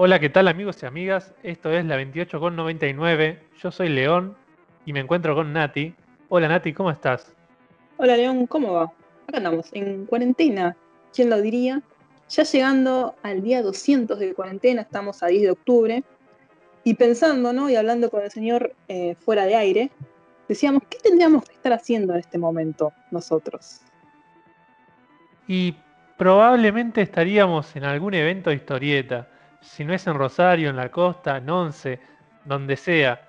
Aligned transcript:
Hola, 0.00 0.20
¿qué 0.20 0.30
tal 0.30 0.46
amigos 0.46 0.82
y 0.82 0.86
amigas? 0.86 1.34
Esto 1.42 1.72
es 1.72 1.84
la 1.84 1.96
28 1.96 2.38
con 2.38 2.54
99. 2.54 3.40
Yo 3.60 3.70
soy 3.72 3.88
León 3.88 4.36
y 4.86 4.92
me 4.92 5.00
encuentro 5.00 5.34
con 5.34 5.52
Nati. 5.52 5.92
Hola 6.28 6.48
Nati, 6.48 6.72
¿cómo 6.72 6.90
estás? 6.90 7.34
Hola 7.96 8.16
León, 8.16 8.46
¿cómo 8.46 8.74
va? 8.74 8.92
Acá 9.26 9.38
andamos, 9.38 9.70
en 9.72 10.06
cuarentena. 10.06 10.76
¿Quién 11.12 11.28
lo 11.28 11.42
diría? 11.42 11.82
Ya 12.30 12.44
llegando 12.44 13.16
al 13.22 13.42
día 13.42 13.60
200 13.60 14.18
de 14.18 14.34
cuarentena, 14.34 14.82
estamos 14.82 15.22
a 15.22 15.26
10 15.26 15.42
de 15.42 15.50
octubre. 15.50 16.04
Y 16.84 16.94
pensando, 16.94 17.52
¿no? 17.52 17.68
Y 17.68 17.74
hablando 17.74 18.08
con 18.08 18.22
el 18.22 18.30
señor 18.30 18.74
eh, 18.86 19.16
fuera 19.16 19.46
de 19.46 19.56
aire, 19.56 19.90
decíamos, 20.48 20.82
¿qué 20.88 20.98
tendríamos 20.98 21.44
que 21.44 21.54
estar 21.54 21.72
haciendo 21.72 22.14
en 22.14 22.20
este 22.20 22.38
momento 22.38 22.92
nosotros? 23.10 23.82
Y 25.46 25.76
probablemente 26.16 27.02
estaríamos 27.02 27.74
en 27.76 27.84
algún 27.84 28.14
evento 28.14 28.50
de 28.50 28.56
historieta 28.56 29.28
si 29.60 29.84
no 29.84 29.94
es 29.94 30.06
en 30.06 30.14
Rosario, 30.14 30.70
en 30.70 30.76
la 30.76 30.90
costa, 30.90 31.38
en 31.38 31.50
Once, 31.50 31.98
donde 32.44 32.76
sea, 32.76 33.28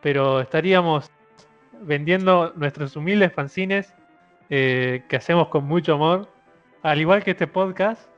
pero 0.00 0.40
estaríamos 0.40 1.10
vendiendo 1.82 2.52
nuestros 2.56 2.96
humildes 2.96 3.32
fanzines 3.32 3.92
eh, 4.48 5.04
que 5.08 5.16
hacemos 5.16 5.48
con 5.48 5.64
mucho 5.64 5.94
amor, 5.94 6.28
al 6.82 7.00
igual 7.00 7.22
que 7.22 7.32
este 7.32 7.46
podcast. 7.46 8.08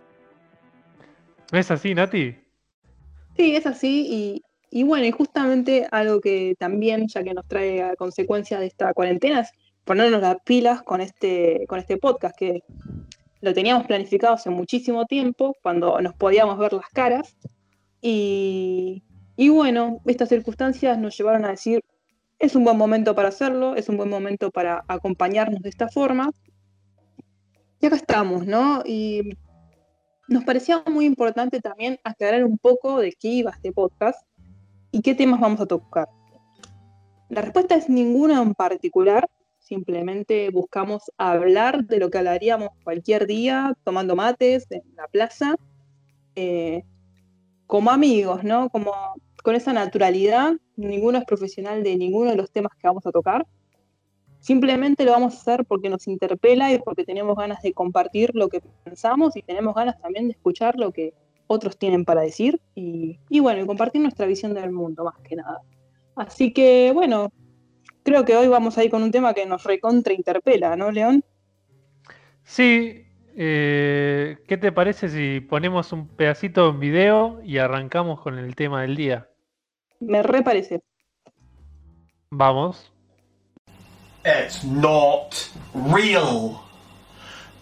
¿No 1.50 1.58
es 1.58 1.70
así, 1.70 1.94
Nati? 1.94 2.38
Sí, 3.36 3.56
es 3.56 3.66
así 3.66 4.06
y, 4.10 4.42
bueno, 4.70 5.06
y 5.06 5.10
justamente 5.10 5.86
algo 5.90 6.20
que 6.20 6.54
también, 6.58 7.08
ya 7.08 7.22
que 7.22 7.34
nos 7.34 7.46
trae 7.46 7.82
a 7.82 7.96
consecuencia 7.96 8.60
de 8.60 8.66
esta 8.66 8.92
cuarentena, 8.92 9.40
es 9.40 9.50
ponernos 9.84 10.20
las 10.20 10.36
pilas 10.44 10.82
con 10.82 11.00
este, 11.00 11.64
con 11.66 11.78
este 11.78 11.96
podcast, 11.96 12.36
que 12.36 12.62
lo 13.40 13.54
teníamos 13.54 13.86
planificado 13.86 14.34
hace 14.34 14.50
muchísimo 14.50 15.06
tiempo, 15.06 15.56
cuando 15.62 16.00
nos 16.00 16.14
podíamos 16.14 16.58
ver 16.58 16.74
las 16.74 16.88
caras. 16.88 17.36
Y, 18.00 19.02
bueno, 19.38 20.00
estas 20.04 20.28
circunstancias 20.28 20.98
nos 20.98 21.16
llevaron 21.16 21.44
a 21.44 21.50
decir, 21.50 21.80
es 22.38 22.54
un 22.54 22.64
buen 22.64 22.76
momento 22.76 23.14
para 23.14 23.28
hacerlo, 23.28 23.74
es 23.74 23.88
un 23.88 23.96
buen 23.96 24.10
momento 24.10 24.50
para 24.50 24.84
acompañarnos 24.88 25.62
de 25.62 25.70
esta 25.70 25.88
forma. 25.88 26.30
Y 27.80 27.86
acá 27.86 27.96
estamos, 27.96 28.46
¿no? 28.46 28.82
Y 28.84 29.30
nos 30.28 30.44
parecía 30.44 30.82
muy 30.86 31.06
importante 31.06 31.60
también 31.60 31.98
aclarar 32.04 32.44
un 32.44 32.58
poco 32.58 33.00
de 33.00 33.12
qué 33.12 33.28
iba 33.28 33.52
este 33.52 33.72
podcast 33.72 34.27
y 34.90 35.02
qué 35.02 35.14
temas 35.14 35.40
vamos 35.40 35.60
a 35.60 35.66
tocar. 35.66 36.08
La 37.28 37.42
respuesta 37.42 37.74
es 37.74 37.88
ninguna 37.88 38.40
en 38.42 38.54
particular, 38.54 39.28
Simplemente 39.68 40.48
buscamos 40.48 41.12
hablar 41.18 41.84
de 41.84 41.98
lo 41.98 42.08
que 42.08 42.16
hablaríamos 42.16 42.70
cualquier 42.84 43.26
día, 43.26 43.76
tomando 43.84 44.16
mates 44.16 44.66
en 44.70 44.80
la 44.96 45.06
plaza, 45.08 45.56
eh, 46.36 46.84
como 47.66 47.90
amigos, 47.90 48.44
¿no? 48.44 48.70
Como 48.70 48.94
con 49.44 49.56
esa 49.56 49.74
naturalidad. 49.74 50.54
Ninguno 50.76 51.18
es 51.18 51.26
profesional 51.26 51.82
de 51.82 51.96
ninguno 51.98 52.30
de 52.30 52.38
los 52.38 52.50
temas 52.50 52.72
que 52.78 52.88
vamos 52.88 53.04
a 53.04 53.12
tocar. 53.12 53.46
Simplemente 54.40 55.04
lo 55.04 55.12
vamos 55.12 55.34
a 55.34 55.36
hacer 55.36 55.66
porque 55.66 55.90
nos 55.90 56.08
interpela 56.08 56.72
y 56.72 56.78
porque 56.78 57.04
tenemos 57.04 57.36
ganas 57.36 57.60
de 57.60 57.74
compartir 57.74 58.30
lo 58.34 58.48
que 58.48 58.62
pensamos 58.84 59.36
y 59.36 59.42
tenemos 59.42 59.74
ganas 59.74 60.00
también 60.00 60.28
de 60.28 60.32
escuchar 60.32 60.78
lo 60.78 60.92
que 60.92 61.12
otros 61.48 61.76
tienen 61.76 62.04
para 62.04 62.20
decir 62.20 62.60
y, 62.76 63.18
y 63.28 63.40
bueno, 63.40 63.62
y 63.62 63.66
compartir 63.66 64.00
nuestra 64.00 64.26
visión 64.26 64.54
del 64.54 64.70
mundo, 64.70 65.02
más 65.04 65.18
que 65.18 65.34
nada. 65.34 65.62
Así 66.14 66.52
que 66.52 66.92
bueno, 66.94 67.32
creo 68.04 68.24
que 68.24 68.36
hoy 68.36 68.48
vamos 68.48 68.78
a 68.78 68.84
ir 68.84 68.90
con 68.90 69.02
un 69.02 69.10
tema 69.10 69.34
que 69.34 69.46
nos 69.46 69.64
recontra 69.64 70.12
interpela, 70.12 70.76
¿no, 70.76 70.90
León? 70.90 71.24
Sí. 72.44 73.04
Eh, 73.40 74.38
¿Qué 74.48 74.56
te 74.56 74.72
parece 74.72 75.08
si 75.08 75.40
ponemos 75.40 75.92
un 75.92 76.08
pedacito 76.08 76.70
en 76.70 76.80
video 76.80 77.40
y 77.44 77.58
arrancamos 77.58 78.20
con 78.20 78.36
el 78.36 78.56
tema 78.56 78.82
del 78.82 78.96
día? 78.96 79.28
Me 80.00 80.22
reparece. 80.22 80.82
Vamos. 82.30 82.92
It's 84.24 84.64
not 84.64 85.34
real. 85.72 86.60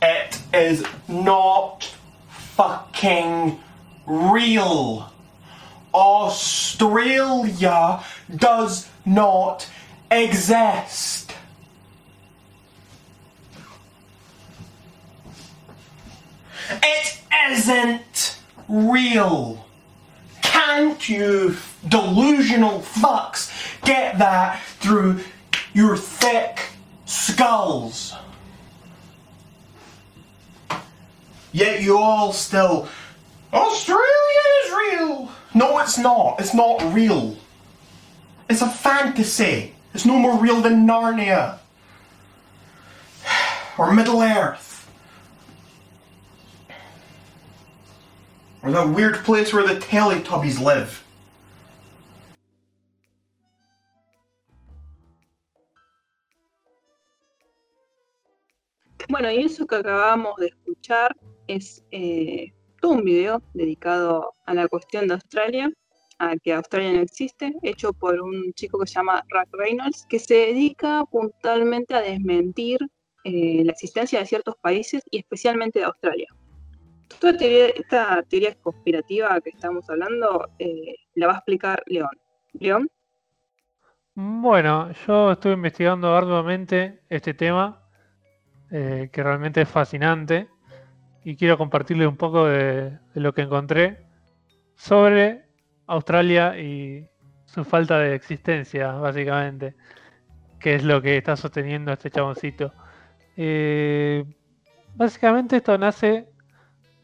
It 0.01 0.41
is 0.55 0.83
not 1.09 1.85
fucking 2.57 3.59
real. 4.07 5.13
Australia 5.95 8.03
does 8.35 8.89
not 9.05 9.69
exist. 10.11 11.33
It 16.71 17.21
isn't 17.51 18.39
real. 18.69 19.65
Can't 20.43 21.09
you 21.09 21.57
delusional 21.89 22.81
fucks 22.81 23.53
get 23.85 24.19
that 24.19 24.61
through 24.81 25.21
your 25.73 25.97
thick 25.97 26.61
skulls? 27.05 28.15
Yet 31.53 31.83
you 31.83 31.97
all 31.97 32.33
still, 32.33 32.89
Australia 33.57 34.45
is 34.65 34.73
real. 34.73 35.33
No, 35.55 35.79
it's 35.79 35.99
not. 35.99 36.39
It's 36.39 36.55
not 36.55 36.83
real. 36.95 37.37
It's 38.49 38.63
a 38.63 38.69
fantasy. 38.69 39.75
It's 39.95 40.05
no 40.05 40.19
more 40.19 40.39
real 40.39 40.61
than 40.61 40.87
Narnia. 40.87 41.59
Or 43.79 43.93
Middle 43.93 44.23
Earth. 44.23 44.89
Or 48.63 48.73
that 48.73 48.89
weird 48.89 49.17
place 49.17 49.53
where 49.53 49.67
the 49.67 49.79
Teletubbies 49.79 50.61
live. 50.61 51.03
Bueno, 59.09 59.31
y 59.31 59.45
eso 59.45 59.67
que 59.67 59.77
acabamos 59.77 60.37
de 60.37 60.49
escuchar 60.49 61.15
es 61.47 61.83
eh, 61.93 62.53
un 62.91 63.05
video 63.05 63.43
dedicado 63.55 64.35
a 64.45 64.55
la 64.55 64.69
cuestión 64.69 65.09
de 65.09 65.15
Australia 65.15 65.71
a 66.19 66.37
que 66.37 66.53
Australia 66.53 66.93
no 66.93 67.01
existe, 67.01 67.55
hecho 67.63 67.93
por 67.93 68.21
un 68.21 68.53
chico 68.55 68.79
que 68.79 68.87
se 68.87 68.95
llama 68.95 69.23
Rack 69.29 69.49
Reynolds, 69.53 70.07
que 70.09 70.19
se 70.19 70.35
dedica 70.35 71.05
puntualmente 71.11 71.95
a 71.95 72.01
desmentir 72.01 72.79
eh, 73.25 73.63
la 73.65 73.73
existencia 73.73 74.21
de 74.21 74.27
ciertos 74.27 74.55
países 74.57 75.03
y 75.11 75.19
especialmente 75.19 75.81
de 75.81 75.85
Australia. 75.85 76.29
Toda 77.21 77.33
esta 77.33 78.23
teoría 78.23 78.55
conspirativa 78.55 79.41
que 79.41 79.51
estamos 79.51 79.89
hablando 79.91 80.49
eh, 80.59 80.95
la 81.15 81.27
va 81.27 81.33
a 81.35 81.37
explicar 81.37 81.83
León. 81.87 82.11
León. 82.55 82.91
Bueno, 84.15 84.91
yo 85.07 85.33
estuve 85.33 85.53
investigando 85.53 86.15
arduamente 86.17 87.03
este 87.09 87.35
tema, 87.35 87.83
eh, 88.71 89.11
que 89.13 89.23
realmente 89.23 89.61
es 89.61 89.69
fascinante, 89.69 90.49
y 91.27 91.35
quiero 91.35 91.59
compartirle 91.59 92.07
un 92.07 92.17
poco 92.17 92.47
de 92.47 93.01
lo 93.15 93.35
que 93.35 93.43
encontré 93.43 94.07
sobre 94.77 95.43
Australia 95.89 96.57
y 96.57 97.05
su 97.47 97.65
falta 97.65 97.99
de 97.99 98.15
existencia, 98.15 98.93
básicamente, 98.93 99.75
que 100.61 100.77
es 100.77 100.85
lo 100.85 101.03
que 101.03 101.17
está 101.17 101.35
sosteniendo 101.35 101.93
este 101.93 102.13
chaboncito. 102.13 102.73
Eh, 103.37 104.25
básicamente 104.95 105.57
esto 105.57 105.77
nace 105.77 106.29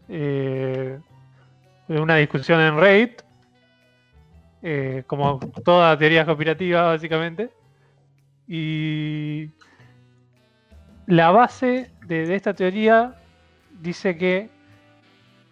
eh, 0.09 1.00
de 1.89 2.00
una 2.00 2.15
discusión 2.15 2.60
en 2.60 2.78
Reddit, 2.78 3.22
eh, 4.62 5.03
como 5.09 5.41
toda 5.65 5.99
teoría 5.99 6.25
conspirativa, 6.25 6.83
básicamente, 6.83 7.50
y 8.47 9.50
la 11.07 11.33
base 11.33 11.91
de 12.07 12.33
esta 12.36 12.54
teoría 12.54 13.16
dice 13.83 14.17
que 14.17 14.49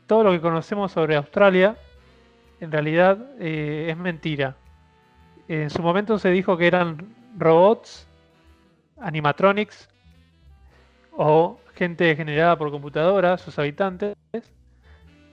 todo 0.07 0.25
lo 0.25 0.31
que 0.33 0.41
conocemos 0.41 0.93
sobre 0.93 1.17
Australia 1.17 1.77
en 2.61 2.71
realidad 2.71 3.19
eh, 3.39 3.89
es 3.91 3.97
mentira. 3.97 4.57
En 5.49 5.71
su 5.71 5.83
momento 5.83 6.19
se 6.19 6.31
dijo 6.31 6.57
que 6.57 6.67
eran 6.67 7.15
robots, 7.37 8.07
animatronics 9.01 9.89
o 11.13 11.59
gente 11.75 12.15
generada 12.15 12.57
por 12.57 12.71
computadora, 12.71 13.37
sus 13.37 13.59
habitantes. 13.59 14.15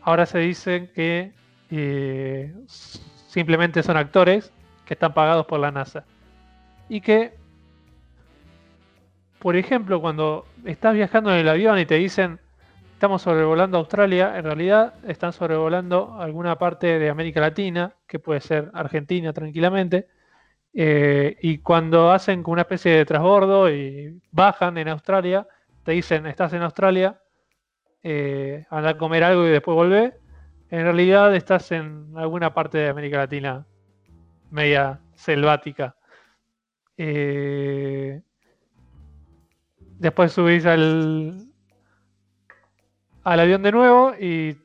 Ahora 0.01 0.25
se 0.25 0.39
dicen 0.39 0.89
que 0.95 1.33
eh, 1.69 2.55
simplemente 2.67 3.83
son 3.83 3.97
actores 3.97 4.51
que 4.85 4.93
están 4.95 5.13
pagados 5.13 5.45
por 5.45 5.59
la 5.59 5.71
NASA. 5.71 6.05
Y 6.89 7.01
que, 7.01 7.33
por 9.39 9.55
ejemplo, 9.55 9.99
cuando 10.01 10.47
estás 10.63 10.95
viajando 10.95 11.31
en 11.31 11.39
el 11.39 11.49
avión 11.49 11.77
y 11.77 11.85
te 11.85 11.95
dicen 11.95 12.39
estamos 12.97 13.21
sobrevolando 13.21 13.77
Australia, 13.77 14.35
en 14.39 14.43
realidad 14.43 14.95
están 15.07 15.31
sobrevolando 15.31 16.15
alguna 16.19 16.57
parte 16.57 16.97
de 16.97 17.11
América 17.11 17.39
Latina, 17.39 17.93
que 18.07 18.17
puede 18.17 18.41
ser 18.41 18.71
Argentina 18.73 19.31
tranquilamente, 19.33 20.07
Eh, 20.79 21.37
y 21.41 21.59
cuando 21.59 22.11
hacen 22.11 22.43
una 22.45 22.61
especie 22.61 22.91
de 22.91 23.05
transbordo 23.05 23.67
y 23.67 24.21
bajan 24.31 24.77
en 24.77 24.89
Australia, 24.89 25.47
te 25.83 25.93
dicen, 25.93 26.27
estás 26.27 26.53
en 26.53 26.61
Australia, 26.61 27.19
eh, 28.03 28.65
anda 28.69 28.89
a 28.91 28.97
comer 28.97 29.23
algo 29.23 29.47
y 29.47 29.49
después 29.49 29.73
volvé. 29.73 30.13
En 30.69 30.83
realidad 30.83 31.33
estás 31.35 31.71
en 31.71 32.13
alguna 32.15 32.53
parte 32.53 32.77
de 32.77 32.89
América 32.89 33.17
Latina, 33.17 33.65
media 34.51 34.99
selvática. 35.15 35.95
Eh, 36.97 38.21
después 39.99 40.31
subís 40.31 40.65
al, 40.65 41.46
al 43.27 43.41
avión 43.41 43.61
de 43.61 43.73
nuevo 43.73 44.13
y 44.17 44.57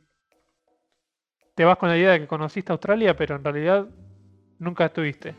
te 1.56 1.64
vas 1.64 1.76
con 1.78 1.88
la 1.88 1.98
idea 1.98 2.12
de 2.12 2.20
que 2.20 2.26
conociste 2.28 2.70
Australia, 2.70 3.16
pero 3.16 3.34
en 3.34 3.42
realidad 3.42 3.88
nunca 4.60 4.86
estuviste. 4.86 5.34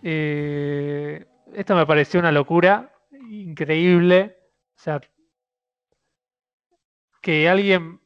Eh, 0.00 1.26
esto 1.52 1.74
me 1.74 1.84
pareció 1.84 2.20
una 2.20 2.30
locura 2.30 2.92
increíble. 3.28 4.36
O 4.76 4.78
sea, 4.78 5.00
que 7.20 7.48
alguien 7.48 8.00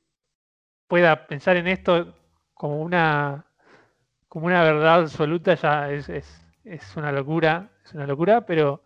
pueda 0.87 1.27
pensar 1.27 1.59
en 1.59 1.69
esto 1.69 2.17
como 2.55 2.81
una 2.81 3.45
como 4.29 4.47
una 4.47 4.63
verdad 4.63 5.01
absoluta 5.01 5.55
ya 5.55 5.91
es, 5.91 6.09
es, 6.09 6.97
una 6.97 7.13
locura, 7.13 7.73
es 7.85 7.93
una 7.93 8.07
locura, 8.07 8.47
pero 8.47 8.83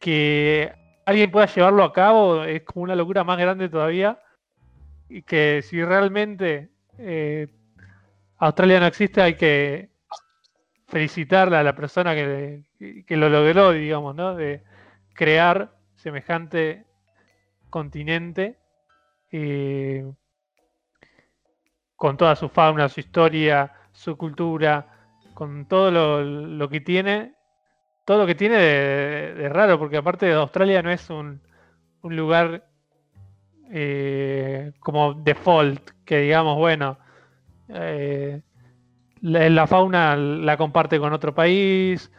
que 0.00 0.81
alguien 1.12 1.30
pueda 1.30 1.46
llevarlo 1.46 1.84
a 1.84 1.92
cabo 1.92 2.44
es 2.44 2.62
como 2.62 2.84
una 2.84 2.96
locura 2.96 3.24
más 3.24 3.38
grande 3.38 3.68
todavía. 3.68 4.18
Y 5.08 5.22
que 5.22 5.62
si 5.62 5.82
realmente 5.84 6.70
eh, 6.98 7.48
Australia 8.38 8.80
no 8.80 8.86
existe, 8.86 9.22
hay 9.22 9.34
que 9.34 9.90
felicitarle 10.88 11.56
a 11.56 11.62
la 11.62 11.74
persona 11.74 12.14
que, 12.14 12.64
que, 13.06 13.16
lo 13.16 13.28
logró, 13.28 13.72
digamos, 13.72 14.14
¿no? 14.14 14.34
De 14.34 14.62
crear 15.14 15.74
semejante 15.96 16.84
continente 17.70 18.58
eh, 19.30 20.04
con 21.96 22.16
toda 22.16 22.36
su 22.36 22.48
fauna, 22.48 22.88
su 22.88 23.00
historia, 23.00 23.72
su 23.92 24.16
cultura, 24.16 24.86
con 25.34 25.66
todo 25.66 25.90
lo, 25.90 26.68
que 26.68 26.80
tiene, 26.80 27.34
todo 28.04 28.18
lo 28.18 28.26
que 28.26 28.34
tiene 28.34 28.56
de, 28.56 29.48
raro, 29.48 29.78
porque 29.78 29.96
aparte 29.96 30.26
de 30.26 30.34
Australia 30.34 30.82
no 30.82 30.90
es 30.90 31.08
un, 31.10 31.40
lugar 32.02 32.66
eh, 33.70 34.72
como 34.80 35.14
default, 35.14 35.90
que 36.04 36.18
digamos, 36.18 36.56
bueno, 36.58 36.98
eh, 37.68 38.42
la, 39.20 39.66
fauna 39.66 40.16
la 40.16 40.56
comparte 40.56 40.98
con 40.98 41.12
otro 41.12 41.34
país. 41.34 42.10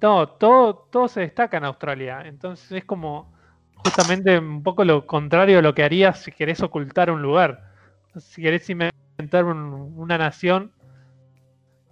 No, 0.00 0.28
todo, 0.28 0.88
todo 0.90 1.08
se 1.08 1.20
destaca 1.20 1.56
en 1.56 1.64
Australia. 1.64 2.22
Entonces 2.24 2.70
es 2.72 2.84
como 2.84 3.32
justamente 3.76 4.38
un 4.38 4.62
poco 4.62 4.84
lo 4.84 5.06
contrario 5.06 5.58
a 5.58 5.62
lo 5.62 5.74
que 5.74 5.82
harías 5.82 6.20
si 6.22 6.32
querés 6.32 6.62
ocultar 6.62 7.10
un 7.10 7.22
lugar. 7.22 7.70
Si 8.18 8.42
querés 8.42 8.68
inventar 8.68 9.44
una 9.44 10.18
nación, 10.18 10.72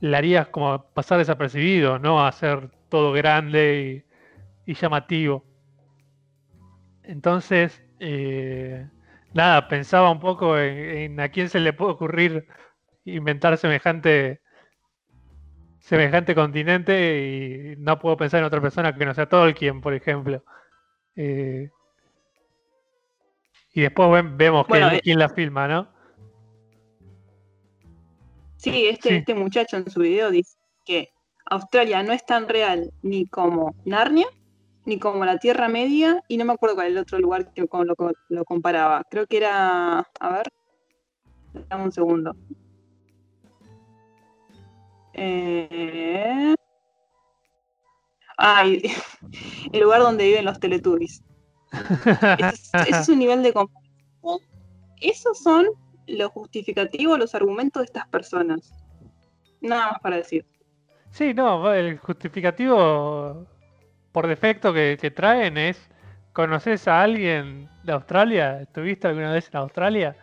la 0.00 0.18
harías 0.18 0.48
como 0.48 0.84
pasar 0.92 1.18
desapercibido, 1.18 1.98
no 1.98 2.24
hacer 2.26 2.70
todo 2.88 3.12
grande 3.12 4.04
y, 4.66 4.74
llamativo. 4.74 5.44
Entonces, 7.02 7.82
eh, 8.00 8.86
nada, 9.32 9.68
pensaba 9.68 10.10
un 10.10 10.20
poco 10.20 10.58
en, 10.58 11.18
a 11.20 11.30
quién 11.30 11.48
se 11.48 11.60
le 11.60 11.72
puede 11.72 11.92
ocurrir 11.92 12.46
inventar 13.04 13.56
semejante 13.56 14.40
semejante 15.80 16.34
continente 16.34 17.74
y 17.74 17.76
no 17.78 17.98
puedo 17.98 18.16
pensar 18.18 18.40
en 18.40 18.46
otra 18.46 18.60
persona 18.60 18.94
que 18.94 19.06
no 19.06 19.14
sea 19.14 19.28
Tolkien, 19.28 19.80
por 19.80 19.94
ejemplo. 19.94 20.44
Eh, 21.16 21.70
y 23.72 23.80
después 23.80 24.24
vemos 24.36 24.66
eh, 24.68 25.00
quién 25.02 25.18
la 25.18 25.28
filma, 25.30 25.66
¿no? 25.66 25.88
Sí 28.56 28.88
este, 28.88 29.18
este 29.18 29.34
muchacho 29.34 29.76
en 29.76 29.88
su 29.88 30.00
video 30.00 30.30
dice 30.30 30.58
que 30.84 31.10
Australia 31.50 32.02
no 32.02 32.12
es 32.12 32.24
tan 32.24 32.48
real 32.48 32.92
ni 33.02 33.26
como 33.26 33.74
Narnia, 33.84 34.26
ni 34.84 34.98
como 34.98 35.24
la 35.24 35.38
Tierra 35.38 35.68
Media, 35.68 36.22
y 36.28 36.36
no 36.36 36.44
me 36.44 36.52
acuerdo 36.52 36.76
cuál 36.76 36.88
es 36.88 36.92
el 36.92 36.98
otro 36.98 37.18
lugar 37.18 37.52
que 37.52 37.66
lo, 38.28 38.44
comparaba. 38.44 39.02
Creo 39.10 39.26
que 39.26 39.38
era. 39.38 39.98
A 40.20 40.30
ver. 40.30 40.48
Dame 41.68 41.84
un 41.84 41.92
segundo. 41.92 42.36
Eh... 45.14 46.54
Ay, 48.36 48.82
el 49.72 49.80
lugar 49.80 50.00
donde 50.00 50.24
viven 50.24 50.44
los 50.44 50.60
Teletubbies. 50.60 51.22
Ese 52.38 52.90
es, 52.90 53.08
un 53.08 53.18
nivel 53.18 53.42
de 53.42 53.52
Esos 55.00 55.38
son 55.38 55.66
los 56.06 56.30
justificativos, 56.30 57.18
los 57.18 57.34
argumentos 57.34 57.80
de 57.80 57.86
estas 57.86 58.08
personas. 58.08 58.72
Nada 59.60 59.92
más 59.92 60.00
para 60.00 60.16
decir. 60.16 60.46
Sí, 61.10 61.34
no, 61.34 61.72
el 61.72 61.98
justificativo 61.98 63.46
por 64.12 64.26
defecto 64.26 64.72
que, 64.72 65.12
traen 65.14 65.56
es, 65.58 65.90
¿conoces 66.32 66.88
a 66.88 67.02
alguien 67.02 67.68
de 67.82 67.92
Australia? 67.92 68.62
¿Estuviste 68.62 69.08
alguna 69.08 69.32
vez 69.32 69.48
en 69.52 69.58
Australia? 69.58 70.16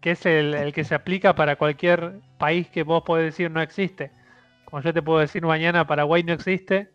Que 0.00 0.12
es 0.12 0.24
el, 0.26 0.54
el, 0.54 0.72
que 0.72 0.84
se 0.84 0.94
aplica 0.94 1.34
para 1.34 1.56
cualquier 1.56 2.20
país 2.38 2.68
que 2.68 2.82
vos 2.82 3.02
podés 3.02 3.26
decir 3.26 3.50
no 3.50 3.60
existe. 3.60 4.10
Como 4.64 4.82
yo 4.82 4.94
te 4.94 5.02
puedo 5.02 5.18
decir 5.18 5.44
mañana 5.44 5.86
Paraguay 5.86 6.22
no 6.22 6.32
existe 6.32 6.90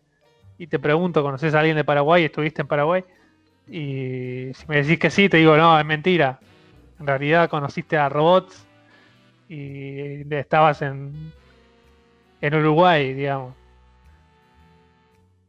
y 0.58 0.66
te 0.66 0.78
pregunto, 0.78 1.22
¿conoces 1.22 1.54
a 1.54 1.60
alguien 1.60 1.76
de 1.76 1.84
Paraguay? 1.84 2.24
¿Estuviste 2.24 2.62
en 2.62 2.68
Paraguay? 2.68 3.04
Y 3.68 4.52
si 4.54 4.66
me 4.68 4.76
decís 4.76 4.98
que 4.98 5.10
sí, 5.10 5.28
te 5.28 5.36
digo, 5.38 5.56
no, 5.56 5.78
es 5.78 5.84
mentira. 5.84 6.40
En 6.98 7.06
realidad 7.06 7.50
conociste 7.50 7.96
a 7.98 8.08
robots 8.08 8.66
y 9.48 10.32
estabas 10.34 10.82
en, 10.82 11.32
en 12.40 12.54
Uruguay, 12.54 13.14
digamos. 13.14 13.54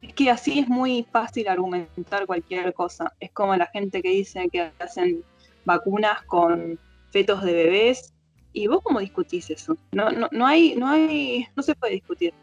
Es 0.01 0.13
que 0.13 0.29
así 0.29 0.59
es 0.59 0.67
muy 0.67 1.05
fácil 1.11 1.47
argumentar 1.47 2.25
cualquier 2.25 2.73
cosa. 2.73 3.13
Es 3.19 3.31
como 3.31 3.55
la 3.55 3.67
gente 3.67 4.01
que 4.01 4.09
dice 4.09 4.47
que 4.51 4.71
hacen 4.79 5.23
vacunas 5.65 6.21
con 6.23 6.79
fetos 7.11 7.43
de 7.43 7.53
bebés. 7.53 8.13
¿Y 8.53 8.67
vos 8.67 8.81
cómo 8.83 8.99
discutís 8.99 9.49
eso? 9.49 9.77
No, 9.91 10.11
no, 10.11 10.29
no 10.31 10.45
hay, 10.45 10.75
no 10.75 10.87
hay, 10.87 11.47
no 11.55 11.63
se 11.63 11.75
puede 11.75 11.93
discutir 11.93 12.33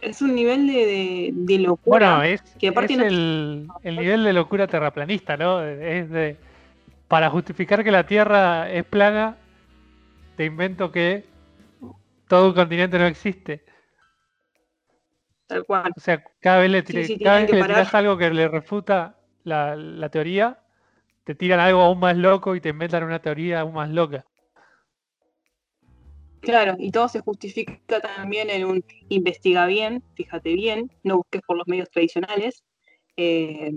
es 0.00 0.22
un 0.22 0.34
nivel 0.34 0.66
de, 0.66 1.58
locura. 1.58 2.16
Bueno, 2.18 2.22
es, 2.22 2.42
el, 2.60 3.68
nivel 3.82 4.24
de 4.24 4.32
locura 4.32 4.66
terraplanista, 4.66 5.36
¿no? 5.36 5.62
Es 5.62 6.10
de. 6.10 6.36
Para 7.08 7.28
justificar 7.28 7.82
que 7.82 7.90
la 7.90 8.06
Tierra 8.06 8.70
es 8.70 8.84
plana, 8.84 9.36
te 10.36 10.44
invento 10.44 10.92
que 10.92 11.24
todo 12.30 12.46
un 12.46 12.54
continente 12.54 12.96
no 12.96 13.06
existe. 13.06 13.64
Tal 15.48 15.64
cual. 15.64 15.92
O 15.96 16.00
sea, 16.00 16.22
cada 16.38 16.60
vez 16.60 16.70
le, 16.70 16.82
tiras 16.84 17.92
algo 17.92 18.16
que 18.16 18.30
le 18.30 18.46
refuta 18.46 19.18
la, 19.42 19.74
la 19.74 20.08
teoría, 20.10 20.60
te 21.24 21.34
tiran 21.34 21.58
algo 21.58 21.80
aún 21.80 21.98
más 21.98 22.16
loco 22.16 22.54
y 22.54 22.60
te 22.60 22.68
inventan 22.68 23.02
una 23.02 23.20
teoría 23.20 23.60
aún 23.60 23.74
más 23.74 23.90
loca. 23.90 24.24
Claro, 26.38 26.76
y 26.78 26.92
todo 26.92 27.08
se 27.08 27.18
justifica 27.18 28.00
también 28.00 28.48
en 28.48 28.64
un 28.64 28.84
investiga 29.08 29.66
bien, 29.66 30.04
fíjate 30.14 30.54
bien, 30.54 30.88
no 31.02 31.16
busques 31.16 31.42
por 31.42 31.56
los 31.56 31.66
medios 31.66 31.90
tradicionales. 31.90 32.62
Eh, 33.16 33.72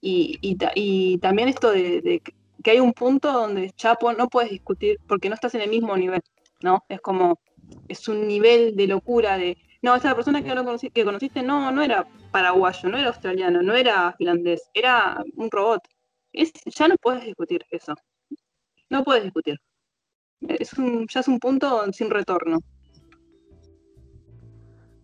y, 0.00 1.18
también 1.18 1.48
esto 1.48 1.70
de, 1.70 2.20
que 2.60 2.70
hay 2.72 2.80
un 2.80 2.92
punto 2.92 3.32
donde 3.32 3.70
Chapo 3.70 4.12
no 4.12 4.28
puedes 4.28 4.50
discutir 4.50 4.98
porque 5.06 5.28
no 5.28 5.36
estás 5.36 5.54
en 5.54 5.60
el 5.60 5.70
mismo 5.70 5.96
nivel, 5.96 6.22
¿no? 6.60 6.84
Es 6.88 7.00
como, 7.00 7.38
es 7.88 8.08
un 8.08 8.26
nivel 8.26 8.76
de 8.76 8.86
locura 8.86 9.36
de, 9.38 9.56
no, 9.82 9.94
esa 9.94 10.14
persona 10.14 10.42
que, 10.42 10.54
no 10.54 10.64
que 10.78 11.04
conociste 11.04 11.42
no, 11.42 11.70
no 11.70 11.82
era 11.82 12.06
paraguayo, 12.30 12.88
no 12.88 12.98
era 12.98 13.08
australiano, 13.08 13.62
no 13.62 13.74
era 13.74 14.14
finlandés, 14.16 14.70
era 14.74 15.22
un 15.36 15.50
robot. 15.50 15.82
Es, 16.32 16.52
ya 16.66 16.88
no 16.88 16.96
puedes 16.96 17.24
discutir 17.24 17.64
eso. 17.70 17.94
No 18.90 19.04
puedes 19.04 19.24
discutir 19.24 19.58
es 20.48 20.72
un, 20.74 21.06
ya 21.08 21.20
es 21.20 21.28
un 21.28 21.38
punto 21.38 21.92
sin 21.92 22.10
retorno. 22.10 22.58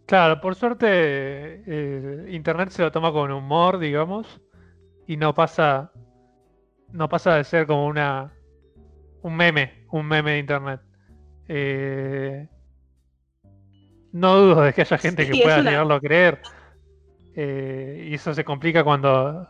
Claro, 0.06 0.40
por 0.40 0.56
suerte 0.56 0.86
eh, 0.88 2.26
Internet 2.30 2.70
se 2.70 2.82
lo 2.82 2.90
toma 2.90 3.12
con 3.12 3.30
humor, 3.30 3.78
digamos, 3.78 4.40
y 5.06 5.16
no 5.16 5.34
pasa, 5.34 5.92
no 6.92 7.08
pasa 7.08 7.36
de 7.36 7.44
ser 7.44 7.66
como 7.66 7.86
una 7.86 8.32
un 9.22 9.36
meme, 9.36 9.86
un 9.92 10.06
meme 10.06 10.32
de 10.32 10.38
Internet. 10.38 10.80
Eh, 11.46 12.48
no 14.12 14.36
dudo 14.36 14.62
de 14.62 14.72
que 14.72 14.82
haya 14.82 14.98
gente 14.98 15.28
que 15.28 15.42
pueda 15.42 15.62
llegarlo 15.62 15.94
a 15.94 16.00
creer. 16.00 16.40
Eh, 17.36 18.08
y 18.10 18.14
eso 18.14 18.34
se 18.34 18.44
complica 18.44 18.82
cuando 18.84 19.48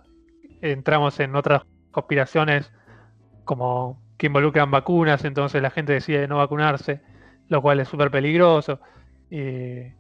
entramos 0.61 1.19
en 1.21 1.35
otras 1.35 1.63
conspiraciones 1.91 2.71
como 3.45 4.03
que 4.19 4.27
involucran 4.27 4.71
vacunas, 4.71 5.25
entonces 5.25 5.63
la 5.63 5.71
gente 5.71 5.95
decide 5.95 6.29
no 6.29 6.37
vacunarse, 6.37 7.01
lo 7.49 7.63
cual 7.63 7.81
es 7.81 7.89
súper 7.89 8.11
peligroso. 8.11 8.81
Y, 9.31 9.95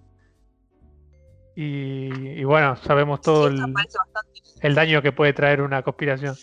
y 1.56 2.44
bueno, 2.44 2.76
sabemos 2.76 3.20
todo 3.22 3.48
Sí, 3.50 3.56
el, 3.56 3.74
el 4.62 4.74
daño 4.74 5.02
que 5.02 5.12
puede 5.12 5.32
traer 5.32 5.62
una 5.62 5.82
conspiración. 5.82 6.36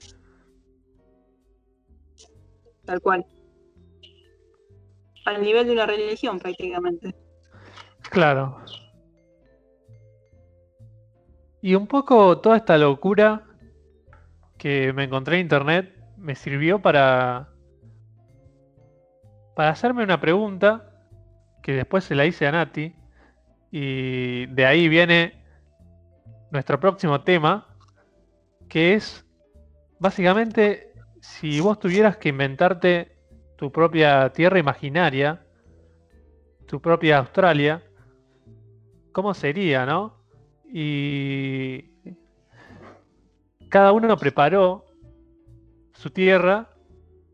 tal 2.86 3.01
cual. 3.01 3.25
Al 5.25 5.41
nivel 5.41 5.67
de 5.67 5.74
una 5.74 5.86
religión, 5.86 6.39
prácticamente. 6.39 7.13
Claro. 8.10 8.58
Y 11.62 11.76
un 11.76 11.88
poco 11.88 12.40
toda 12.40 12.58
esta 12.58 12.78
locura 12.78 13.44
que 14.58 14.94
me 14.94 15.04
encontré 15.04 15.36
en 15.36 15.42
internet 15.42 15.94
me 16.18 16.36
sirvió 16.36 16.80
para 16.82 17.50
para 19.56 19.72
hacerme 19.72 20.04
una 20.04 20.22
pregunta 20.22 20.92
que 21.64 21.74
después 21.74 22.04
se 22.04 22.16
la 22.16 22.26
hice 22.26 22.46
a 22.48 22.52
Nati 22.52 22.96
y 23.72 24.46
de 24.48 24.66
ahí 24.66 24.88
viene 24.88 25.44
nuestro 26.52 26.80
próximo 26.80 27.22
tema 27.22 27.68
que 28.70 28.94
es 28.94 29.26
básicamente 30.00 30.94
si 31.22 31.60
vos 31.60 31.80
tuvieras 31.80 32.18
que 32.18 32.30
inventarte 32.30 33.18
tu 33.58 33.72
propia 33.72 34.30
tierra 34.30 34.60
imaginaria, 34.60 35.42
tu 36.68 36.80
propia 36.80 37.18
Australia, 37.18 37.84
¿cómo 39.17 39.33
sería, 39.33 39.83
no? 39.83 40.13
Y 40.71 41.86
cada 43.67 43.91
uno 43.91 44.15
preparó 44.15 44.86
su 45.93 46.12
tierra, 46.12 46.69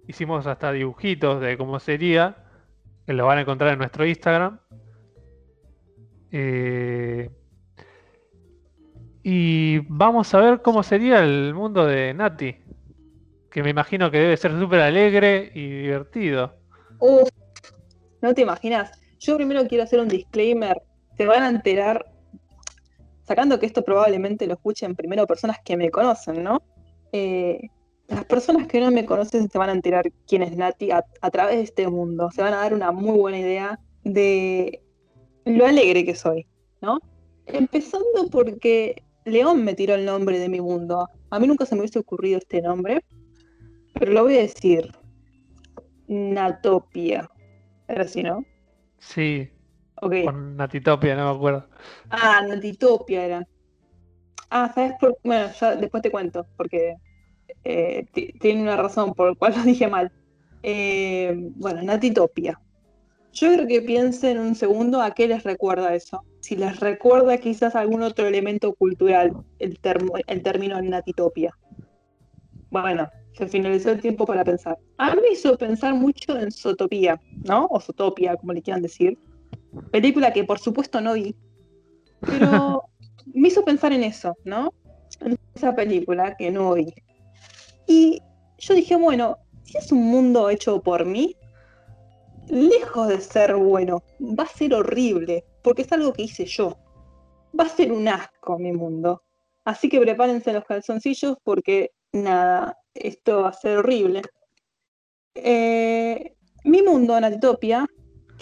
hicimos 0.08 0.48
hasta 0.48 0.72
dibujitos 0.72 1.42
de 1.42 1.58
cómo 1.58 1.82
sería, 1.82 2.38
lo 3.06 3.26
van 3.26 3.40
a 3.40 3.42
encontrar 3.42 3.74
en 3.74 3.80
nuestro 3.80 4.06
Instagram. 4.06 4.62
Eh, 6.32 7.30
y 9.22 9.80
vamos 9.80 10.34
a 10.34 10.40
ver 10.40 10.62
cómo 10.62 10.84
sería 10.84 11.22
el 11.22 11.54
mundo 11.54 11.86
de 11.86 12.14
Nati, 12.14 12.56
que 13.52 13.62
me 13.62 13.72
imagino 13.72 14.10
que 14.10 14.20
debe 14.20 14.38
ser 14.38 14.58
súper 14.58 14.80
alegre 14.80 15.52
y 15.54 15.68
divertido. 15.82 16.56
Uf, 17.00 17.28
no 18.22 18.34
te 18.34 18.40
imaginas. 18.40 18.90
Yo 19.20 19.36
primero 19.36 19.68
quiero 19.68 19.84
hacer 19.84 20.00
un 20.00 20.08
disclaimer. 20.08 20.82
Se 21.18 21.26
van 21.26 21.44
a 21.44 21.50
enterar, 21.50 22.06
sacando 23.24 23.60
que 23.60 23.66
esto 23.66 23.84
probablemente 23.84 24.48
lo 24.48 24.54
escuchen 24.54 24.96
primero 24.96 25.28
personas 25.28 25.58
que 25.64 25.78
me 25.78 25.92
conocen, 25.92 26.44
¿no? 26.44 26.62
Eh, 27.12 27.70
las 28.08 28.26
personas 28.26 28.68
que 28.68 28.80
no 28.80 28.92
me 28.92 29.06
conocen 29.06 29.50
se 29.50 29.58
van 29.58 29.70
a 29.70 29.74
enterar 29.74 30.06
quién 30.28 30.44
es 30.44 30.56
Nati 30.56 30.92
a, 30.92 31.06
a 31.22 31.32
través 31.32 31.56
de 31.56 31.64
este 31.64 31.88
mundo. 31.88 32.30
Se 32.32 32.42
van 32.42 32.54
a 32.54 32.58
dar 32.58 32.74
una 32.74 32.92
muy 32.92 33.18
buena 33.18 33.40
idea 33.40 33.80
de 34.04 34.82
lo 35.46 35.66
alegre 35.66 36.06
que 36.06 36.16
soy, 36.16 36.46
¿no? 36.82 37.00
Empezando 37.46 38.30
porque 38.32 39.04
León 39.26 39.64
me 39.64 39.74
tiró 39.74 39.96
el 39.96 40.06
nombre 40.06 40.40
de 40.40 40.50
mi 40.50 40.62
mundo. 40.62 41.08
A 41.30 41.40
mí 41.40 41.48
nunca 41.48 41.66
se 41.66 41.76
me 41.76 41.82
hubiese 41.82 42.00
ocurrido 42.00 42.38
este 42.38 42.62
nombre, 42.62 43.04
pero 43.94 44.12
lo 44.12 44.24
voy 44.24 44.38
a 44.38 44.42
decir. 44.42 44.92
Natopia. 46.08 47.30
Era 47.88 48.04
así, 48.04 48.24
¿no? 48.24 48.46
Sí, 49.00 49.50
Ok. 50.06 50.14
con 50.26 50.58
Natitopia, 50.58 51.16
no 51.16 51.32
me 51.32 51.38
acuerdo. 51.38 51.68
Ah, 52.10 52.42
Natitopia 52.48 53.26
era. 53.26 53.44
Ah, 54.50 54.72
¿sabes 54.74 54.94
por 55.00 55.18
Bueno, 55.24 55.50
ya 55.60 55.76
después 55.76 56.04
te 56.04 56.12
cuento, 56.12 56.46
porque 56.58 56.96
eh, 57.64 58.06
ti- 58.14 58.34
tiene 58.40 58.62
una 58.62 58.76
razón 58.76 59.14
por 59.14 59.30
la 59.30 59.36
cual 59.36 59.54
lo 59.58 59.64
dije 59.64 59.88
mal. 59.88 60.12
Eh, 60.62 61.34
bueno, 61.56 61.82
Natitopia. 61.82 62.60
Yo 63.34 63.54
creo 63.54 63.68
que 63.68 63.82
piensen 63.82 64.38
un 64.40 64.56
segundo 64.56 65.02
a 65.02 65.12
qué 65.12 65.28
les 65.28 65.44
recuerda 65.44 65.96
eso. 65.96 66.22
Si 66.40 66.56
les 66.56 66.80
recuerda 66.80 67.38
quizás 67.38 67.76
algún 67.76 68.04
otro 68.04 68.28
elemento 68.28 68.74
cultural, 68.76 69.34
el, 69.60 69.80
termo- 69.80 70.20
el 70.28 70.44
término 70.44 70.80
Natitopia. 70.82 71.52
Bueno, 72.70 73.10
se 73.34 73.48
finalizó 73.48 73.92
el 73.92 74.02
tiempo 74.02 74.26
para 74.26 74.44
pensar. 74.44 74.78
A 74.98 75.16
mí 75.16 75.22
me 75.22 75.30
hizo 75.30 75.58
pensar 75.58 75.94
mucho 75.96 76.38
en 76.38 76.52
Zootopia, 76.52 77.20
¿no? 77.44 77.68
O 77.72 77.80
Zootopia, 77.80 78.36
como 78.36 78.54
le 78.54 78.62
quieran 78.62 78.82
decir. 78.84 79.18
Película 79.92 80.34
que 80.34 80.44
por 80.44 80.60
supuesto 80.60 81.02
no 81.02 81.14
vi, 81.14 81.36
pero 82.22 82.84
me 83.34 83.48
hizo 83.48 83.64
pensar 83.64 83.94
en 83.94 84.04
eso, 84.04 84.36
¿no? 84.44 84.74
En 85.20 85.38
esa 85.56 85.76
película 85.76 86.36
que 86.36 86.52
no 86.52 86.74
vi. 86.74 86.94
Y 87.88 88.22
yo 88.58 88.74
dije, 88.74 88.96
bueno, 88.96 89.38
si 89.64 89.78
es 89.78 89.92
un 89.92 90.04
mundo 90.04 90.50
hecho 90.50 90.82
por 90.82 91.06
mí, 91.06 91.36
lejos 92.48 93.08
de 93.08 93.22
ser 93.22 93.56
bueno, 93.56 94.04
va 94.20 94.44
a 94.44 94.48
ser 94.48 94.74
horrible, 94.74 95.46
porque 95.62 95.84
es 95.84 95.92
algo 95.92 96.14
que 96.14 96.24
hice 96.24 96.46
yo. 96.46 96.78
Va 97.58 97.66
a 97.66 97.70
ser 97.70 97.92
un 97.92 98.08
asco 98.08 98.58
mi 98.58 98.72
mundo. 98.72 99.24
Así 99.66 99.90
que 99.90 100.00
prepárense 100.00 100.52
los 100.54 100.66
calzoncillos 100.66 101.38
porque 101.44 101.92
nada, 102.12 102.78
esto 102.94 103.44
va 103.44 103.50
a 103.50 103.54
ser 103.54 103.78
horrible. 103.78 104.22
Eh, 105.36 106.36
mi 106.66 106.82
mundo, 106.82 107.20
Natitopia, 107.20 107.88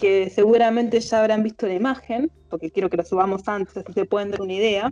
que 0.02 0.32
seguramente 0.32 1.00
ya 1.02 1.22
habrán 1.22 1.44
visto 1.44 1.68
la 1.68 1.76
imagen, 1.76 2.32
porque 2.50 2.72
quiero 2.72 2.90
que 2.90 2.98
lo 2.98 3.06
subamos 3.06 3.48
antes, 3.48 3.78
así 3.78 3.94
se 3.94 4.06
pueden 4.08 4.32
dar 4.32 4.42
una 4.42 4.54
idea, 4.56 4.92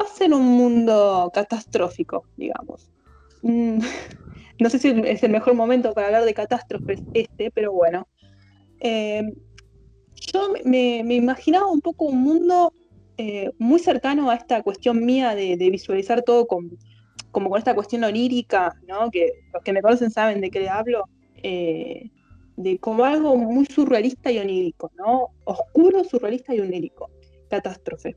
va 0.00 0.06
a 0.06 0.08
ser 0.08 0.32
un 0.34 0.46
mundo 0.46 1.30
catastrófico, 1.34 2.26
digamos. 2.36 2.90
Mm, 3.42 3.80
No 4.60 4.70
sé 4.70 4.78
si 4.80 4.88
es 5.04 5.22
el 5.24 5.32
mejor 5.32 5.54
momento 5.54 5.92
para 5.94 6.08
hablar 6.08 6.24
de 6.26 6.34
catástrofes 6.34 7.00
este, 7.14 7.50
pero 7.52 7.72
bueno. 7.72 8.08
Eh, 8.80 9.22
yo 10.32 10.50
me, 10.64 11.02
me 11.04 11.14
imaginaba 11.16 11.66
un 11.70 11.82
poco 11.82 12.06
un 12.06 12.22
mundo 12.22 12.74
eh, 13.18 13.50
muy 13.58 13.80
cercano 13.80 14.30
a 14.30 14.36
esta 14.36 14.62
cuestión 14.62 15.04
mía 15.04 15.34
de, 15.34 15.56
de 15.58 15.70
visualizar 15.70 16.22
todo 16.22 16.46
con, 16.46 16.70
como 17.30 17.50
con 17.50 17.58
esta 17.58 17.74
cuestión 17.74 18.04
onírica, 18.04 18.74
¿no? 18.88 19.10
Que 19.10 19.30
los 19.52 19.62
que 19.62 19.72
me 19.74 19.82
conocen 19.82 20.10
saben 20.10 20.40
de 20.40 20.50
qué 20.50 20.60
le 20.60 20.70
hablo. 20.70 21.04
eh, 21.42 22.10
de 22.56 22.78
como 22.78 23.04
algo 23.04 23.36
muy 23.36 23.66
surrealista 23.66 24.30
y 24.32 24.38
onírico, 24.38 24.90
¿no? 24.96 25.28
Oscuro, 25.44 26.04
surrealista 26.04 26.54
y 26.54 26.60
onírico. 26.60 27.10
Catástrofe. 27.48 28.16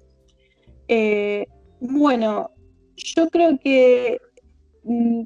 Eh, 0.88 1.46
bueno, 1.80 2.52
yo 2.96 3.30
creo 3.30 3.58
que 3.60 4.20
mm, 4.84 5.24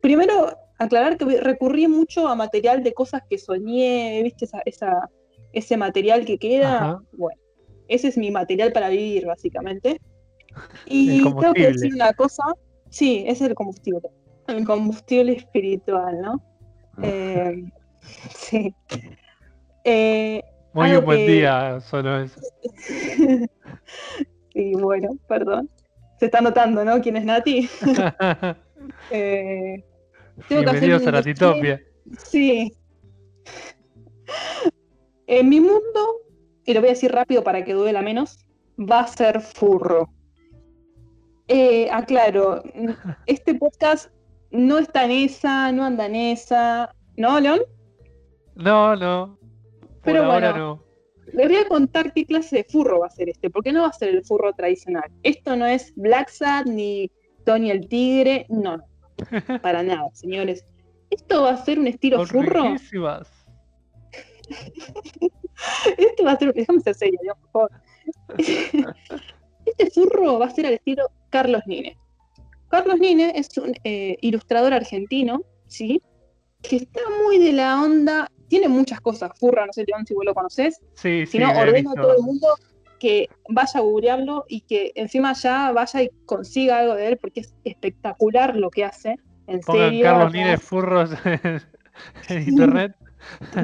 primero 0.00 0.56
aclarar 0.78 1.16
que 1.16 1.24
recurrí 1.40 1.86
mucho 1.88 2.26
a 2.28 2.34
material 2.34 2.82
de 2.82 2.92
cosas 2.92 3.22
que 3.28 3.38
soñé, 3.38 4.20
¿viste? 4.22 4.44
Esa, 4.46 4.60
esa- 4.64 5.10
ese 5.52 5.76
material 5.76 6.24
que 6.24 6.38
queda. 6.38 6.76
Ajá. 6.76 7.02
Bueno, 7.12 7.40
ese 7.88 8.08
es 8.08 8.16
mi 8.18 8.30
material 8.30 8.72
para 8.72 8.88
vivir, 8.88 9.26
básicamente. 9.26 10.00
Y 10.86 11.18
tengo 11.22 11.52
que 11.54 11.66
decir 11.72 11.94
una 11.94 12.12
cosa. 12.12 12.42
Sí, 12.90 13.24
ese 13.26 13.44
es 13.44 13.50
el 13.50 13.54
combustible. 13.54 14.08
El 14.46 14.64
combustible 14.64 15.32
espiritual, 15.32 16.20
¿no? 16.20 16.42
Eh, 17.02 17.64
sí. 18.36 18.74
Eh, 19.84 20.42
Muy 20.72 20.96
buen 20.98 21.18
que- 21.18 21.26
día, 21.32 21.80
solo 21.80 22.20
eso. 22.22 22.40
sí, 24.52 24.72
bueno, 24.74 25.10
perdón. 25.28 25.70
Se 26.18 26.26
está 26.26 26.40
notando, 26.40 26.84
¿no? 26.84 27.00
¿Quién 27.00 27.16
es 27.16 27.24
Nati? 27.24 27.68
Eh, 29.10 29.82
Tengo 30.46 30.62
que 30.62 30.68
hacer 30.68 30.80
Bienvenidos 30.80 31.06
a 31.06 31.10
la 31.12 31.22
disclaimer. 31.22 31.78
Titopia. 31.78 32.18
Sí. 32.28 32.74
En 35.26 35.48
mi 35.48 35.58
mundo, 35.60 36.20
y 36.66 36.74
lo 36.74 36.80
voy 36.80 36.90
a 36.90 36.92
decir 36.92 37.10
rápido 37.10 37.42
para 37.42 37.64
que 37.64 37.72
duela 37.72 38.02
menos, 38.02 38.46
va 38.78 39.00
a 39.00 39.06
ser 39.06 39.40
furro. 39.40 40.10
Eh, 41.48 41.88
aclaro, 41.90 42.62
este 43.24 43.54
podcast 43.54 44.10
no 44.54 44.78
está 44.78 45.04
en 45.04 45.10
esa, 45.10 45.72
no 45.72 45.84
anda 45.84 46.06
en 46.06 46.14
esa, 46.14 46.94
¿no, 47.16 47.40
León? 47.40 47.60
No, 48.54 48.94
no. 48.94 49.36
Por 49.80 50.00
Pero 50.02 50.24
ahora 50.24 50.52
bueno. 50.52 50.66
no. 50.66 50.84
Les 51.32 51.48
voy 51.48 51.56
a 51.56 51.66
contar 51.66 52.12
qué 52.12 52.24
clase 52.24 52.58
de 52.58 52.64
furro 52.64 53.00
va 53.00 53.06
a 53.06 53.10
ser 53.10 53.28
este, 53.28 53.50
porque 53.50 53.72
no 53.72 53.82
va 53.82 53.88
a 53.88 53.92
ser 53.92 54.10
el 54.10 54.24
furro 54.24 54.52
tradicional. 54.52 55.10
Esto 55.24 55.56
no 55.56 55.66
es 55.66 55.92
Black 55.96 56.28
Sad 56.28 56.66
ni 56.66 57.10
Tony 57.44 57.70
el 57.72 57.88
Tigre, 57.88 58.46
no, 58.48 58.78
para 59.62 59.82
nada, 59.82 60.08
señores. 60.12 60.64
Esto 61.10 61.42
va 61.42 61.50
a 61.50 61.64
ser 61.64 61.80
un 61.80 61.88
estilo 61.88 62.18
Son 62.18 62.28
furro. 62.28 62.62
riquísimas. 62.62 63.28
Este 65.96 66.22
va 66.24 66.32
a 66.32 66.36
ser, 66.36 66.52
déjame 66.52 66.80
ser 66.80 66.94
serio, 66.94 67.18
Dios, 67.22 67.36
por 67.50 67.70
favor. 67.70 67.70
Este 69.66 69.90
furro 69.90 70.38
va 70.38 70.46
a 70.46 70.50
ser 70.50 70.66
al 70.66 70.74
estilo 70.74 71.10
Carlos 71.30 71.62
Nine. 71.66 71.96
Carlos 72.74 72.98
Nine 72.98 73.32
es 73.36 73.56
un 73.56 73.72
eh, 73.84 74.16
ilustrador 74.20 74.72
argentino, 74.74 75.42
¿sí? 75.68 76.02
Que 76.60 76.74
está 76.74 77.02
muy 77.24 77.38
de 77.38 77.52
la 77.52 77.80
onda, 77.80 78.28
tiene 78.48 78.66
muchas 78.66 79.00
cosas, 79.00 79.30
furra, 79.38 79.64
no 79.64 79.72
sé, 79.72 79.84
León, 79.86 80.04
si 80.04 80.12
vos 80.12 80.24
lo 80.24 80.34
conoces. 80.34 80.80
Sí, 80.94 81.24
Si 81.24 81.26
sí, 81.26 81.38
no, 81.38 81.52
ordeno 81.56 81.92
a 81.92 81.94
todo 81.94 82.16
el 82.16 82.22
mundo 82.24 82.48
que 82.98 83.28
vaya 83.48 83.78
a 83.78 83.80
googlearlo 83.80 84.44
y 84.48 84.62
que 84.62 84.90
encima 84.96 85.34
ya 85.34 85.70
vaya 85.70 86.02
y 86.02 86.10
consiga 86.26 86.80
algo 86.80 86.96
de 86.96 87.06
él, 87.10 87.18
porque 87.18 87.40
es 87.42 87.54
espectacular 87.62 88.56
lo 88.56 88.70
que 88.70 88.84
hace. 88.84 89.20
En 89.46 89.60
Pongan 89.60 89.90
serio, 89.90 90.02
Carlos 90.02 90.28
acá 90.30 90.36
Nines 90.36 90.62
Furros 90.62 91.10
en, 91.24 91.60
en 92.28 92.48
internet. 92.48 92.96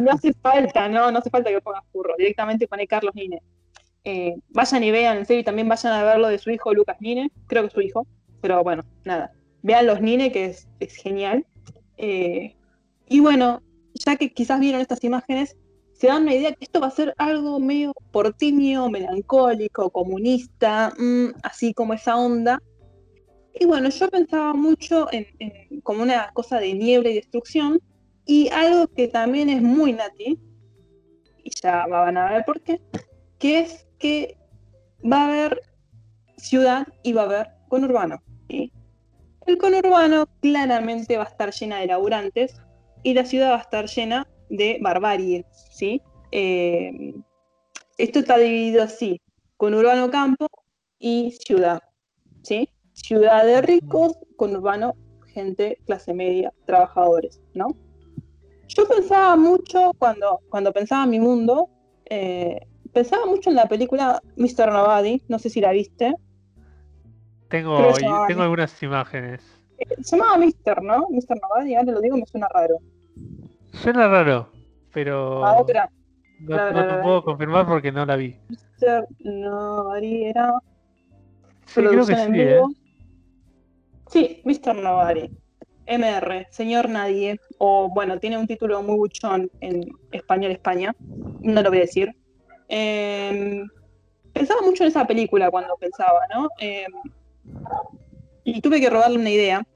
no 0.01 0.13
hace 0.13 0.33
falta, 0.35 0.89
no, 0.89 1.11
no 1.11 1.19
hace 1.19 1.31
falta 1.31 1.51
que 1.51 1.61
pongas 1.61 1.83
furro, 1.91 2.15
directamente 2.17 2.69
pone 2.69 2.87
Carlos 2.87 3.17
Nine. 3.17 3.43
Eh, 4.05 4.37
vayan 4.51 4.85
y 4.85 4.93
vean, 4.93 5.17
en 5.19 5.27
serio, 5.27 5.41
y 5.41 5.45
también 5.45 5.69
vayan 5.69 5.95
a 5.95 6.05
ver 6.05 6.19
lo 6.19 6.29
de 6.29 6.39
su 6.39 6.51
hijo 6.51 6.73
Lucas 6.73 6.99
Nine, 7.01 7.33
creo 7.49 7.63
que 7.63 7.67
es 7.67 7.73
su 7.73 7.81
hijo, 7.81 8.07
pero 8.41 8.63
bueno, 8.63 8.85
nada. 9.05 9.33
Vean 9.63 9.87
los 9.87 10.01
Nine, 10.01 10.33
que 10.33 10.47
es, 10.47 10.69
es 10.81 10.95
genial. 10.95 11.47
Eh, 11.97 12.55
y 13.09 13.21
bueno, 13.21 13.63
ya 13.95 14.17
que 14.17 14.33
quizás 14.33 14.61
vieron 14.61 14.81
estas 14.81 15.03
imágenes, 15.05 15.57
se 15.93 16.07
dan 16.07 16.23
una 16.23 16.35
idea 16.35 16.53
que 16.53 16.65
esto 16.65 16.81
va 16.81 16.87
a 16.87 16.93
ser 16.93 17.15
algo 17.19 17.61
medio 17.61 17.93
portimio, 18.11 18.89
melancólico, 18.89 19.91
comunista, 19.91 20.95
mm, 20.99 21.35
así 21.43 21.75
como 21.75 21.93
esa 21.93 22.17
onda. 22.17 22.63
Y 23.53 23.67
bueno, 23.67 23.91
yo 23.91 24.09
pensaba 24.09 24.55
mucho 24.55 25.13
en, 25.13 25.27
en, 25.41 25.81
como 25.83 26.03
una 26.03 26.31
cosa 26.33 26.59
de 26.59 26.73
niebla 26.73 27.11
y 27.11 27.17
destrucción, 27.17 27.81
y 28.25 28.49
algo 28.49 28.87
que 28.89 29.09
también 29.09 29.51
es 29.51 29.61
muy 29.61 29.93
nati, 29.93 30.39
y 31.43 31.51
ya 31.63 31.87
van 31.87 32.17
a 32.17 32.31
ver 32.31 32.45
por 32.47 32.61
qué, 32.63 32.81
que 33.39 33.61
es 33.61 33.87
que 33.99 34.39
va 35.05 35.23
a 35.23 35.29
haber 35.29 35.61
ciudad 36.39 36.87
y 37.03 37.13
va 37.13 37.23
a 37.23 37.27
haber 37.27 37.49
conurbano. 37.69 38.23
El 39.51 39.59
conurbano 39.59 40.29
claramente 40.41 41.17
va 41.17 41.25
a 41.25 41.27
estar 41.27 41.53
llena 41.53 41.81
de 41.81 41.89
laburantes 41.89 42.55
y 43.03 43.15
la 43.15 43.25
ciudad 43.25 43.51
va 43.51 43.57
a 43.57 43.63
estar 43.63 43.87
llena 43.87 44.29
de 44.49 44.79
barbarie. 44.81 45.45
¿sí? 45.73 46.01
Eh, 46.31 47.17
esto 47.99 48.21
está 48.21 48.39
dividido 48.39 48.85
así, 48.85 49.21
conurbano 49.57 50.09
campo 50.09 50.47
y 51.01 51.33
ciudad. 51.45 51.81
¿sí? 52.45 52.69
Ciudad 52.93 53.45
de 53.45 53.61
ricos, 53.61 54.13
conurbano 54.37 54.95
gente 55.27 55.79
clase 55.85 56.15
media, 56.15 56.53
trabajadores, 56.65 57.41
¿no? 57.53 57.77
Yo 58.69 58.87
pensaba 58.87 59.35
mucho 59.35 59.95
cuando, 59.99 60.39
cuando 60.49 60.73
pensaba 60.73 61.03
en 61.03 61.11
mi 61.11 61.19
mundo, 61.19 61.69
eh, 62.05 62.69
pensaba 62.93 63.27
mucho 63.27 63.51
en 63.51 63.57
la 63.57 63.67
película 63.67 64.23
Mr. 64.37 64.71
Nobody, 64.71 65.25
no 65.27 65.41
sé 65.41 65.51
si 65.51 65.61
la 65.61 65.73
viste. 65.73 66.15
Tengo, 67.51 67.95
tengo 68.29 68.43
algunas 68.43 68.83
imágenes. 68.83 69.43
Eh, 69.79 69.87
se 70.03 70.17
llamaba 70.17 70.39
Mr., 70.39 70.83
¿no? 70.83 71.07
Mr. 71.11 71.37
Nobody, 71.43 71.75
ahora 71.75 71.93
lo 71.93 72.01
digo, 72.01 72.17
me 72.17 72.25
suena 72.27 72.49
raro. 72.49 72.79
Suena 73.73 74.09
raro, 74.09 74.49
pero 74.93 75.45
Ah, 75.45 75.57
otra. 75.59 75.91
no, 76.39 76.57
la- 76.57 76.71
no 76.73 76.81
la- 76.81 76.87
te 76.89 76.95
la- 76.97 77.03
puedo 77.03 77.25
confirmar 77.25 77.67
porque 77.67 77.91
no 77.93 78.07
la 78.07 78.17
vi. 78.17 78.37
Mr. 78.49 79.07
Nobody 79.21 80.27
era 80.27 80.55
Sí, 81.67 81.81
creo 81.83 82.07
que 82.07 82.17
sí, 82.17 82.33
¿eh? 82.35 82.63
Sí, 84.09 84.43
Mr. 84.45 84.75
Nobody. 84.77 85.31
MR, 85.87 86.47
Señor 86.51 86.89
Nadie. 86.89 87.41
O 87.59 87.89
bueno, 87.93 88.19
tiene 88.19 88.39
un 88.39 88.47
título 88.47 88.83
muy 88.83 88.97
buchón 88.97 89.51
en 89.61 89.89
español 90.13 90.53
España. 90.53 90.95
No 91.43 91.63
lo 91.63 91.69
voy 91.69 91.79
a 91.79 91.83
decir. 91.83 92.15
Eh, 92.69 93.63
pensaba 94.33 94.63
mucho 94.63 94.85
en 94.85 94.89
esa 94.89 95.07
película 95.07 95.51
cuando 95.51 95.77
pensaba, 95.77 96.21
¿no? 96.35 96.49
Eh, 96.61 96.87
y 98.45 98.61
tuve 98.61 98.81
que 98.81 98.91
robarle 98.91 99.19
una 99.19 99.31
idea. 99.31 99.67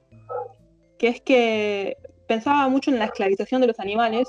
Que 0.97 1.09
es 1.09 1.21
que 1.21 1.97
pensaba 2.27 2.67
mucho 2.69 2.91
en 2.91 2.99
la 2.99 3.05
esclavización 3.05 3.61
de 3.61 3.67
los 3.67 3.79
animales. 3.79 4.27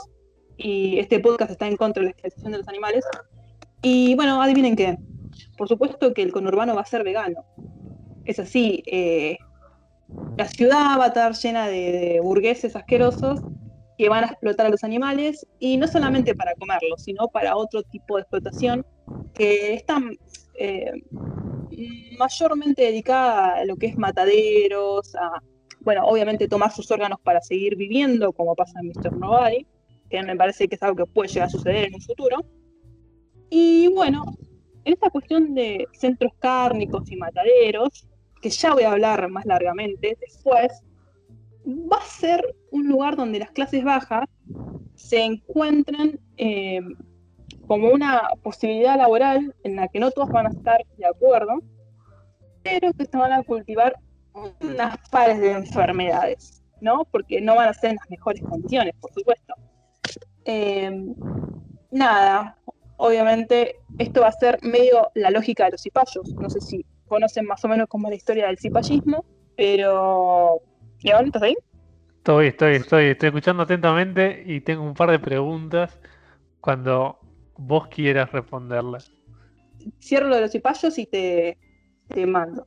Y 0.56 0.98
este 0.98 1.20
podcast 1.20 1.50
está 1.50 1.66
en 1.66 1.76
contra 1.76 2.02
de 2.02 2.06
la 2.06 2.10
esclavización 2.10 2.52
de 2.52 2.58
los 2.58 2.68
animales. 2.68 3.04
Y 3.82 4.14
bueno, 4.14 4.40
adivinen 4.42 4.76
qué. 4.76 4.98
Por 5.56 5.68
supuesto 5.68 6.12
que 6.14 6.22
el 6.22 6.32
conurbano 6.32 6.74
va 6.74 6.82
a 6.82 6.86
ser 6.86 7.04
vegano. 7.04 7.44
Es 8.24 8.38
así. 8.38 8.82
eh, 8.86 9.38
la 10.36 10.46
ciudad 10.48 10.98
va 10.98 11.04
a 11.04 11.08
estar 11.08 11.34
llena 11.34 11.66
de, 11.66 11.92
de 11.92 12.20
burgueses 12.20 12.76
asquerosos 12.76 13.40
que 13.98 14.08
van 14.08 14.24
a 14.24 14.28
explotar 14.28 14.66
a 14.66 14.68
los 14.68 14.84
animales 14.84 15.46
y 15.58 15.76
no 15.76 15.88
solamente 15.88 16.34
para 16.34 16.54
comerlos, 16.54 17.02
sino 17.02 17.28
para 17.28 17.56
otro 17.56 17.82
tipo 17.82 18.16
de 18.16 18.22
explotación 18.22 18.86
que 19.34 19.74
está 19.74 20.00
eh, 20.58 20.92
mayormente 22.18 22.82
dedicada 22.82 23.56
a 23.56 23.64
lo 23.64 23.76
que 23.76 23.86
es 23.86 23.96
mataderos, 23.96 25.14
a, 25.16 25.42
bueno, 25.80 26.04
obviamente 26.06 26.48
tomar 26.48 26.72
sus 26.72 26.90
órganos 26.90 27.20
para 27.20 27.40
seguir 27.40 27.76
viviendo, 27.76 28.32
como 28.32 28.54
pasa 28.54 28.80
en 28.80 28.88
Mr. 28.88 29.16
Nobody, 29.16 29.66
que 30.10 30.22
me 30.22 30.36
parece 30.36 30.68
que 30.68 30.76
es 30.76 30.82
algo 30.82 30.96
que 31.04 31.12
puede 31.12 31.28
llegar 31.28 31.48
a 31.48 31.50
suceder 31.50 31.84
en 31.86 31.94
un 31.94 32.00
futuro. 32.00 32.44
Y 33.50 33.88
bueno, 33.88 34.24
en 34.84 34.92
esta 34.92 35.10
cuestión 35.10 35.54
de 35.54 35.86
centros 35.92 36.32
cárnicos 36.38 37.10
y 37.10 37.16
mataderos, 37.16 38.08
que 38.40 38.50
ya 38.50 38.74
voy 38.74 38.84
a 38.84 38.92
hablar 38.92 39.28
más 39.28 39.44
largamente 39.46 40.16
después, 40.20 40.82
va 41.66 41.96
a 41.96 42.04
ser 42.04 42.42
un 42.70 42.88
lugar 42.88 43.16
donde 43.16 43.40
las 43.40 43.50
clases 43.50 43.82
bajas 43.82 44.28
se 44.94 45.24
encuentren 45.24 46.20
eh, 46.36 46.80
como 47.66 47.88
una 47.88 48.28
posibilidad 48.42 48.96
laboral 48.96 49.54
en 49.64 49.76
la 49.76 49.88
que 49.88 50.00
no 50.00 50.10
todos 50.10 50.28
van 50.30 50.46
a 50.46 50.50
estar 50.50 50.80
de 50.96 51.06
acuerdo, 51.06 51.60
pero 52.62 52.92
que 52.92 53.06
se 53.06 53.16
van 53.16 53.32
a 53.32 53.42
cultivar 53.42 53.96
unas 54.60 54.96
pares 55.10 55.40
de 55.40 55.52
enfermedades, 55.52 56.62
¿no? 56.80 57.04
Porque 57.10 57.40
no 57.40 57.56
van 57.56 57.68
a 57.68 57.74
ser 57.74 57.90
en 57.90 57.96
las 57.96 58.10
mejores 58.10 58.42
condiciones, 58.42 58.94
por 59.00 59.12
supuesto. 59.12 59.54
Eh, 60.44 61.06
nada, 61.90 62.56
obviamente 62.96 63.76
esto 63.98 64.20
va 64.20 64.28
a 64.28 64.32
ser 64.32 64.58
medio 64.62 65.10
la 65.14 65.30
lógica 65.30 65.64
de 65.64 65.72
los 65.72 65.82
cipayos. 65.82 66.34
No 66.34 66.50
sé 66.50 66.60
si 66.60 66.84
conocen 67.08 67.46
más 67.46 67.64
o 67.64 67.68
menos 67.68 67.88
cómo 67.88 68.08
es 68.08 68.10
la 68.10 68.16
historia 68.16 68.46
del 68.46 68.58
cipallismo, 68.58 69.24
pero... 69.56 70.60
León, 71.02 71.26
¿estás 71.26 71.42
ahí? 71.42 71.56
Estoy, 72.18 72.48
estoy, 72.48 72.74
estoy, 72.74 73.04
estoy 73.06 73.28
escuchando 73.28 73.62
atentamente 73.62 74.42
y 74.44 74.60
tengo 74.60 74.82
un 74.82 74.94
par 74.94 75.10
de 75.10 75.18
preguntas 75.18 76.00
cuando 76.60 77.20
vos 77.58 77.88
quieras 77.88 78.30
responderlas. 78.32 79.12
Cierro 80.00 80.28
lo 80.28 80.36
de 80.36 80.42
los 80.42 80.52
cipayos 80.52 80.98
y 80.98 81.06
te, 81.06 81.56
mando. 82.26 82.66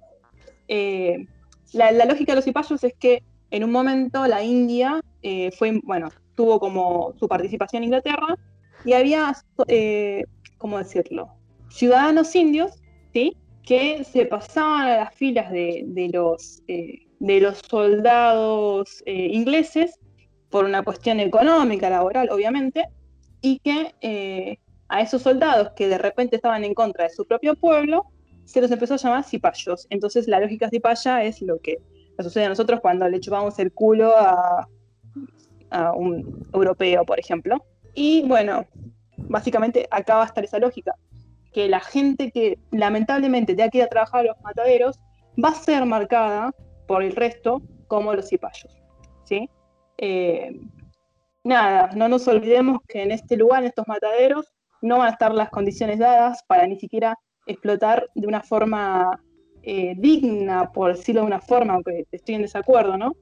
Eh, 0.68 1.26
la, 1.74 1.92
lógica 2.06 2.34
de 2.34 2.38
los 2.38 2.46
cipayos 2.46 2.84
es 2.84 2.94
que 2.94 3.24
en 3.52 3.64
un 3.64 3.72
momento 3.72 4.26
la 4.28 4.44
India 4.44 5.02
eh, 5.22 5.52
fue, 5.52 5.80
bueno, 5.84 6.10
tuvo 6.36 6.60
como 6.60 7.14
su 7.20 7.28
participación 7.28 7.84
en 7.84 7.86
Inglaterra 7.86 8.38
y 8.86 8.94
había, 8.94 9.34
eh, 9.68 10.24
¿cómo 10.58 10.78
decirlo? 10.78 11.30
Ciudadanos 11.70 12.36
indios, 12.36 12.82
¿sí? 13.14 13.36
Que 13.64 14.04
se 14.04 14.26
pasaban 14.26 14.88
a 14.88 14.98
las 14.98 15.16
filas 15.16 15.52
de, 15.52 15.84
de 15.86 16.10
los, 16.10 16.64
de 16.68 17.42
los 17.42 17.62
soldados 17.70 19.04
ingleses 19.06 20.00
por 20.50 20.66
una 20.66 20.82
cuestión 20.82 21.20
económica, 21.20 21.90
laboral, 21.90 22.30
obviamente, 22.32 22.86
y 23.42 23.60
que 23.60 24.58
a 24.90 25.02
esos 25.02 25.22
soldados 25.22 25.72
que 25.76 25.88
de 25.88 25.98
repente 25.98 26.36
estaban 26.36 26.64
en 26.64 26.74
contra 26.74 27.06
de 27.06 27.12
su 27.12 27.26
propio 27.26 27.56
pueblo, 27.56 28.06
se 28.46 28.62
los 28.62 28.72
empezó 28.72 28.96
a 28.96 28.98
llamar 28.98 29.24
cipayos. 29.24 29.88
Entonces 29.90 30.28
la 30.28 30.40
lógica 30.40 30.70
cipaya 30.70 31.24
es 31.24 31.42
lo 31.42 31.60
que 31.60 31.78
sucede 32.20 32.46
a 32.46 32.50
nosotros 32.50 32.82
cuando 32.82 33.08
le 33.08 33.20
chupamos 33.20 33.58
el 33.60 33.72
culo 33.72 34.18
a, 34.18 34.68
a 35.70 35.94
un 35.94 36.48
europeo, 36.54 37.06
por 37.06 37.20
ejemplo. 37.20 37.64
Y 37.94 38.28
bueno, 38.28 38.66
básicamente 39.18 39.88
acá 39.92 40.16
va 40.16 40.24
a 40.24 40.26
estar 40.26 40.44
esa 40.44 40.60
lógica, 40.60 40.96
que 41.54 41.68
la 41.70 41.80
gente 41.80 42.32
que 42.32 42.58
lamentablemente 42.72 43.56
tenga 43.56 43.70
que 43.70 43.80
ir 43.80 43.84
a 43.84 43.88
trabajar 43.88 44.22
a 44.22 44.30
los 44.30 44.42
mataderos 44.42 45.00
va 45.44 45.50
a 45.50 45.56
ser 45.56 45.86
marcada 45.86 46.52
por 46.88 47.04
el 47.04 47.16
resto 47.16 47.62
como 47.88 48.14
los 48.14 48.28
cipayos. 48.28 48.76
¿sí? 49.24 49.50
Eh, 49.98 50.60
nada, 51.44 51.92
no 51.96 52.08
nos 52.08 52.28
olvidemos 52.28 52.80
que 52.88 53.04
en 53.04 53.12
este 53.12 53.38
lugar, 53.38 53.62
en 53.64 53.70
estos 53.70 53.88
mataderos, 53.88 54.52
no 54.82 54.98
van 54.98 55.08
a 55.08 55.12
estar 55.12 55.34
las 55.34 55.50
condiciones 55.50 56.00
dadas 56.00 56.44
para 56.48 56.68
ni 56.68 56.80
siquiera 56.80 57.18
explotar 57.46 58.08
de 58.16 58.28
una 58.28 58.42
forma 58.42 59.22
eh, 59.64 59.94
digna, 59.98 60.72
por 60.72 60.96
decirlo 60.96 61.22
de 61.22 61.28
una 61.28 61.42
forma, 61.42 61.74
aunque 61.74 62.06
estoy 62.12 62.36
en 62.36 62.44
desacuerdo, 62.44 62.98
¿no? 62.98 63.16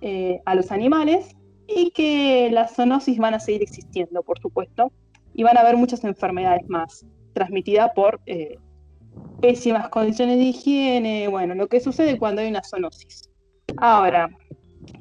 Eh, 0.00 0.40
a 0.44 0.54
los 0.54 0.72
animales 0.72 1.36
y 1.66 1.90
que 1.92 2.50
las 2.50 2.74
zoonosis 2.74 3.18
van 3.18 3.34
a 3.34 3.40
seguir 3.40 3.62
existiendo, 3.62 4.22
por 4.22 4.38
supuesto, 4.38 4.92
y 5.34 5.42
van 5.42 5.56
a 5.56 5.60
haber 5.60 5.76
muchas 5.76 6.04
enfermedades 6.04 6.68
más 6.68 7.06
transmitidas 7.32 7.90
por 7.94 8.20
eh, 8.26 8.58
pésimas 9.40 9.88
condiciones 9.88 10.38
de 10.38 10.44
higiene, 10.44 11.28
bueno, 11.28 11.54
lo 11.54 11.68
que 11.68 11.80
sucede 11.80 12.18
cuando 12.18 12.42
hay 12.42 12.48
una 12.48 12.62
zoonosis. 12.62 13.30
Ahora, 13.78 14.28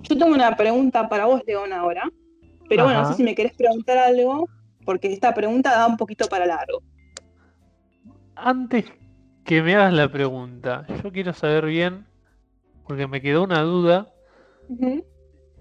yo 0.02 0.17
tengo 0.17 0.34
una 0.34 0.56
pregunta 0.56 1.10
para 1.10 1.26
vos, 1.26 1.41
León, 1.45 1.73
ahora, 1.73 2.10
pero 2.69 2.86
bueno, 2.86 3.02
no 3.02 3.10
sé 3.10 3.15
si 3.15 3.23
me 3.23 3.36
querés 3.36 3.54
preguntar 3.56 3.97
algo, 3.97 4.47
porque 4.86 5.12
esta 5.12 5.34
pregunta 5.34 5.72
da 5.72 5.88
un 5.88 5.98
poquito 5.98 6.28
para 6.28 6.46
largo. 6.46 6.82
Antes 8.36 8.86
que 9.46 9.62
me 9.62 9.76
hagas 9.76 9.93
la 9.93 10.12
pregunta, 10.12 10.86
yo 11.04 11.12
quiero 11.12 11.34
saber 11.34 11.65
bien, 11.65 12.06
porque 12.88 13.08
me 13.08 13.22
quedó 13.22 13.43
una 13.43 13.62
duda, 13.62 14.13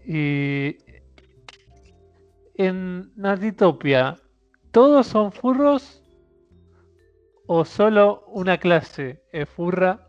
y 0.06 0.76
en 2.54 3.12
Natitopia, 3.16 4.18
¿todos 4.70 5.06
son 5.06 5.32
furros 5.32 6.02
o 7.46 7.64
solo 7.64 8.24
una 8.28 8.58
clase 8.58 9.22
es 9.32 9.48
furra 9.48 10.08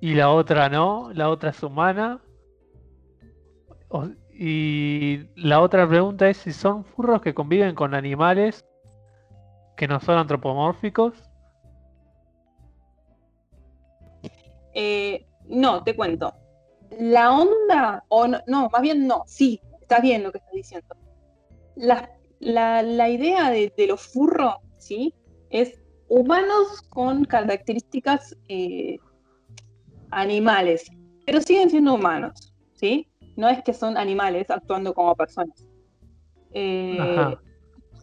y 0.00 0.14
la 0.14 0.30
otra 0.30 0.68
no? 0.68 1.10
¿La 1.12 1.28
otra 1.28 1.50
es 1.50 1.62
humana? 1.62 2.20
O- 3.88 4.08
y 4.38 5.26
la 5.34 5.60
otra 5.60 5.88
pregunta 5.88 6.28
es 6.28 6.36
si 6.36 6.52
son 6.52 6.84
furros 6.84 7.20
que 7.20 7.34
conviven 7.34 7.74
con 7.74 7.92
animales 7.94 8.64
que 9.76 9.88
no 9.88 9.98
son 10.00 10.18
antropomórficos? 10.18 11.14
Eh, 14.74 15.26
no, 15.48 15.82
te 15.82 15.96
cuento. 15.96 16.32
La 16.98 17.32
onda, 17.32 18.04
o 18.08 18.26
no, 18.28 18.40
no, 18.46 18.68
más 18.72 18.80
bien 18.82 19.06
no, 19.06 19.24
sí, 19.26 19.60
está 19.80 20.00
bien 20.00 20.22
lo 20.22 20.30
que 20.32 20.38
estás 20.38 20.52
diciendo. 20.54 20.94
La, 21.76 22.10
la- 22.40 22.82
la 22.82 23.08
idea 23.08 23.50
de, 23.50 23.72
los 23.88 24.00
furros, 24.02 24.54
¿sí? 24.78 25.14
Es 25.50 25.80
humanos 26.08 26.82
con 26.90 27.24
características 27.24 28.36
eh, 28.48 28.98
animales, 30.10 30.86
pero 31.26 31.40
siguen 31.40 31.70
siendo 31.70 31.94
humanos, 31.94 32.54
¿sí? 32.74 33.06
No 33.38 33.48
es 33.48 33.62
que 33.62 33.72
son 33.72 33.96
animales 33.96 34.50
actuando 34.50 34.92
como 34.92 35.14
personas. 35.14 35.64
Eh, 36.50 37.36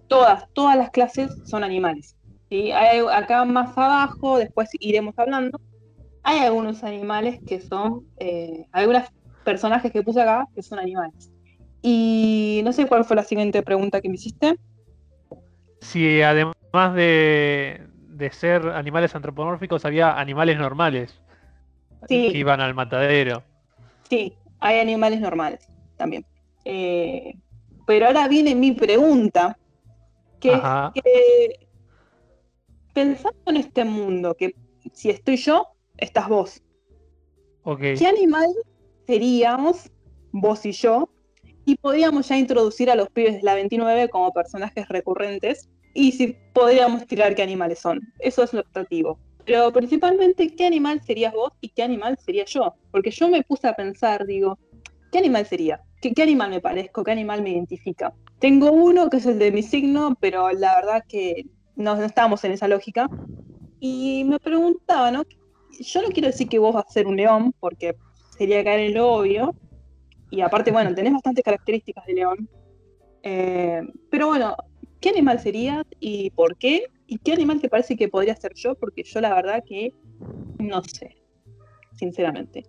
todas, 0.07 0.45
todas 0.53 0.77
las 0.77 0.91
clases 0.91 1.37
son 1.43 1.61
animales. 1.61 2.15
¿sí? 2.49 2.71
Hay, 2.71 3.01
acá 3.11 3.43
más 3.43 3.77
abajo, 3.77 4.37
después 4.37 4.69
iremos 4.79 5.13
hablando, 5.17 5.59
hay 6.23 6.39
algunos 6.39 6.85
animales 6.85 7.41
que 7.45 7.59
son, 7.59 8.07
eh, 8.17 8.65
algunos 8.71 9.09
personajes 9.43 9.91
que 9.91 10.03
puse 10.03 10.21
acá 10.21 10.47
que 10.55 10.63
son 10.63 10.79
animales. 10.79 11.29
Y 11.81 12.61
no 12.63 12.71
sé 12.71 12.87
cuál 12.87 13.03
fue 13.03 13.17
la 13.17 13.23
siguiente 13.25 13.61
pregunta 13.61 13.99
que 13.99 14.07
me 14.07 14.15
hiciste. 14.15 14.55
Si 15.81 16.21
además 16.21 16.95
de, 16.95 17.85
de 18.07 18.31
ser 18.31 18.69
animales 18.69 19.13
antropomórficos, 19.13 19.83
había 19.83 20.17
animales 20.17 20.57
normales 20.57 21.21
Sí. 22.07 22.31
que 22.31 22.37
iban 22.37 22.61
al 22.61 22.73
matadero. 22.73 23.43
Sí, 24.09 24.33
hay 24.65 24.80
animales 24.80 25.21
normales 25.21 25.67
también. 25.95 26.25
Eh, 26.65 27.36
pero 27.86 28.08
ahora 28.08 28.28
viene 28.28 28.56
mi 28.56 28.71
pregunta, 28.71 29.58
que 30.39 30.51
Ajá. 30.51 30.91
que 30.93 31.67
pensando 32.93 33.38
en 33.45 33.58
este 33.58 33.86
mundo, 33.86 34.36
que 34.36 34.56
si 34.91 35.12
estoy 35.12 35.38
yo, 35.38 35.67
estás 35.97 36.28
vos. 36.28 36.63
¿Qué 37.80 38.08
animal 38.08 38.47
seríamos 39.06 39.91
vos 40.32 40.65
y 40.65 40.71
yo? 40.71 41.10
Y 41.65 41.75
podríamos 41.75 42.28
ya 42.28 42.38
introducir 42.38 42.89
a 42.89 42.95
los 42.95 43.10
pibes 43.10 43.36
de 43.36 43.43
la 43.43 43.54
29 43.54 44.10
como 44.10 44.32
personajes 44.32 44.88
recurrentes. 44.88 45.69
Y 45.93 46.12
si 46.12 46.38
podríamos 46.54 47.06
tirar 47.06 47.36
qué 47.36 47.43
animales 47.43 47.80
son. 47.80 48.01
Eso 48.19 48.43
es 48.43 48.54
lo 48.54 48.62
optativo. 48.62 49.19
Pero 49.45 49.71
principalmente, 49.71 50.55
¿qué 50.55 50.65
animal 50.65 51.01
serías 51.03 51.34
vos 51.34 51.51
y 51.62 51.69
qué 51.69 51.84
animal 51.84 52.17
sería 52.17 52.45
yo? 52.45 52.73
Porque 52.91 53.12
yo 53.12 53.29
me 53.29 53.43
puse 53.43 53.67
a 53.67 53.75
pensar, 53.75 54.25
digo, 54.25 54.58
¿qué 55.12 55.19
animal 55.19 55.45
sería? 55.45 55.81
¿Qué, 56.01 56.13
qué 56.13 56.23
animal 56.23 56.49
me 56.49 56.62
parezco? 56.62 57.03
¿Qué 57.03 57.12
animal 57.12 57.43
me 57.43 57.51
identifica? 57.51 58.13
Tengo 58.39 58.71
uno 58.71 59.10
que 59.10 59.17
es 59.17 59.25
el 59.25 59.38
de 59.38 59.51
mi 59.51 59.62
signo, 59.62 60.17
pero 60.19 60.51
la 60.51 60.75
verdad 60.75 61.03
que 61.08 61.45
no, 61.75 61.95
no 61.95 62.03
estamos 62.03 62.43
en 62.43 62.53
esa 62.53 62.67
lógica. 62.67 63.08
Y 63.79 64.23
me 64.25 64.39
preguntaba, 64.39 65.12
¿no? 65.12 65.23
Yo 65.79 66.01
no 66.01 66.10
quiero 66.10 66.27
decir 66.27 66.49
que 66.49 66.60
vos 66.60 66.73
vas 66.73 66.88
a 66.88 66.91
ser 66.91 67.05
un 67.05 67.17
león, 67.17 67.53
porque 67.60 67.95
sería 68.38 68.63
caer 68.63 68.79
en 68.79 68.93
lo 68.95 69.12
obvio. 69.12 69.53
Y 70.31 70.41
aparte, 70.41 70.71
bueno, 70.71 70.93
tenés 70.95 71.13
bastantes 71.13 71.43
características 71.43 72.05
de 72.05 72.13
león. 72.13 72.49
Eh, 73.21 73.81
pero 74.10 74.27
bueno, 74.27 74.55
¿qué 74.99 75.10
animal 75.10 75.39
serías 75.39 75.84
y 75.99 76.31
por 76.31 76.58
qué? 76.58 76.86
¿Y 77.07 77.19
qué 77.19 77.33
animal 77.33 77.61
te 77.61 77.69
parece 77.69 77.95
que 77.95 78.07
podría 78.07 78.35
ser 78.35 78.53
yo? 78.55 78.75
Porque 78.75 79.03
yo 79.03 79.21
la 79.21 79.33
verdad 79.33 79.63
que 79.65 79.93
no 80.59 80.81
sé, 80.83 81.15
sinceramente. 81.95 82.65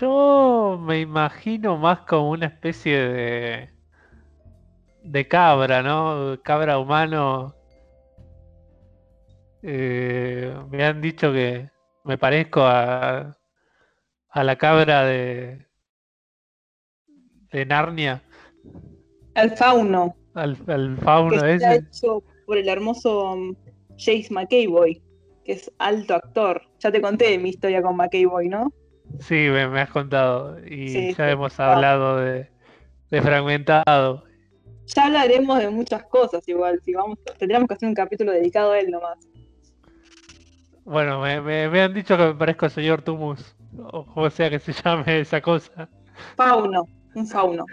Yo 0.00 0.78
me 0.82 1.00
imagino 1.00 1.76
más 1.76 2.00
como 2.00 2.30
una 2.30 2.46
especie 2.46 2.98
de 2.98 3.70
de 5.02 5.28
cabra, 5.28 5.82
¿no? 5.82 6.40
Cabra 6.42 6.78
humano. 6.78 7.54
Eh, 9.62 10.54
me 10.70 10.84
han 10.84 11.00
dicho 11.00 11.32
que 11.32 11.70
me 12.04 12.18
parezco 12.18 12.62
a, 12.62 13.36
a 14.30 14.44
la 14.44 14.56
cabra 14.56 15.04
de 15.04 15.66
de 17.52 17.64
Narnia, 17.64 18.22
El 19.34 19.56
fauno, 19.56 20.16
al, 20.36 20.56
al 20.68 20.96
que 20.96 21.04
fauno 21.04 21.34
está 21.44 21.74
ese. 21.74 21.76
hecho 21.76 22.22
por 22.44 22.58
el 22.58 22.68
hermoso 22.68 23.32
um, 23.32 23.54
Jace 23.98 24.28
McAvoy, 24.30 25.02
que 25.44 25.52
es 25.52 25.70
alto 25.78 26.14
actor. 26.14 26.62
Ya 26.80 26.92
te 26.92 27.00
conté 27.00 27.38
mi 27.38 27.50
historia 27.50 27.82
con 27.82 27.96
McAvoy, 27.96 28.48
¿no? 28.48 28.72
Sí, 29.20 29.34
me, 29.34 29.68
me 29.68 29.80
has 29.80 29.90
contado 29.90 30.58
y 30.66 30.88
Sí, 30.88 31.08
ya 31.08 31.26
sí. 31.26 31.32
hemos 31.32 31.58
hablado 31.58 32.18
de, 32.18 32.48
de 33.10 33.22
fragmentado. 33.22 34.24
Ya 34.94 35.06
hablaremos 35.06 35.58
de 35.58 35.70
muchas 35.70 36.04
cosas 36.04 36.46
igual, 36.46 36.80
si 36.84 36.94
vamos, 36.94 37.18
tendríamos 37.38 37.66
que 37.68 37.74
hacer 37.74 37.88
un 37.88 37.94
capítulo 37.94 38.32
dedicado 38.32 38.72
a 38.72 38.78
él 38.78 38.90
nomás. 38.90 39.18
Bueno, 40.84 41.20
me, 41.20 41.40
me- 41.40 41.68
me 41.68 41.80
han 41.82 41.92
dicho 41.94 42.16
que 42.16 42.24
me 42.24 42.34
parezco 42.34 42.66
al 42.66 42.70
señor 42.70 43.02
Tumus, 43.02 43.56
o 43.92 44.06
como 44.06 44.30
sea 44.30 44.48
que 44.50 44.58
se 44.60 44.72
llame 44.72 45.20
esa 45.20 45.40
cosa. 45.40 45.88
Fauno, 46.36 46.88
un 47.16 47.26
fauno. 47.26 47.64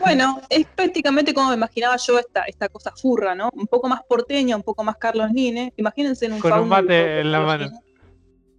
Bueno, 0.00 0.40
es 0.48 0.66
prácticamente 0.74 1.34
como 1.34 1.48
me 1.50 1.54
imaginaba 1.56 1.96
yo 1.96 2.18
esta, 2.18 2.42
esta 2.44 2.68
cosa 2.68 2.92
furra, 2.96 3.34
¿no? 3.34 3.50
Un 3.52 3.66
poco 3.66 3.88
más 3.88 4.00
porteña, 4.08 4.56
un 4.56 4.62
poco 4.62 4.82
más 4.84 4.96
Carlos 4.96 5.30
Nine. 5.32 5.72
Imagínense 5.76 6.26
en 6.26 6.34
un 6.34 6.40
Con 6.40 6.52
un 6.52 6.58
fauno. 6.58 6.70
mate 6.70 6.82
tipo 6.86 7.20
en 7.20 7.32
la 7.32 7.40
mano. 7.40 7.70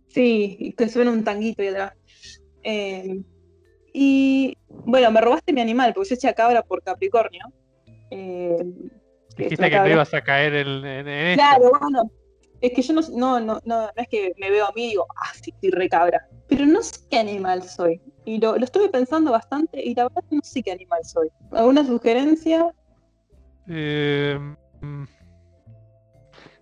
Sí, 0.10 0.58
y 0.60 0.74
que 0.74 0.88
suena 0.90 1.12
un 1.12 1.24
tanguito 1.24 1.62
ahí 1.62 1.70
atrás. 1.70 1.94
Eh, 2.64 3.22
y 3.94 4.58
bueno, 4.70 5.10
me 5.12 5.22
robaste 5.22 5.54
mi 5.54 5.62
animal, 5.62 5.94
porque 5.94 6.10
yo 6.10 6.16
decía 6.16 6.34
cabra 6.34 6.62
por 6.64 6.84
Capricornio. 6.84 7.46
Eh, 8.12 8.58
Dijiste 9.38 9.64
que 9.66 9.72
cabra. 9.72 9.92
ibas 9.92 10.14
a 10.14 10.22
caer 10.22 10.54
en, 10.56 10.68
en- 10.86 11.08
en 11.08 11.28
esto. 11.28 11.44
Claro, 11.44 11.72
bueno, 11.80 12.12
es 12.68 12.74
que 12.74 12.82
yo 12.82 12.94
no, 12.94 13.02
no, 13.12 13.40
no, 13.40 13.62
no, 13.66 13.90
es 13.96 14.08
que 14.08 14.34
me 14.38 14.50
veo 14.50 14.66
a 14.66 14.72
mí 14.74 14.86
y 14.86 14.90
digo, 14.90 15.06
ah, 15.16 15.32
sí, 15.42 15.52
estoy 15.52 15.72
re 15.72 15.90
cabra. 15.90 16.28
Pero 16.48 16.66
no 16.66 16.82
sé 16.82 17.00
qué 17.10 17.20
animal 17.20 17.64
soy. 17.64 18.02
Y 18.26 18.40
lo, 18.40 18.58
lo 18.58 18.66
estuve 18.66 18.90
pensando 18.90 19.32
bastante 19.32 19.84
y 19.84 19.94
la 19.96 20.04
verdad 20.04 20.24
no 20.32 20.42
sé 20.44 20.64
qué 20.64 20.72
animal 20.72 21.04
soy. 21.04 21.30
¿Alguna 21.52 21.86
sugerencia? 21.86 22.74
Eh, 23.68 24.40
mm, 24.82 25.04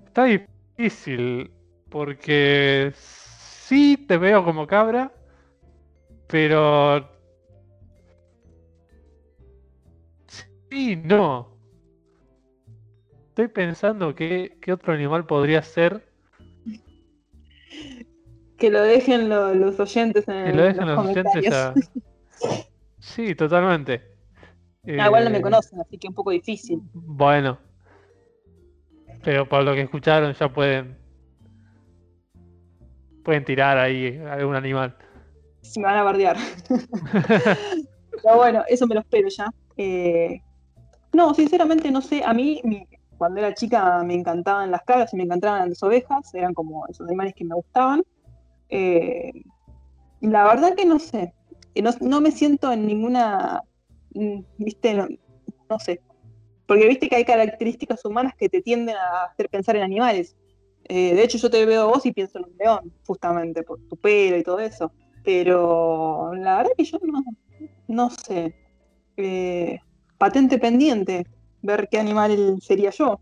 está 0.06 0.24
difícil, 0.26 1.52
porque 1.90 2.94
sí 2.96 3.98
te 4.08 4.18
veo 4.18 4.44
como 4.44 4.68
cabra, 4.68 5.12
pero... 6.28 7.10
Sí, 10.70 10.96
no. 10.96 11.53
Estoy 13.34 13.48
pensando 13.48 14.14
qué, 14.14 14.60
qué 14.62 14.72
otro 14.74 14.94
animal 14.94 15.26
podría 15.26 15.64
ser. 15.64 16.08
Que 18.60 18.70
lo 18.70 18.80
dejen 18.84 19.28
lo- 19.28 19.56
los 19.56 19.80
oyentes 19.80 20.28
en, 20.28 20.46
Que 20.46 20.54
lo 20.54 20.62
dejen 20.62 20.86
los 20.86 20.98
los 20.98 21.08
oyentes 21.08 21.52
a... 21.52 21.74
Sí, 23.00 23.34
totalmente. 23.34 24.04
Ah, 25.00 25.08
igual 25.08 25.24
no 25.26 25.32
me 25.32 25.40
Eh, 25.40 25.42
conocen, 25.42 25.82
así 25.82 25.98
que 25.98 26.08
un 26.10 26.14
poco 26.14 26.30
difícil. 26.30 26.80
Bueno. 26.94 27.58
Pero 29.24 29.50
por 29.50 29.64
lo 29.64 29.74
que 29.74 29.82
escucharon 29.82 30.32
ya 30.36 30.54
pueden. 30.54 30.96
Pueden 33.24 33.44
tirar 33.46 33.80
ahí 33.80 34.16
algún 34.30 34.56
animal. 34.56 34.96
Si 35.62 35.80
me 35.80 35.88
van 35.88 35.98
a 35.98 36.04
bardear. 36.04 36.38
Pero 38.12 38.36
bueno, 38.36 38.64
eso 38.68 38.86
me 38.86 38.94
lo 38.94 39.02
espero 39.02 39.28
ya. 39.30 39.52
Eh, 39.76 40.40
no, 41.14 41.34
sinceramente 41.34 41.90
no 41.90 42.00
sé. 42.02 42.22
A 42.24 42.32
mí, 42.34 42.62
mi- 42.64 42.88
cuando 43.24 43.40
era 43.40 43.54
chica, 43.54 44.04
me 44.04 44.16
encantaban 44.16 44.70
las 44.70 44.82
cabras 44.82 45.14
y 45.14 45.16
me 45.16 45.24
encantaban 45.24 45.70
las 45.70 45.82
ovejas. 45.82 46.34
Eran 46.34 46.54
como 46.54 46.86
esos 46.88 47.08
animales 47.08 47.34
que 47.34 47.46
me 47.46 47.56
gustaban. 47.56 48.04
Eh, 48.68 49.32
la 50.20 50.44
verdad 50.44 50.76
que 50.76 50.84
no 50.84 51.00
sé. 51.00 51.34
Eh, 51.74 51.82
No, 51.82 51.92
no 52.02 52.20
me 52.20 52.32
siento 52.32 52.70
en 52.74 52.86
ninguna. 52.86 53.62
mm, 54.14 54.40
¿Viste? 54.58 54.94
No, 54.94 55.80
sé. 55.80 56.02
Porque 56.68 56.86
viste 56.86 57.08
que 57.08 57.16
hay 57.16 57.24
características 57.24 58.04
humanas 58.04 58.34
que 58.38 58.50
te 58.50 58.62
tienden 58.62 58.98
a 58.98 59.24
hacer 59.32 59.48
pensar 59.48 59.78
en 59.78 59.84
animales. 59.84 60.36
Eh, 60.90 61.16
de 61.16 61.24
hecho, 61.24 61.38
yo 61.38 61.50
te 61.50 61.66
veo 61.66 61.84
a 61.84 61.86
vos 61.86 62.06
y 62.06 62.12
pienso 62.12 62.40
en 62.40 62.44
un 62.44 62.58
león, 62.58 62.94
justamente 63.08 63.64
por 63.64 63.80
tu 63.88 63.96
pelo 63.96 64.36
y 64.36 64.44
todo 64.44 64.60
eso. 64.60 64.92
Pero 65.24 66.34
la 66.36 66.58
verdad 66.58 66.72
que 66.78 66.84
yo 66.84 67.00
no, 67.04 67.24
no 67.88 68.10
sé. 68.10 68.54
Patente 70.18 70.60
pendiente, 70.60 71.26
ver 71.64 71.88
qué 71.90 71.98
animal 72.00 72.58
sería 72.62 72.92
yo. 72.92 73.20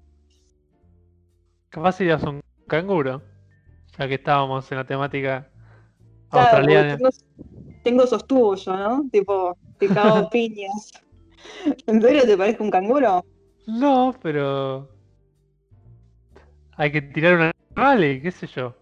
Capaz 1.69 1.93
serías 1.93 2.21
un 2.23 2.41
canguro. 2.67 3.21
Ya 3.97 4.07
que 4.07 4.15
estábamos 4.15 4.69
en 4.71 4.77
la 4.77 4.85
temática 4.85 5.47
Claro, 6.29 6.45
australiana. 6.47 6.97
tengo, 6.97 7.09
tengo 7.83 8.03
esos 8.03 8.25
tubos 8.25 8.65
yo, 8.65 8.75
¿no? 8.75 9.05
Tipo, 9.11 9.55
te 9.77 9.87
cago 9.87 10.29
piñas. 10.31 10.91
¿En 11.87 12.01
serio 12.01 12.23
te 12.25 12.37
parezco 12.37 12.63
un 12.63 12.71
canguro? 12.71 13.23
No, 13.67 14.13
pero. 14.21 14.89
Hay 16.77 16.91
que 16.91 17.01
tirar 17.01 17.35
un 17.35 17.51
animal 17.75 18.03
y 18.03 18.21
qué 18.21 18.31
sé 18.31 18.47
yo. 18.47 18.75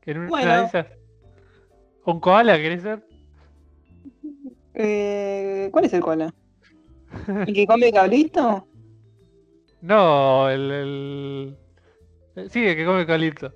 Que 0.00 0.12
en 0.12 0.18
una 0.18 0.28
Bueno. 0.28 0.60
de 0.60 0.64
esas. 0.64 0.86
¿Un 2.04 2.18
koala 2.20 2.56
querés 2.56 2.82
ser? 2.82 3.06
Eh, 4.74 5.68
¿Cuál 5.70 5.84
es 5.84 5.92
el 5.92 6.00
cola? 6.00 6.34
¿El 7.46 7.54
que 7.54 7.66
come 7.66 7.92
cabrito? 7.92 8.66
No, 9.82 10.48
el, 10.48 10.70
el... 10.70 11.58
el- 12.36 12.50
Sí, 12.50 12.66
el 12.66 12.76
que 12.76 12.84
come 12.86 13.00
eucalipto. 13.00 13.52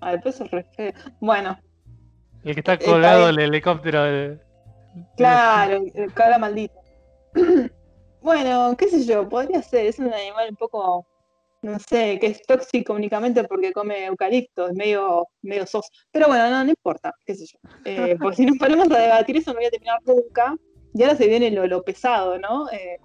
Pero 0.00 0.20
eso 0.24 0.44
es 0.44 0.50
re 0.50 0.64
feo. 0.76 0.92
Bueno, 1.20 1.58
El 2.44 2.54
que 2.54 2.60
está 2.60 2.78
colgado 2.78 3.26
bien. 3.26 3.30
el 3.30 3.38
helicóptero 3.46 4.02
de... 4.04 4.38
claro, 5.16 5.82
el 5.94 6.12
cabra 6.12 6.38
maldito. 6.38 6.74
Bueno, 8.20 8.74
qué 8.76 8.88
sé 8.88 9.04
yo, 9.04 9.28
podría 9.28 9.62
ser, 9.62 9.86
es 9.86 10.00
un 10.00 10.12
animal 10.12 10.48
un 10.50 10.56
poco, 10.56 11.06
no 11.62 11.78
sé, 11.78 12.18
que 12.18 12.26
es 12.26 12.42
tóxico 12.42 12.92
únicamente 12.92 13.44
porque 13.44 13.72
come 13.72 14.06
eucalipto, 14.06 14.66
es 14.66 14.74
medio, 14.74 15.28
medio 15.40 15.64
sos. 15.68 15.88
Pero 16.10 16.26
bueno, 16.26 16.50
no, 16.50 16.64
no 16.64 16.68
importa, 16.70 17.14
qué 17.24 17.36
sé 17.36 17.46
yo. 17.46 17.58
Eh, 17.84 18.16
porque 18.20 18.36
si 18.38 18.44
nos 18.46 18.58
ponemos 18.58 18.90
a 18.90 18.98
debatir 18.98 19.36
eso 19.36 19.52
no 19.52 19.58
voy 19.60 19.66
a 19.66 19.70
terminar 19.70 20.00
nunca. 20.04 20.56
Y 20.98 21.02
ahora 21.04 21.16
se 21.16 21.28
viene 21.28 21.50
lo, 21.52 21.66
lo 21.66 21.82
pesado, 21.84 22.38
¿no? 22.38 22.68
Eh, 22.70 22.98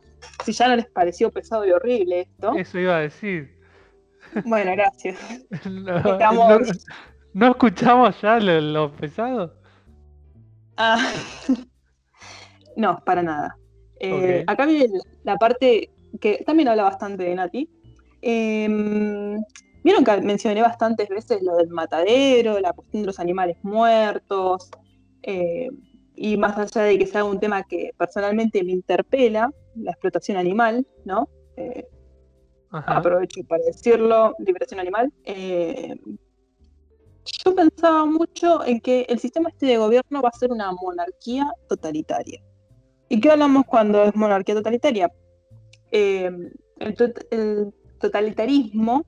si 0.43 0.51
ya 0.51 0.67
no 0.67 0.75
les 0.75 0.88
pareció 0.88 1.29
pesado 1.32 1.65
y 1.65 1.71
horrible 1.71 2.21
esto. 2.21 2.53
Eso 2.56 2.79
iba 2.79 2.97
a 2.97 3.01
decir. 3.01 3.56
Bueno, 4.45 4.71
gracias. 4.71 5.17
No, 5.69 5.97
Estamos- 5.97 6.49
no- 6.62 6.67
¿no 7.34 7.47
escuchamos 7.51 8.19
ya 8.21 8.39
lo, 8.39 8.60
lo 8.62 8.95
pesado? 8.95 9.53
Ah, 10.77 10.97
no, 12.75 12.99
para 13.06 13.21
nada. 13.21 13.58
Eh. 13.99 14.43
Acá 14.47 14.65
viene 14.65 14.99
la 15.23 15.38
parte 15.38 15.91
que 16.19 16.43
también 16.45 16.67
habla 16.69 16.84
bastante 16.84 17.23
de 17.23 17.36
Nati. 17.36 17.69
Em, 18.21 19.39
Vieron 19.84 20.06
que 20.06 20.21
mencioné 20.21 20.62
bastantes 20.62 21.10
veces 21.10 21.41
lo 21.43 21.58
del 21.58 21.67
matadero, 21.69 22.60
la 22.62 22.71
cuestión 22.71 23.03
de 23.03 23.08
los 23.08 23.19
animales 23.19 23.58
muertos, 23.63 24.71
eh, 25.23 25.69
y 26.15 26.38
más 26.38 26.58
allá 26.58 26.84
de 26.84 26.97
que 26.97 27.08
sea 27.08 27.23
un 27.23 27.39
tema 27.39 27.63
que 27.63 27.91
personalmente 27.97 28.63
me 28.63 28.71
interpela, 28.71 29.52
la 29.76 29.91
explotación 29.91 30.38
animal, 30.38 30.86
¿no? 31.06 31.28
Eh, 31.58 31.88
aprovecho 32.71 33.41
para 33.47 33.63
decirlo, 33.63 34.36
liberación 34.39 34.80
animal. 34.80 35.12
eh, 35.26 35.95
yo 37.45 37.56
pensaba 37.56 38.06
mucho 38.06 38.65
en 38.65 38.82
que 38.82 39.06
el 39.08 39.17
sistema 39.17 39.47
este 39.49 39.65
de 39.65 39.78
gobierno 39.78 40.21
va 40.21 40.28
a 40.28 40.38
ser 40.38 40.52
una 40.52 40.71
monarquía 40.73 41.49
totalitaria. 41.69 42.41
¿Y 43.08 43.21
qué 43.21 43.32
hablamos 43.32 43.63
cuando 43.65 44.04
es 44.04 44.13
monarquía 44.13 44.56
totalitaria? 44.56 45.10
Eh, 45.91 46.30
el, 46.80 47.13
el 47.32 47.73
totalitarismo 47.99 49.06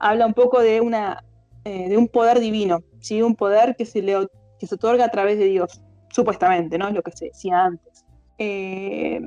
habla 0.00 0.26
un 0.26 0.34
poco 0.34 0.60
de, 0.60 0.80
una, 0.80 1.24
de 1.64 1.96
un 1.96 2.08
poder 2.08 2.40
divino, 2.40 2.82
¿sí? 2.98 3.22
un 3.22 3.36
poder 3.36 3.76
que 3.76 3.86
se, 3.86 4.02
le, 4.02 4.26
que 4.58 4.66
se 4.66 4.74
otorga 4.74 5.04
a 5.04 5.10
través 5.10 5.38
de 5.38 5.44
Dios, 5.44 5.80
supuestamente, 6.12 6.78
¿no? 6.78 6.88
Es 6.88 6.94
lo 6.94 7.02
que 7.02 7.12
se 7.12 7.26
decía 7.26 7.64
antes. 7.64 8.04
Eh, 8.38 9.20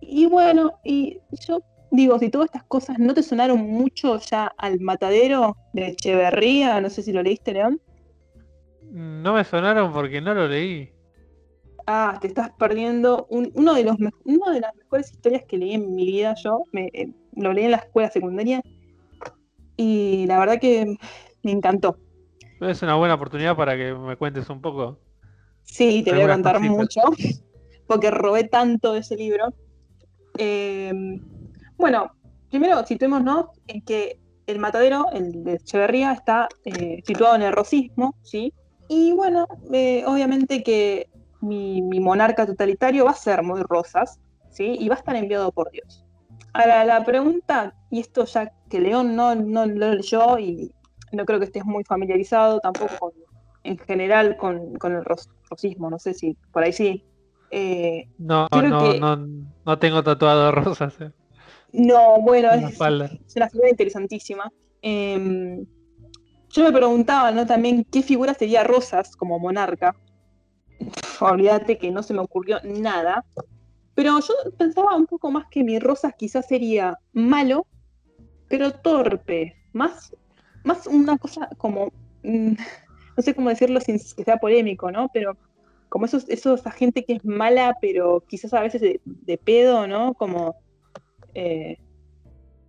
y 0.00 0.26
bueno, 0.26 0.72
y 0.84 1.18
yo 1.46 1.60
digo, 1.90 2.18
si 2.18 2.28
todas 2.30 2.46
estas 2.46 2.64
cosas 2.64 2.98
no 2.98 3.14
te 3.14 3.22
sonaron 3.22 3.58
mucho 3.60 4.18
ya 4.18 4.52
al 4.58 4.80
matadero 4.80 5.56
de 5.72 5.88
Echeverría, 5.88 6.80
no 6.80 6.90
sé 6.90 7.02
si 7.02 7.12
lo 7.12 7.22
leíste, 7.22 7.52
León. 7.52 7.80
No 8.90 9.34
me 9.34 9.44
sonaron 9.44 9.92
porque 9.92 10.20
no 10.20 10.32
lo 10.34 10.48
leí. 10.48 10.90
Ah, 11.86 12.18
te 12.20 12.26
estás 12.28 12.50
perdiendo 12.58 13.26
un- 13.30 13.52
uno 13.54 13.74
de 13.74 13.84
los 13.84 13.96
una 14.24 14.52
de 14.52 14.60
las 14.60 14.74
mejores 14.74 15.12
historias 15.12 15.44
que 15.48 15.56
leí 15.56 15.74
en 15.74 15.94
mi 15.94 16.04
vida 16.06 16.34
yo. 16.42 16.64
Me, 16.72 16.88
eh, 16.92 17.08
lo 17.36 17.52
leí 17.52 17.66
en 17.66 17.70
la 17.72 17.76
escuela 17.78 18.10
secundaria 18.10 18.60
y 19.76 20.26
la 20.26 20.38
verdad 20.38 20.58
que 20.60 20.96
me 21.42 21.52
encantó. 21.52 21.96
Es 22.60 22.82
una 22.82 22.94
buena 22.96 23.14
oportunidad 23.14 23.56
para 23.56 23.76
que 23.76 23.92
me 23.94 24.16
cuentes 24.16 24.48
un 24.48 24.60
poco. 24.60 24.98
Sí, 25.66 26.02
te 26.02 26.12
voy 26.12 26.22
a 26.22 26.32
contar 26.32 26.60
mucho, 26.60 27.02
porque 27.86 28.10
robé 28.10 28.44
tanto 28.44 28.94
de 28.94 29.00
ese 29.00 29.16
libro. 29.16 29.52
Eh, 30.38 30.92
bueno, 31.76 32.12
primero 32.48 32.86
situémonos 32.86 33.46
en 33.66 33.82
que 33.82 34.18
el 34.46 34.58
matadero, 34.58 35.06
el 35.12 35.44
de 35.44 35.54
Echeverría, 35.54 36.12
está 36.12 36.48
eh, 36.64 37.02
situado 37.04 37.34
en 37.34 37.42
el 37.42 37.52
rosismo, 37.52 38.14
¿sí? 38.22 38.54
Y 38.88 39.12
bueno, 39.12 39.46
eh, 39.72 40.04
obviamente 40.06 40.62
que 40.62 41.10
mi, 41.40 41.82
mi 41.82 42.00
monarca 42.00 42.46
totalitario 42.46 43.04
va 43.04 43.10
a 43.10 43.14
ser 43.14 43.42
muy 43.42 43.62
rosas, 43.62 44.20
¿sí? 44.50 44.76
Y 44.78 44.88
va 44.88 44.94
a 44.94 44.98
estar 44.98 45.16
enviado 45.16 45.50
por 45.50 45.70
Dios. 45.72 46.04
Ahora, 46.52 46.84
la 46.84 47.04
pregunta, 47.04 47.74
y 47.90 48.00
esto 48.00 48.24
ya 48.24 48.52
que 48.70 48.80
León 48.80 49.14
no, 49.14 49.34
no 49.34 49.66
lo 49.66 49.94
leyó 49.94 50.38
y 50.38 50.72
no 51.12 51.26
creo 51.26 51.38
que 51.38 51.44
estés 51.46 51.64
muy 51.64 51.84
familiarizado 51.84 52.60
tampoco 52.60 52.94
con, 52.98 53.12
en 53.66 53.78
general 53.78 54.36
con, 54.36 54.74
con 54.76 54.94
el 54.94 55.04
ros- 55.04 55.28
rosismo, 55.50 55.90
no 55.90 55.98
sé 55.98 56.14
si 56.14 56.36
por 56.52 56.62
ahí 56.62 56.72
sí. 56.72 57.04
Eh, 57.50 58.06
No, 58.18 58.48
no, 58.50 58.92
que- 58.92 59.00
no, 59.00 59.16
no 59.64 59.78
tengo 59.78 60.02
tatuado 60.02 60.52
rosas 60.52 61.00
eh, 61.00 61.10
no, 61.72 62.20
bueno, 62.20 62.50
es, 62.52 62.78
una 63.36 63.48
figura 63.50 63.68
interesantísima. 63.70 64.50
Eh, 64.82 65.64
yo 66.50 66.64
me 66.64 66.72
preguntaba, 66.72 67.30
¿no? 67.32 67.44
También 67.44 67.84
qué 67.90 68.02
figura 68.02 68.32
sería 68.34 68.64
Rosas 68.64 69.14
como 69.16 69.38
monarca. 69.38 69.94
Olvídate 71.20 71.76
que 71.78 71.90
no 71.90 72.02
se 72.02 72.14
me 72.14 72.20
ocurrió 72.20 72.60
nada. 72.64 73.24
Pero 73.94 74.18
yo 74.20 74.34
pensaba 74.56 74.94
un 74.94 75.06
poco 75.06 75.30
más 75.30 75.46
que 75.50 75.64
mi 75.64 75.78
Rosas 75.78 76.14
quizás 76.16 76.46
sería 76.46 76.98
malo, 77.12 77.66
pero 78.48 78.72
torpe. 78.72 79.54
Más, 79.72 80.14
más 80.64 80.86
una 80.86 81.18
cosa 81.18 81.48
como. 81.58 81.90
No 83.16 83.22
sé 83.22 83.34
cómo 83.34 83.48
decirlo 83.48 83.80
sin 83.80 83.98
que 83.98 84.24
sea 84.24 84.36
polémico, 84.38 84.90
¿no? 84.90 85.08
Pero 85.12 85.36
como 85.88 86.06
esos, 86.06 86.28
esos, 86.28 86.60
esa 86.60 86.70
gente 86.70 87.04
que 87.04 87.14
es 87.14 87.24
mala, 87.24 87.76
pero 87.80 88.22
quizás 88.28 88.52
a 88.54 88.60
veces 88.60 88.80
de, 89.04 89.38
pedo, 89.38 89.86
¿no? 89.86 90.14
Como. 90.14 90.56
eh, 91.34 91.78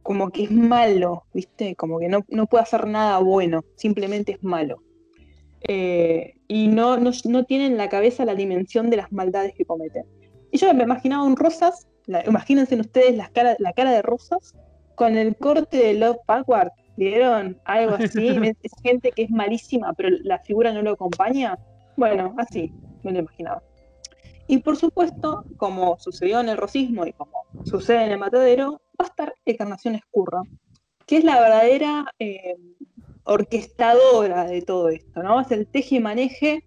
como 0.03 0.29
que 0.29 0.43
es 0.43 0.51
malo, 0.51 1.25
¿viste? 1.33 1.75
Como 1.75 1.99
que 1.99 2.07
no, 2.07 2.23
no 2.29 2.45
puede 2.45 2.63
hacer 2.63 2.87
nada 2.87 3.17
bueno, 3.17 3.65
simplemente 3.75 4.31
es 4.31 4.41
malo. 4.41 4.81
Eh, 5.67 6.35
y 6.47 6.69
no, 6.69 6.97
no, 6.97 7.11
no 7.25 7.43
tiene 7.43 7.65
en 7.65 7.75
la 7.75 7.89
cabeza 7.89 8.23
la 8.23 8.33
dimensión 8.33 8.89
de 8.89 8.95
las 8.95 9.11
maldades 9.11 9.53
que 9.53 9.65
cometen. 9.65 10.05
Y 10.49 10.59
yo 10.59 10.73
me 10.73 10.83
imaginaba 10.83 11.23
un 11.23 11.35
Rosas, 11.35 11.89
la- 12.05 12.23
imagínense 12.25 12.79
ustedes 12.79 13.17
las 13.17 13.31
cara, 13.31 13.57
la 13.59 13.73
cara 13.73 13.91
de 13.91 14.01
Rosas, 14.01 14.55
con 14.95 15.17
el 15.17 15.35
corte 15.35 15.75
de 15.75 15.93
Love 15.95 16.19
Backward, 16.25 16.71
¿vieron? 16.97 17.61
Algo 17.63 17.95
así, 17.99 18.27
es, 18.27 18.57
gente 18.83 19.11
que 19.11 19.23
es 19.23 19.29
malísima, 19.29 19.93
pero 19.93 20.09
la 20.23 20.39
figura 20.39 20.73
no 20.73 20.81
lo 20.81 20.91
acompaña. 20.91 21.57
Bueno, 21.95 22.35
así, 22.37 22.73
me 23.03 23.13
lo 23.13 23.19
imaginaba. 23.19 23.63
Y 24.47 24.59
por 24.59 24.75
supuesto, 24.77 25.45
como 25.57 25.97
sucedió 25.99 26.39
en 26.39 26.49
el 26.49 26.57
rosismo 26.57 27.05
y 27.05 27.13
como 27.13 27.45
sucede 27.63 28.05
en 28.05 28.11
el 28.11 28.17
matadero, 28.17 28.81
va 28.99 29.05
a 29.05 29.07
estar 29.07 29.33
Encarnación 29.45 29.95
Escurra, 29.95 30.41
que 31.05 31.17
es 31.17 31.23
la 31.23 31.39
verdadera 31.39 32.05
eh, 32.19 32.55
orquestadora 33.23 34.45
de 34.45 34.61
todo 34.61 34.89
esto, 34.89 35.21
¿no? 35.21 35.41
Es 35.41 35.51
el 35.51 35.67
teje 35.67 35.95
y 35.95 35.99
maneje 35.99 36.63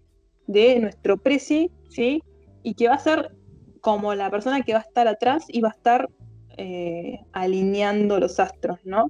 de 0.47 0.79
nuestro 0.79 1.17
presi, 1.17 1.71
¿sí? 1.89 2.21
Y 2.61 2.75
que 2.75 2.87
va 2.87 2.95
a 2.95 2.99
ser 2.99 3.35
como 3.81 4.13
la 4.13 4.29
persona 4.29 4.61
que 4.61 4.73
va 4.73 4.79
a 4.79 4.83
estar 4.83 5.07
atrás 5.07 5.45
y 5.47 5.61
va 5.61 5.69
a 5.69 5.71
estar 5.71 6.09
eh, 6.57 7.19
alineando 7.31 8.19
los 8.19 8.39
astros, 8.39 8.79
¿no? 8.83 9.09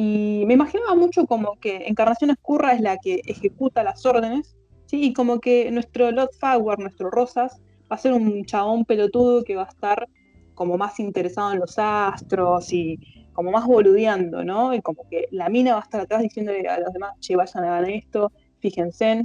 Y 0.00 0.44
me 0.46 0.54
imaginaba 0.54 0.94
mucho 0.94 1.26
como 1.26 1.58
que 1.58 1.88
Encarnación 1.88 2.30
Escurra 2.30 2.72
es 2.72 2.80
la 2.80 2.98
que 2.98 3.20
ejecuta 3.24 3.82
las 3.82 4.06
órdenes, 4.06 4.56
¿sí? 4.86 5.02
Y 5.06 5.12
como 5.12 5.40
que 5.40 5.72
nuestro 5.72 6.12
Lord 6.12 6.30
Fagward, 6.38 6.78
nuestro 6.78 7.10
Rosas, 7.10 7.60
va 7.90 7.96
a 7.96 7.98
ser 7.98 8.12
un 8.12 8.44
chabón 8.44 8.84
pelotudo 8.84 9.42
que 9.42 9.56
va 9.56 9.64
a 9.64 9.68
estar 9.68 10.08
como 10.54 10.78
más 10.78 11.00
interesado 11.00 11.52
en 11.52 11.58
los 11.58 11.80
astros 11.80 12.72
y 12.72 13.00
como 13.32 13.50
más 13.50 13.66
boludeando, 13.66 14.44
¿no? 14.44 14.72
Y 14.72 14.82
como 14.82 15.02
que 15.10 15.26
la 15.32 15.48
mina 15.48 15.72
va 15.72 15.80
a 15.80 15.82
estar 15.82 16.02
atrás 16.02 16.22
diciéndole 16.22 16.68
a 16.68 16.78
los 16.78 16.92
demás, 16.92 17.18
che, 17.18 17.34
vayan 17.34 17.64
a 17.64 17.66
ganar 17.66 17.90
esto, 17.90 18.30
fíjense. 18.60 19.24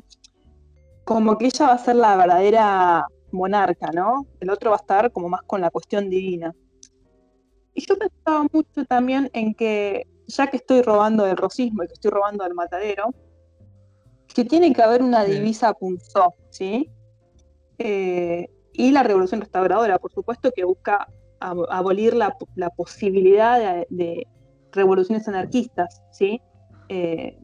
Como 1.05 1.37
que 1.37 1.45
ella 1.45 1.67
va 1.67 1.73
a 1.73 1.77
ser 1.77 1.97
la 1.97 2.17
verdadera 2.17 3.05
monarca, 3.31 3.91
¿no? 3.93 4.25
El 4.39 4.49
otro 4.49 4.71
va 4.71 4.77
a 4.77 4.79
estar 4.79 5.11
como 5.11 5.29
más 5.29 5.43
con 5.43 5.61
la 5.61 5.69
cuestión 5.69 6.09
divina. 6.09 6.51
Y 7.75 7.85
yo 7.85 7.95
pensaba 7.95 8.47
mucho 8.51 8.85
también 8.85 9.29
en 9.33 9.53
que, 9.53 10.07
ya 10.27 10.47
que 10.47 10.57
estoy 10.57 10.81
robando 10.81 11.25
del 11.25 11.37
rosismo 11.37 11.83
y 11.83 11.87
que 11.87 11.93
estoy 11.93 12.11
robando 12.11 12.43
del 12.43 12.53
matadero, 12.53 13.13
que 14.33 14.45
tiene 14.45 14.73
que 14.73 14.81
haber 14.81 15.01
una 15.01 15.23
divisa 15.23 15.73
punzó, 15.73 16.33
¿sí? 16.49 16.89
Eh, 17.77 18.47
y 18.73 18.91
la 18.91 19.03
revolución 19.03 19.41
restauradora, 19.41 19.99
por 19.99 20.11
supuesto, 20.11 20.51
que 20.51 20.63
busca 20.63 21.07
ab- 21.39 21.67
abolir 21.69 22.13
la, 22.15 22.35
la 22.55 22.69
posibilidad 22.69 23.59
de, 23.59 23.87
de 23.89 24.27
revoluciones 24.71 25.27
anarquistas, 25.27 26.01
¿sí? 26.11 26.41
Eh, 26.89 27.37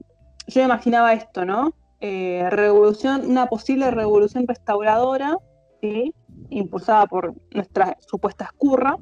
yo 0.47 0.63
imaginaba 0.63 1.13
esto, 1.13 1.45
¿no? 1.45 1.73
Eh, 2.01 2.47
revolución, 2.49 3.29
una 3.29 3.45
posible 3.47 3.91
revolución 3.91 4.47
restauradora, 4.47 5.37
¿sí? 5.81 6.13
Impulsada 6.49 7.05
por 7.05 7.35
nuestra 7.51 7.97
supuesta 7.99 8.45
escurra, 8.45 8.97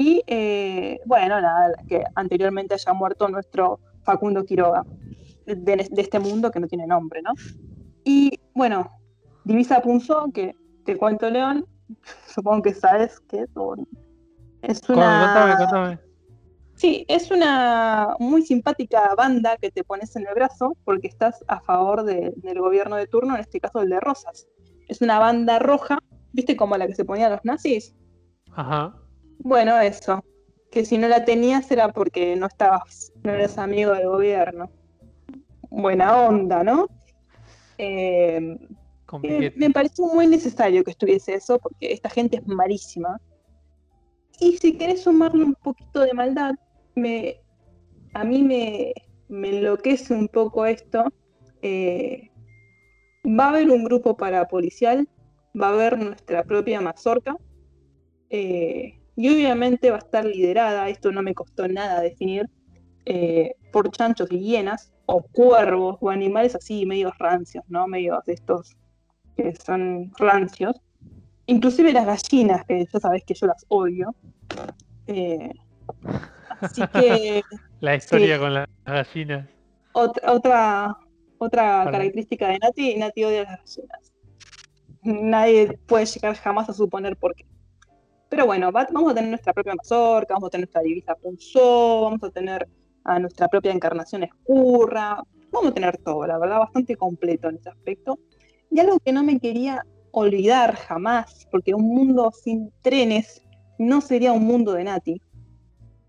y 0.00 0.22
eh, 0.28 1.00
bueno, 1.06 1.40
nada, 1.40 1.72
que 1.88 2.04
anteriormente 2.14 2.74
haya 2.74 2.92
muerto 2.92 3.28
nuestro 3.28 3.80
Facundo 4.04 4.44
Quiroga, 4.44 4.84
de, 5.44 5.54
de 5.90 6.00
este 6.02 6.20
mundo 6.20 6.52
que 6.52 6.60
no 6.60 6.68
tiene 6.68 6.86
nombre, 6.86 7.20
¿no? 7.20 7.32
Y 8.04 8.38
bueno, 8.54 8.88
Divisa 9.42 9.80
Punzó, 9.82 10.30
que 10.32 10.54
te 10.84 10.96
cuento, 10.96 11.28
León, 11.28 11.66
supongo 12.28 12.62
que 12.62 12.74
sabes 12.74 13.18
que 13.28 13.40
es, 13.40 13.50
un- 13.56 13.88
es 14.62 14.88
una, 14.88 15.18
contame, 15.24 15.56
contame. 15.56 15.98
Sí, 16.76 17.04
es 17.08 17.32
una 17.32 18.14
muy 18.20 18.42
simpática 18.42 19.12
banda 19.16 19.56
que 19.56 19.72
te 19.72 19.82
pones 19.82 20.14
en 20.14 20.28
el 20.28 20.34
brazo 20.34 20.76
porque 20.84 21.08
estás 21.08 21.44
a 21.48 21.60
favor 21.60 22.04
de- 22.04 22.32
del 22.36 22.60
gobierno 22.60 22.94
de 22.94 23.08
turno, 23.08 23.34
en 23.34 23.40
este 23.40 23.58
caso 23.58 23.80
el 23.80 23.88
de 23.90 23.98
Rosas. 23.98 24.46
Es 24.86 25.00
una 25.02 25.18
banda 25.18 25.58
roja, 25.58 25.98
¿viste 26.32 26.56
como 26.56 26.76
la 26.76 26.86
que 26.86 26.94
se 26.94 27.04
ponían 27.04 27.32
los 27.32 27.44
nazis? 27.44 27.96
Ajá. 28.52 28.94
Bueno, 29.38 29.78
eso. 29.80 30.24
Que 30.70 30.84
si 30.84 30.98
no 30.98 31.08
la 31.08 31.24
tenías 31.24 31.70
era 31.70 31.92
porque 31.92 32.36
no 32.36 32.46
estabas, 32.46 33.12
no 33.22 33.32
eras 33.32 33.58
amigo 33.58 33.92
del 33.92 34.08
gobierno. 34.08 34.70
Buena 35.70 36.20
onda, 36.20 36.62
¿no? 36.62 36.88
Eh, 37.78 38.58
Con 39.06 39.24
Eh, 39.24 39.52
me 39.56 39.70
pareció 39.70 40.06
muy 40.06 40.26
necesario 40.26 40.84
que 40.84 40.90
estuviese 40.90 41.34
eso, 41.34 41.58
porque 41.58 41.92
esta 41.92 42.10
gente 42.10 42.36
es 42.38 42.46
malísima. 42.46 43.18
Y 44.40 44.56
si 44.58 44.76
querés 44.76 45.02
sumarle 45.02 45.44
un 45.44 45.54
poquito 45.54 46.00
de 46.00 46.12
maldad, 46.12 46.54
me, 46.94 47.40
a 48.14 48.24
mí 48.24 48.42
me, 48.42 48.92
me 49.28 49.50
enloquece 49.50 50.14
un 50.14 50.28
poco 50.28 50.66
esto. 50.66 51.04
Eh, 51.62 52.30
va 53.24 53.46
a 53.46 53.48
haber 53.50 53.70
un 53.70 53.84
grupo 53.84 54.16
parapolicial, 54.16 55.08
va 55.60 55.68
a 55.68 55.72
haber 55.72 55.98
nuestra 55.98 56.44
propia 56.44 56.80
mazorca, 56.80 57.36
eh, 58.30 58.97
y 59.18 59.28
obviamente 59.30 59.90
va 59.90 59.96
a 59.96 59.98
estar 59.98 60.24
liderada, 60.24 60.88
esto 60.88 61.10
no 61.10 61.22
me 61.22 61.34
costó 61.34 61.66
nada 61.66 62.00
definir, 62.00 62.48
eh, 63.04 63.56
por 63.72 63.90
chanchos 63.90 64.30
y 64.30 64.38
hienas, 64.38 64.92
o 65.06 65.22
cuervos, 65.22 65.96
o 66.00 66.08
animales 66.08 66.54
así, 66.54 66.86
medios 66.86 67.18
rancios, 67.18 67.64
¿no? 67.66 67.88
Medios 67.88 68.24
de 68.26 68.34
estos 68.34 68.76
que 69.36 69.56
son 69.56 70.12
rancios. 70.18 70.80
Inclusive 71.46 71.92
las 71.92 72.06
gallinas, 72.06 72.64
que 72.64 72.86
ya 72.92 73.00
sabes 73.00 73.24
que 73.24 73.34
yo 73.34 73.48
las 73.48 73.66
odio. 73.66 74.14
Eh, 75.08 75.52
así 76.60 76.82
que 76.92 77.42
La 77.80 77.96
historia 77.96 78.38
con 78.38 78.54
las 78.54 78.68
gallinas. 78.84 79.48
otra, 79.94 80.32
otra, 80.32 80.96
otra 81.38 81.88
característica 81.90 82.50
de 82.50 82.58
Nati, 82.60 82.94
Nati 82.94 83.24
odia 83.24 83.42
las 83.42 83.58
gallinas. 83.58 84.12
Nadie 85.02 85.76
puede 85.86 86.06
llegar 86.06 86.36
jamás 86.36 86.68
a 86.68 86.72
suponer 86.72 87.16
por 87.16 87.34
qué. 87.34 87.44
Pero 88.28 88.46
bueno, 88.46 88.70
va- 88.70 88.88
vamos 88.92 89.12
a 89.12 89.14
tener 89.14 89.30
nuestra 89.30 89.52
propia 89.52 89.74
mazorca, 89.74 90.34
vamos 90.34 90.48
a 90.48 90.50
tener 90.50 90.66
nuestra 90.66 90.82
divisa 90.82 91.14
Punzó, 91.14 92.02
vamos 92.02 92.22
a 92.22 92.30
tener 92.30 92.68
a 93.04 93.18
nuestra 93.18 93.48
propia 93.48 93.72
encarnación 93.72 94.22
escurra, 94.22 95.22
vamos 95.50 95.70
a 95.70 95.74
tener 95.74 95.96
todo, 95.98 96.26
la 96.26 96.38
verdad, 96.38 96.58
bastante 96.58 96.96
completo 96.96 97.48
en 97.48 97.56
ese 97.56 97.70
aspecto. 97.70 98.18
Y 98.70 98.80
algo 98.80 98.98
que 99.00 99.12
no 99.12 99.22
me 99.22 99.38
quería 99.38 99.82
olvidar 100.10 100.74
jamás, 100.76 101.46
porque 101.50 101.74
un 101.74 101.88
mundo 101.88 102.30
sin 102.32 102.70
trenes 102.82 103.42
no 103.78 104.00
sería 104.00 104.32
un 104.32 104.44
mundo 104.44 104.72
de 104.72 104.84
Nati. 104.84 105.22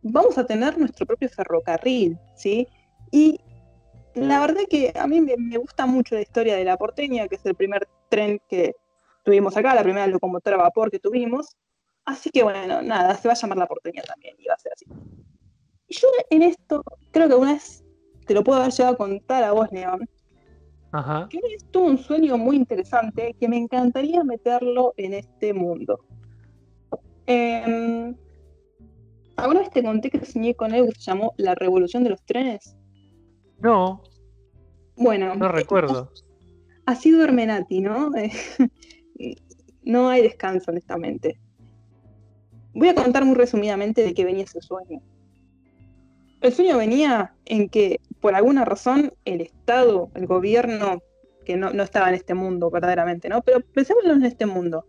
Vamos 0.02 0.38
a 0.38 0.46
tener 0.46 0.78
nuestro 0.78 1.06
propio 1.06 1.30
ferrocarril, 1.30 2.18
¿sí? 2.36 2.68
Y 3.12 3.40
la 4.14 4.40
verdad 4.40 4.62
que 4.70 4.92
a 4.96 5.08
mí 5.08 5.22
me, 5.22 5.36
me 5.38 5.58
gusta 5.58 5.86
mucho 5.86 6.16
la 6.16 6.22
historia 6.22 6.56
de 6.56 6.66
la 6.66 6.78
porteña, 6.78 7.28
que 7.28 7.36
es 7.36 7.46
el 7.46 7.56
primer 7.56 7.88
tren 8.10 8.42
que 8.50 8.74
tuvimos 9.24 9.56
acá, 9.56 9.76
la 9.76 9.84
primera 9.84 10.08
locomotora 10.08 10.58
a 10.58 10.64
vapor 10.64 10.90
que 10.92 11.00
tuvimos. 11.00 11.56
Así 12.10 12.32
que 12.32 12.42
bueno, 12.42 12.82
nada, 12.82 13.14
se 13.16 13.28
va 13.28 13.36
a 13.36 13.38
llamar 13.38 13.60
la 13.60 13.68
porteña 13.68 14.02
también 14.02 14.36
y 14.40 14.48
va 14.48 14.56
a 14.56 14.58
ser 14.58 14.72
así. 14.74 14.86
Y 15.88 15.96
yo 15.96 16.08
en 16.32 16.42
esto, 16.42 16.84
creo 17.12 17.28
que 17.28 17.36
una 17.36 17.54
vez 17.54 17.84
te 18.26 18.34
lo 18.34 18.44
puedo 18.44 18.60
haber 18.60 18.74
llegado 18.74 18.96
a 18.96 18.98
contar 18.98 19.44
a 19.44 19.52
vos, 19.52 19.68
León, 19.72 20.10
Ajá. 20.92 21.28
que 21.30 21.38
una 21.38 21.50
vez 21.50 21.64
tuve 21.70 21.86
un 21.92 21.98
sueño 22.00 22.36
muy 22.40 22.56
interesante 22.56 23.36
que 23.40 23.48
me 23.48 23.58
encantaría 23.58 24.24
meterlo 24.24 24.94
en 24.98 25.14
este 25.14 25.54
mundo. 25.54 26.00
Em, 27.28 28.16
¿Alguna 29.36 29.60
vez 29.60 29.70
te 29.70 29.84
conté 29.84 30.10
que 30.10 30.26
soñé 30.26 30.56
con 30.56 30.74
algo 30.74 30.88
que 30.88 30.96
se 31.00 31.12
llamó 31.12 31.34
la 31.38 31.54
revolución 31.54 32.04
de 32.04 32.10
los 32.10 32.26
trenes? 32.26 32.76
No, 33.60 34.02
Bueno, 34.96 35.36
no 35.36 35.48
recuerdo. 35.50 36.12
así 36.88 37.12
duerme 37.12 37.46
Nati, 37.46 37.82
¿no? 37.82 38.10
Eh, 38.18 38.32
no 39.84 40.10
hay 40.10 40.24
descanso, 40.24 40.72
honestamente. 40.72 41.40
Voy 42.80 42.88
a 42.88 42.96
contar 42.96 43.26
muy 43.26 43.36
resumidamente 43.36 44.04
de 44.04 44.14
qué 44.14 44.24
venía 44.24 44.46
ese 44.46 44.62
sueño. 44.62 45.02
El 46.40 46.54
sueño 46.54 46.78
venía 46.78 47.36
en 47.44 47.68
que, 47.68 48.00
por 48.22 48.36
alguna 48.36 48.64
razón, 48.64 49.12
el 49.26 49.42
Estado, 49.42 50.10
el 50.16 50.28
gobierno, 50.28 51.02
que 51.44 51.58
no, 51.58 51.72
no 51.72 51.84
estaba 51.84 52.08
en 52.08 52.16
este 52.16 52.36
mundo 52.36 52.72
verdaderamente, 52.72 53.28
¿no? 53.28 53.42
Pero 53.42 53.60
pensémoslo 53.60 54.14
en 54.14 54.24
este 54.24 54.46
mundo. 54.46 54.86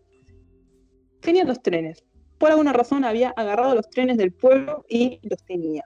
Tenía 1.18 1.42
los 1.42 1.60
trenes. 1.62 2.04
Por 2.38 2.52
alguna 2.52 2.72
razón 2.72 3.04
había 3.04 3.30
agarrado 3.30 3.74
los 3.74 3.90
trenes 3.90 4.18
del 4.18 4.30
pueblo 4.30 4.84
y 4.88 5.18
los 5.24 5.42
tenía. 5.44 5.84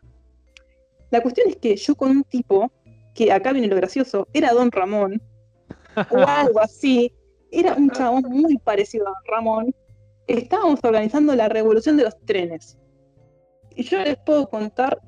La 1.11 1.23
cuestión 1.23 1.49
es 1.49 1.57
que 1.57 1.75
yo 1.75 1.95
con 1.95 2.11
un 2.11 2.25
tipo, 2.25 2.71
que 3.15 3.33
acá 3.33 3.55
viene 3.55 3.69
lo 3.69 3.77
gracioso, 3.77 4.29
era 4.35 4.53
Don 4.53 4.71
Ramón, 4.71 5.23
o 6.11 6.19
algo 6.29 6.61
así. 6.61 7.15
Era 7.51 7.73
un 7.73 7.89
chabón 7.89 8.25
muy 8.29 8.59
parecido 8.59 9.09
a 9.09 9.15
Ramón. 9.27 9.75
Estábamos 10.27 10.81
organizando 10.83 11.35
la 11.35 11.49
revolución 11.49 11.97
de 11.97 12.05
los 12.05 12.19
trenes. 12.25 12.79
Y 13.77 13.83
yo 13.83 13.99
les 13.99 14.17
puedo 14.17 14.49
contar, 14.49 15.01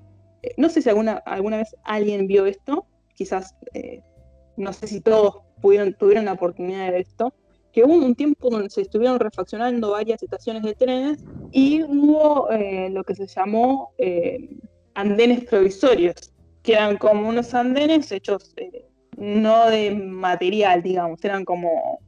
eh, 0.42 0.54
no 0.56 0.68
sé 0.68 0.82
si 0.82 0.88
alguna, 0.88 1.14
alguna 1.24 1.58
vez 1.58 1.74
alguien 1.84 2.26
vio 2.26 2.46
esto, 2.46 2.86
quizás, 3.14 3.54
eh, 3.74 4.02
no 4.56 4.72
sé 4.72 4.86
si 4.88 5.00
todos 5.00 5.38
pudieron, 5.62 5.94
tuvieron 5.94 6.24
la 6.26 6.32
oportunidad 6.32 6.86
de 6.86 6.90
ver 6.90 7.00
esto, 7.02 7.32
que 7.72 7.84
hubo 7.84 7.94
un 7.94 8.14
tiempo 8.14 8.50
donde 8.50 8.70
se 8.70 8.82
estuvieron 8.82 9.20
refaccionando 9.20 9.92
varias 9.92 10.22
estaciones 10.22 10.62
de 10.62 10.74
trenes 10.74 11.24
y 11.52 11.82
hubo 11.82 12.50
eh, 12.50 12.88
lo 12.90 13.04
que 13.04 13.14
se 13.14 13.26
llamó 13.26 13.92
andenes 14.94 15.44
provisorios, 15.44 16.32
que 16.62 16.72
eran 16.72 16.96
como 16.96 17.28
unos 17.28 17.52
andenes 17.54 18.10
hechos 18.12 18.54
no 19.18 19.68
de 19.68 19.90
material, 19.90 20.82
digamos, 20.82 21.22
eran 21.22 21.44
como 21.44 22.00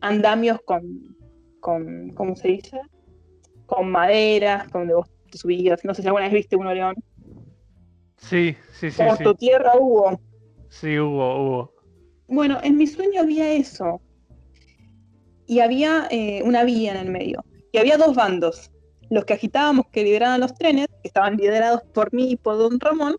andamios 0.00 0.60
con, 0.64 1.11
con, 1.62 2.10
¿cómo 2.10 2.36
se 2.36 2.48
dice? 2.48 2.78
Con 3.64 3.90
maderas, 3.90 4.70
donde 4.70 4.92
vos 4.92 5.08
te 5.30 5.38
subías, 5.38 5.82
no 5.84 5.94
sé 5.94 6.02
si 6.02 6.08
alguna 6.08 6.24
vez 6.24 6.34
viste 6.34 6.56
uno, 6.56 6.74
León. 6.74 6.94
Sí, 8.18 8.54
sí, 8.78 8.90
sí, 8.90 9.02
sí. 9.16 9.24
tu 9.24 9.34
tierra 9.34 9.72
hubo. 9.78 10.20
Sí, 10.68 10.98
hubo, 10.98 11.42
hubo. 11.42 11.74
Bueno, 12.28 12.58
en 12.62 12.76
mi 12.76 12.86
sueño 12.86 13.22
había 13.22 13.50
eso. 13.52 14.02
Y 15.46 15.60
había 15.60 16.08
eh, 16.10 16.42
una 16.44 16.64
vía 16.64 16.92
en 16.92 16.98
el 16.98 17.10
medio. 17.10 17.44
Y 17.72 17.78
había 17.78 17.96
dos 17.96 18.14
bandos. 18.14 18.70
Los 19.10 19.24
que 19.24 19.34
agitábamos 19.34 19.86
que 19.90 20.04
lideraban 20.04 20.40
los 20.40 20.54
trenes, 20.54 20.88
que 21.02 21.08
estaban 21.08 21.36
liderados 21.36 21.82
por 21.94 22.12
mí 22.12 22.32
y 22.32 22.36
por 22.36 22.58
Don 22.58 22.80
Ramón, 22.80 23.16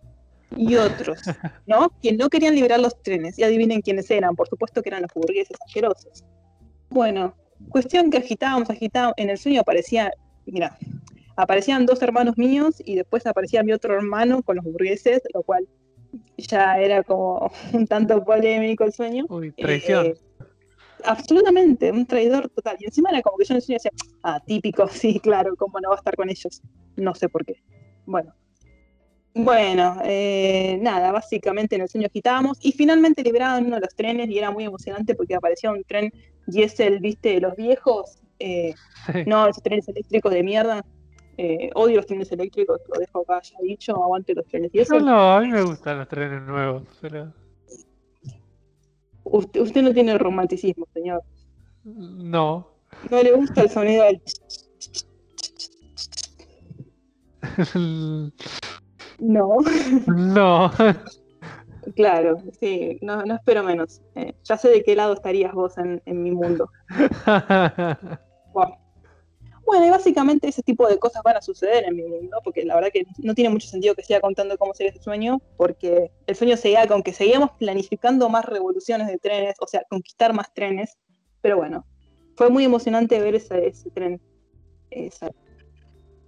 y 0.55 0.75
otros, 0.75 1.19
¿no? 1.65 1.91
Que 2.01 2.13
no 2.13 2.29
querían 2.29 2.55
liberar 2.55 2.79
los 2.79 3.01
trenes. 3.01 3.37
Y 3.39 3.43
adivinen 3.43 3.81
quiénes 3.81 4.09
eran. 4.11 4.35
Por 4.35 4.47
supuesto 4.47 4.81
que 4.81 4.89
eran 4.89 5.03
los 5.03 5.13
burgueses 5.13 5.57
asquerosos. 5.65 6.23
Bueno, 6.89 7.35
cuestión 7.69 8.09
que 8.09 8.17
agitábamos, 8.17 8.69
agitábamos. 8.69 9.15
En 9.17 9.29
el 9.29 9.37
sueño 9.37 9.61
aparecía, 9.61 10.11
mira, 10.45 10.77
aparecían 11.35 11.85
dos 11.85 12.01
hermanos 12.01 12.37
míos 12.37 12.81
y 12.83 12.95
después 12.95 13.25
aparecía 13.25 13.63
mi 13.63 13.73
otro 13.73 13.95
hermano 13.95 14.43
con 14.43 14.57
los 14.57 14.65
burgueses, 14.65 15.21
lo 15.33 15.43
cual 15.43 15.67
ya 16.37 16.79
era 16.79 17.03
como 17.03 17.51
un 17.73 17.87
tanto 17.87 18.23
polémico 18.23 18.83
el 18.83 18.93
sueño. 18.93 19.25
Uy, 19.29 19.51
traición. 19.51 20.07
Eh, 20.07 20.15
absolutamente, 21.05 21.91
un 21.91 22.05
traidor 22.05 22.49
total. 22.49 22.77
Y 22.79 22.85
encima 22.85 23.09
era 23.09 23.21
como 23.21 23.37
que 23.37 23.45
yo 23.45 23.53
en 23.53 23.57
el 23.57 23.61
sueño 23.61 23.77
decía, 23.77 23.91
ah, 24.23 24.39
típico, 24.45 24.87
sí, 24.89 25.19
claro, 25.19 25.55
cómo 25.55 25.79
no 25.79 25.89
va 25.89 25.95
a 25.95 25.97
estar 25.97 26.15
con 26.15 26.29
ellos. 26.29 26.61
No 26.95 27.15
sé 27.15 27.29
por 27.29 27.45
qué. 27.45 27.55
Bueno. 28.05 28.33
Bueno, 29.35 29.97
eh, 30.03 30.77
nada, 30.79 31.11
básicamente 31.11 31.75
en 31.75 31.81
el 31.81 31.89
sueño 31.89 32.05
agitábamos 32.05 32.59
y 32.61 32.71
finalmente 32.71 33.23
liberaban 33.23 33.65
uno 33.65 33.77
de 33.77 33.81
los 33.81 33.95
trenes 33.95 34.29
y 34.29 34.37
era 34.37 34.51
muy 34.51 34.63
emocionante 34.63 35.15
porque 35.15 35.33
aparecía 35.33 35.71
un 35.71 35.83
tren 35.85 36.13
diésel, 36.47 36.99
viste, 36.99 37.29
de 37.35 37.41
los 37.41 37.55
viejos. 37.55 38.19
eh, 38.39 38.73
Sí. 39.11 39.23
no, 39.27 39.47
esos 39.47 39.61
trenes 39.63 39.87
eléctricos 39.89 40.31
de 40.33 40.43
mierda. 40.43 40.83
Eh, 41.37 41.69
odio 41.75 41.97
los 41.97 42.05
trenes 42.05 42.31
eléctricos, 42.31 42.79
lo 42.93 42.99
dejo 42.99 43.21
acá 43.21 43.41
ya 43.41 43.57
dicho, 43.61 43.95
aguante 44.01 44.33
los 44.35 44.45
trenes 44.45 44.71
diésel. 44.71 45.03
no, 45.03 45.33
a 45.33 45.41
mí 45.41 45.47
me 45.49 45.61
gustan 45.63 45.97
los 45.99 46.07
trenes 46.07 46.41
nuevos, 46.43 46.83
pero 47.01 47.33
Usted, 49.25 49.61
usted 49.61 49.81
no 49.81 49.93
tiene 49.93 50.17
romanticismo, 50.17 50.85
señor. 50.93 51.21
no. 51.83 52.67
No 53.09 53.23
le 53.23 53.31
gusta 53.33 53.61
el 53.63 53.69
sonido 53.69 54.03
del... 54.05 54.21
No, 59.19 59.57
no. 60.07 60.71
claro, 61.95 62.37
sí, 62.59 62.97
no, 63.01 63.23
no 63.25 63.35
espero 63.35 63.63
menos. 63.63 64.01
Eh, 64.15 64.33
ya 64.43 64.57
sé 64.57 64.69
de 64.69 64.83
qué 64.83 64.95
lado 64.95 65.13
estarías 65.13 65.53
vos 65.53 65.77
en, 65.77 66.01
en 66.05 66.23
mi 66.23 66.31
mundo. 66.31 66.69
Bueno. 68.53 68.77
Bueno, 69.65 69.87
y 69.87 69.89
básicamente 69.89 70.49
ese 70.49 70.61
tipo 70.61 70.87
de 70.87 70.99
cosas 70.99 71.23
van 71.23 71.37
a 71.37 71.41
suceder 71.41 71.85
en 71.85 71.95
mi 71.95 72.03
mundo, 72.03 72.37
porque 72.43 72.65
la 72.65 72.75
verdad 72.75 72.89
que 72.93 73.05
no 73.19 73.33
tiene 73.33 73.49
mucho 73.49 73.67
sentido 73.67 73.95
que 73.95 74.03
siga 74.03 74.19
contando 74.19 74.57
cómo 74.57 74.73
sería 74.73 74.91
ese 74.91 75.01
sueño, 75.01 75.41
porque 75.55 76.11
el 76.27 76.35
sueño 76.35 76.57
seguía 76.57 76.85
con 76.85 77.01
que 77.01 77.13
seguíamos 77.13 77.51
planificando 77.57 78.27
más 78.29 78.43
revoluciones 78.45 79.07
de 79.07 79.17
trenes, 79.17 79.55
o 79.61 79.65
sea, 79.67 79.83
conquistar 79.89 80.33
más 80.33 80.53
trenes, 80.53 80.97
pero 81.41 81.55
bueno, 81.57 81.85
fue 82.35 82.49
muy 82.49 82.65
emocionante 82.65 83.19
ver 83.21 83.35
ese, 83.35 83.67
ese 83.67 83.89
tren. 83.91 84.21
Esa- 84.91 85.31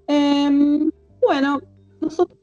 Em, 0.07 0.89
bueno, 1.21 1.59
nosotros 1.99 2.37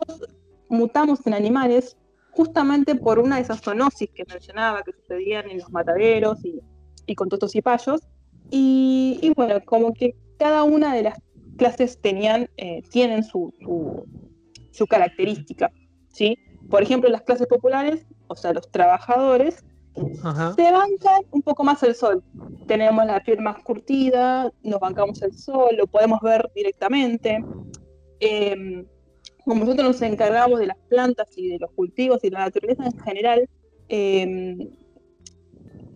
mutamos 0.68 1.26
en 1.26 1.34
animales 1.34 1.96
justamente 2.32 2.94
por 2.94 3.18
una 3.18 3.36
de 3.36 3.42
esas 3.42 3.60
zoonosis 3.60 4.10
que 4.10 4.24
mencionaba 4.28 4.82
que 4.82 4.92
sucedían 4.92 5.50
en 5.50 5.58
los 5.58 5.70
mataderos 5.70 6.38
y, 6.44 7.14
con 7.14 7.28
tostos 7.28 7.54
y 7.54 7.62
payos. 7.62 8.00
Y, 8.50 9.32
bueno, 9.36 9.60
como 9.64 9.92
que 9.92 10.16
cada 10.38 10.62
una 10.64 10.94
de 10.94 11.04
las 11.04 11.18
clases 11.56 12.00
tenían, 12.00 12.48
eh, 12.56 12.82
tienen 12.90 13.22
su, 13.22 13.54
su, 14.72 14.86
característica, 14.86 15.70
¿sí? 16.08 16.38
Por 16.70 16.82
ejemplo, 16.82 17.08
las 17.10 17.22
clases 17.22 17.46
populares, 17.46 18.06
o 18.28 18.34
sea, 18.34 18.52
los 18.52 18.70
trabajadores, 18.70 19.64
se 19.94 20.72
bancan 20.72 21.22
un 21.32 21.42
poco 21.42 21.64
más 21.64 21.82
el 21.82 21.94
sol. 21.94 22.24
Tenemos 22.66 23.04
la 23.04 23.22
piel 23.22 23.40
más 23.40 23.62
curtida, 23.62 24.50
nos 24.62 24.80
bancamos 24.80 25.20
el 25.20 25.34
sol, 25.34 25.76
lo 25.76 25.86
podemos 25.86 26.20
ver 26.20 26.50
directamente. 26.54 27.44
Em, 28.20 28.86
como 29.44 29.64
nosotros 29.64 29.88
nos 29.88 30.02
encargamos 30.02 30.60
de 30.60 30.66
las 30.66 30.78
plantas 30.88 31.28
y 31.36 31.48
de 31.48 31.58
los 31.58 31.70
cultivos 31.72 32.22
y 32.22 32.30
de 32.30 32.34
la 32.34 32.44
naturaleza 32.44 32.84
en 32.84 32.98
general, 33.00 33.48
em, 33.88 34.70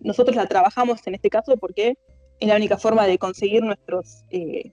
nosotros 0.01 0.35
la 0.35 0.47
trabajamos 0.47 1.05
en 1.07 1.15
este 1.15 1.29
caso 1.29 1.57
porque 1.57 1.97
es 2.39 2.47
la 2.47 2.55
única 2.55 2.77
forma 2.77 3.07
de 3.07 3.17
conseguir 3.17 3.63
nuestros, 3.63 4.23
eh, 4.29 4.71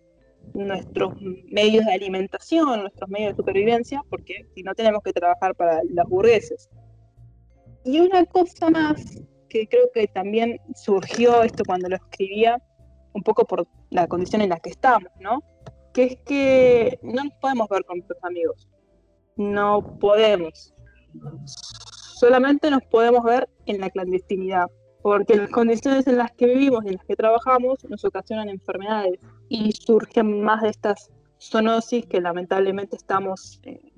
nuestros 0.53 1.15
medios 1.47 1.87
de 1.87 1.93
alimentación, 1.93 2.81
nuestros 2.81 3.09
medios 3.09 3.33
de 3.33 3.37
supervivencia, 3.37 4.03
porque 4.11 4.47
si 4.55 4.63
no 4.63 4.75
tenemos 4.75 5.03
que 5.03 5.13
trabajar 5.13 5.55
para 5.55 5.81
los 5.89 6.09
burgueses. 6.09 6.69
Y 7.85 8.01
una 8.01 8.25
cosa 8.27 8.71
más 8.71 9.23
que 9.49 9.67
creo 9.67 9.91
que 9.93 10.07
también 10.09 10.61
surgió 10.75 11.43
esto 11.43 11.65
cuando 11.65 11.89
lo 11.89 11.97
escribía, 11.97 12.61
un 13.13 13.23
poco 13.23 13.45
por 13.45 13.67
la 13.91 14.07
condición 14.09 14.43
en 14.43 14.51
la 14.51 14.59
que 14.59 14.71
estamos, 14.71 15.11
¿no? 15.21 15.43
Que 15.95 16.05
es 16.05 16.17
que 16.27 16.99
no 17.03 17.25
nos 17.25 17.33
podemos 17.41 17.69
ver 17.71 17.85
con 17.85 17.99
nuestros 17.99 18.23
amigos. 18.23 18.69
No 19.37 19.99
podemos. 19.99 20.75
Solamente 22.19 22.71
nos 22.71 22.83
podemos 22.85 23.25
ver 23.25 23.49
en 23.67 23.81
la 23.81 23.89
clandestinidad, 23.89 24.67
porque 25.03 25.37
las 25.37 25.51
condiciones 25.51 26.07
en 26.07 26.19
las 26.19 26.33
que 26.33 26.47
vivimos 26.47 26.85
y 26.85 26.89
en 26.89 26.95
las 26.97 27.07
que 27.07 27.17
trabajamos 27.17 27.79
nos 27.89 28.05
ocasionan 28.05 28.49
enfermedades 28.49 29.19
y 29.49 29.73
surgen 29.73 30.43
más 30.43 30.63
de 30.63 30.71
estas 30.71 31.11
zoonosis 31.41 32.07
que 32.07 32.21
lamentablemente 32.21 32.97
estamos 32.97 33.61
eh, 33.63 33.93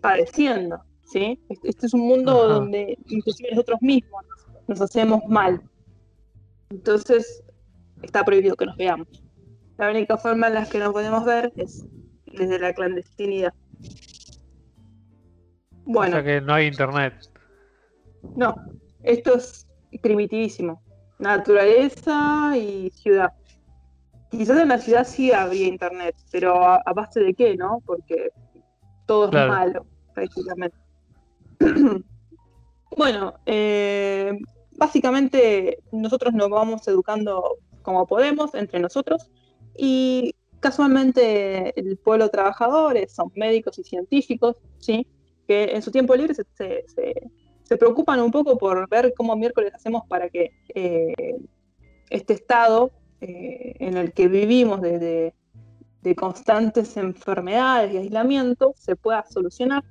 padeciendo. 0.00 0.80
¿sí? 1.04 1.40
Este 1.62 1.86
es 1.86 1.94
un 1.94 2.02
mundo 2.02 2.48
donde 2.48 2.98
inclusive 3.06 3.50
nosotros 3.50 3.78
mismos 3.82 4.24
nos 4.66 4.80
hacemos 4.80 5.22
mal. 5.28 5.60
Entonces, 6.70 7.42
está 8.02 8.24
prohibido 8.24 8.56
que 8.56 8.66
nos 8.66 8.76
veamos. 8.76 9.23
La 9.76 9.90
única 9.90 10.16
forma 10.16 10.46
en 10.48 10.54
la 10.54 10.66
que 10.66 10.78
nos 10.78 10.92
podemos 10.92 11.24
ver 11.24 11.52
es 11.56 11.84
desde 12.26 12.58
la 12.58 12.72
clandestinidad. 12.72 13.52
Bueno. 15.84 16.18
O 16.18 16.20
sea 16.20 16.24
que 16.24 16.40
no 16.40 16.54
hay 16.54 16.66
internet. 16.66 17.14
No, 18.36 18.54
esto 19.02 19.36
es 19.36 19.66
primitivísimo. 20.00 20.82
Naturaleza 21.18 22.56
y 22.56 22.90
ciudad. 22.90 23.32
Quizás 24.30 24.58
en 24.60 24.68
la 24.68 24.78
ciudad 24.78 25.04
sí 25.06 25.32
habría 25.32 25.68
internet, 25.68 26.16
pero 26.32 26.64
a, 26.64 26.82
base 26.94 27.20
de 27.20 27.34
qué, 27.34 27.56
¿no? 27.56 27.80
Porque 27.86 28.30
todo 29.06 29.26
es 29.26 29.32
malo, 29.32 29.86
prácticamente. 30.12 30.76
bueno, 32.96 33.34
eh, 33.46 34.36
básicamente 34.72 35.78
nosotros 35.92 36.34
nos 36.34 36.48
vamos 36.48 36.86
educando 36.88 37.58
como 37.82 38.06
podemos 38.06 38.54
entre 38.54 38.80
nosotros 38.80 39.30
y 39.76 40.34
casualmente 40.60 41.78
el 41.78 41.96
pueblo 41.96 42.28
trabajador 42.30 42.96
son 43.08 43.30
médicos 43.34 43.78
y 43.78 43.84
científicos, 43.84 44.56
¿sí? 44.78 45.06
que 45.46 45.64
en 45.74 45.82
su 45.82 45.90
tiempo 45.90 46.16
libre 46.16 46.34
se, 46.34 46.44
se, 47.64 47.76
preocupan 47.76 48.20
un 48.20 48.30
poco 48.30 48.56
por 48.56 48.88
ver 48.88 49.12
cómo 49.16 49.36
miércoles 49.36 49.74
hacemos 49.74 50.04
para 50.08 50.28
que 50.30 50.52
eh, 50.74 51.12
este 52.08 52.34
estado 52.34 52.92
eh, 53.20 53.74
en 53.78 53.96
el 53.96 54.12
que 54.12 54.28
vivimos 54.28 54.80
de, 54.80 55.34
constantes 56.16 56.98
enfermedades 56.98 57.94
y 57.94 57.96
aislamiento 57.96 58.74
se 58.76 58.94
pueda 58.94 59.24
solucionar 59.24 59.82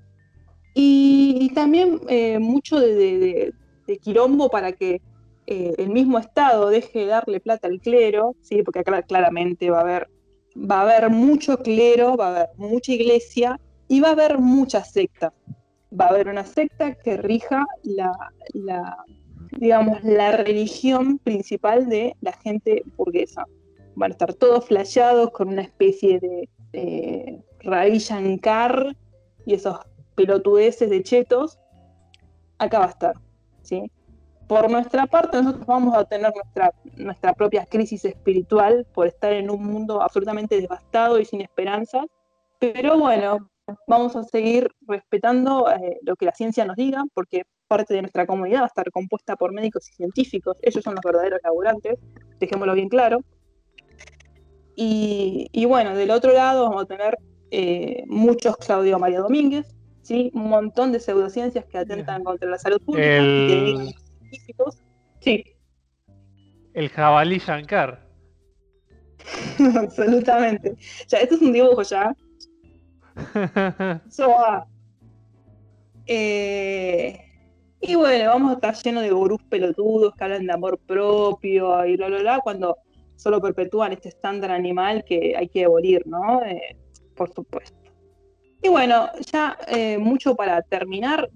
y, 0.75 1.51
también 1.55 2.01
eh, 2.07 2.37
mucho 2.37 2.79
de, 2.79 3.53
de, 3.87 3.97
quilombo 3.97 4.49
para 4.49 4.73
que 4.73 5.01
eh, 5.45 5.73
el 5.77 5.89
mismo 5.89 6.19
Estado 6.19 6.69
deje 6.69 6.99
de 6.99 7.05
darle 7.07 7.39
plata 7.39 7.67
al 7.67 7.79
clero, 7.79 8.35
¿sí? 8.41 8.63
porque 8.63 8.79
acá 8.79 9.01
claramente 9.03 9.69
va 9.69 9.79
a 9.79 9.81
haber, 9.81 10.09
va 10.57 10.79
a 10.79 10.81
haber 10.83 11.09
mucho 11.09 11.57
clero, 11.57 12.15
va 12.15 12.27
a 12.27 12.35
haber 12.35 12.49
mucha 12.57 12.93
iglesia 12.93 13.59
y 13.87 13.99
va 13.99 14.09
a 14.09 14.11
haber 14.11 14.37
mucha 14.37 14.83
secta. 14.83 15.33
Va 15.99 16.05
a 16.05 16.09
haber 16.09 16.27
una 16.27 16.45
secta 16.45 16.95
que 16.95 17.17
rija 17.17 17.65
la, 17.83 18.11
digamos, 19.59 20.03
la 20.03 20.31
religión 20.31 21.19
principal 21.19 21.87
de 21.87 22.15
la 22.21 22.31
gente 22.31 22.83
burguesa. 22.97 23.45
Van 23.95 24.11
a 24.11 24.13
estar 24.13 24.33
todos 24.33 24.65
flasheados 24.65 25.31
con 25.31 25.49
una 25.49 25.61
especie 25.61 26.19
de 26.19 26.49
eh, 26.73 27.43
Shankar 27.63 28.95
y 29.45 29.53
esos 29.53 29.77
pelotudeces 30.15 30.89
de 30.89 31.03
chetos, 31.03 31.59
acá 32.57 32.79
va 32.79 32.85
a 32.85 32.89
estar. 32.89 33.15
¿sí? 33.61 33.91
Por 34.47 34.69
nuestra 34.69 35.07
parte, 35.07 35.41
nosotros 35.41 35.65
vamos 35.65 35.95
a 35.95 36.05
tener 36.05 36.31
nuestra, 36.33 36.71
nuestra 36.97 37.33
propia 37.33 37.65
crisis 37.65 38.05
espiritual 38.05 38.85
por 38.93 39.07
estar 39.07 39.33
en 39.33 39.49
un 39.49 39.63
mundo 39.63 40.01
absolutamente 40.01 40.59
devastado 40.59 41.19
y 41.19 41.25
sin 41.25 41.41
esperanza, 41.41 42.03
pero 42.59 42.97
bueno, 42.97 43.49
vamos 43.87 44.15
a 44.15 44.23
seguir 44.23 44.69
respetando 44.87 45.69
eh, 45.69 45.99
lo 46.03 46.15
que 46.15 46.25
la 46.25 46.33
ciencia 46.33 46.65
nos 46.65 46.75
diga, 46.75 47.03
porque 47.13 47.43
parte 47.67 47.93
de 47.93 48.01
nuestra 48.01 48.25
comunidad 48.25 48.59
va 48.59 48.65
a 48.65 48.67
estar 48.67 48.91
compuesta 48.91 49.35
por 49.35 49.53
médicos 49.53 49.89
y 49.89 49.93
científicos, 49.93 50.57
ellos 50.61 50.83
son 50.83 50.95
los 50.95 51.03
verdaderos 51.03 51.39
laburantes, 51.43 51.99
dejémoslo 52.39 52.73
bien 52.73 52.89
claro. 52.89 53.19
Y, 54.75 55.65
bueno, 55.67 55.95
del 55.95 56.09
otro 56.09 56.33
lado 56.33 56.63
vamos 56.63 56.83
a 56.83 56.85
tener 56.87 57.17
eh, 57.51 58.03
muchos 58.07 58.57
Claudio 58.57 58.97
María 58.97 59.19
Domínguez, 59.19 59.67
¿sí? 60.01 60.31
un 60.33 60.49
montón 60.49 60.91
de 60.91 60.99
pseudociencias 60.99 61.65
que 61.65 61.77
atentan 61.77 62.23
contra 62.23 62.49
la 62.49 62.57
salud 62.57 62.81
pública. 62.81 63.17
El... 63.17 63.93
Sí. 65.19 65.43
El 66.73 66.89
jabalí 66.89 67.37
Shankar. 67.37 68.01
Absolutamente. 69.75 70.75
Ya, 71.07 71.19
esto 71.19 71.35
es 71.35 71.41
un 71.41 71.53
dibujo 71.53 71.81
ya. 71.83 72.15
Eso 74.07 74.35
eh, 76.05 77.19
y 77.79 77.95
bueno, 77.95 78.29
vamos 78.29 78.51
a 78.51 78.53
estar 78.55 78.75
llenos 78.75 79.03
de 79.03 79.11
gurús 79.11 79.41
pelotudos 79.49 80.13
que 80.15 80.23
hablan 80.23 80.45
de 80.45 80.53
amor 80.53 80.79
propio 80.79 81.85
y 81.85 81.97
bla, 81.97 82.07
bla, 82.07 82.19
bla, 82.19 82.39
cuando 82.39 82.77
solo 83.15 83.41
perpetúan 83.41 83.93
este 83.93 84.09
estándar 84.09 84.51
animal 84.51 85.03
que 85.05 85.35
hay 85.37 85.47
que 85.47 85.65
abolir, 85.65 86.05
¿no? 86.07 86.41
Eh, 86.43 86.77
por 87.15 87.33
supuesto. 87.33 87.77
Y 88.61 88.69
bueno, 88.69 89.09
ya 89.31 89.57
eh, 89.67 89.97
mucho 89.97 90.35
para 90.35 90.61
terminar. 90.61 91.29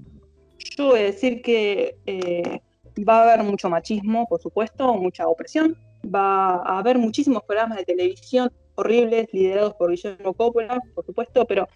Yo 0.77 0.87
voy 0.87 0.99
a 0.99 1.03
decir 1.03 1.41
que 1.41 1.97
eh, 2.05 2.61
va 3.03 3.19
a 3.19 3.23
haber 3.23 3.43
mucho 3.43 3.69
machismo, 3.69 4.27
por 4.27 4.41
supuesto, 4.41 4.93
mucha 4.93 5.27
opresión. 5.27 5.75
Va 6.03 6.55
a 6.55 6.79
haber 6.79 6.97
muchísimos 6.97 7.43
programas 7.43 7.77
de 7.77 7.85
televisión 7.85 8.51
horribles 8.75 9.27
liderados 9.33 9.73
por 9.73 9.89
Guillermo 9.89 10.33
Coppola, 10.33 10.79
por 10.93 11.05
supuesto, 11.05 11.45
pero 11.45 11.67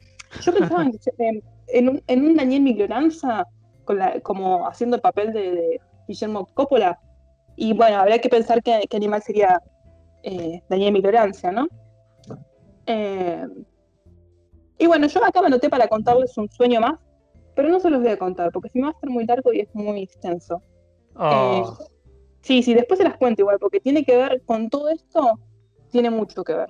yo 0.42 0.54
pensaba 0.54 0.86
en, 1.18 1.90
un, 1.90 2.04
en 2.06 2.26
un 2.26 2.36
Daniel 2.36 2.62
Migloranza, 2.62 3.46
como 4.24 4.68
haciendo 4.68 4.96
el 4.96 5.02
papel 5.02 5.34
de, 5.34 5.82
Guillermo 6.08 6.48
Coppola. 6.54 7.00
Y 7.56 7.74
bueno, 7.74 7.98
habría 7.98 8.20
que 8.20 8.30
pensar 8.30 8.62
qué, 8.64 8.88
animal 8.92 9.22
sería 9.22 9.60
eh, 10.24 10.62
Daniel 10.70 10.94
Migloranza, 10.94 11.52
¿no? 11.52 11.68
Eh, 12.86 13.46
y 14.78 14.88
bueno, 14.88 15.08
yo 15.08 15.24
acá 15.24 15.42
me 15.42 15.48
anoté 15.48 15.70
para 15.70 15.88
contarles 15.88 16.38
un 16.38 16.50
sueño 16.50 16.82
más, 16.82 17.00
pero 17.56 17.70
no 17.70 17.80
se 17.80 17.90
los 17.90 18.02
voy 18.02 18.12
a 18.12 18.18
contar, 18.18 18.52
porque 18.52 18.70
si 18.70 18.80
me 18.80 18.86
va 18.86 18.92
a 18.92 19.00
ser 19.00 19.10
muy 19.10 19.26
largo 19.26 19.54
y 19.54 19.60
es 19.60 19.70
muy 19.74 20.02
extenso. 20.02 20.62
Oh. 21.16 21.78
Eh, 21.80 21.86
sí, 22.42 22.64
sí, 22.64 22.74
después 22.74 22.98
se 22.98 23.04
las 23.04 23.18
cuento 23.18 23.42
igual, 23.42 23.58
porque 23.60 23.80
tiene 23.80 24.04
que 24.04 24.18
ver 24.18 24.42
con 24.46 24.70
todo 24.70 24.90
esto, 24.90 25.40
tiene 25.92 26.10
mucho 26.10 26.44
que 26.44 26.54
ver. 26.54 26.70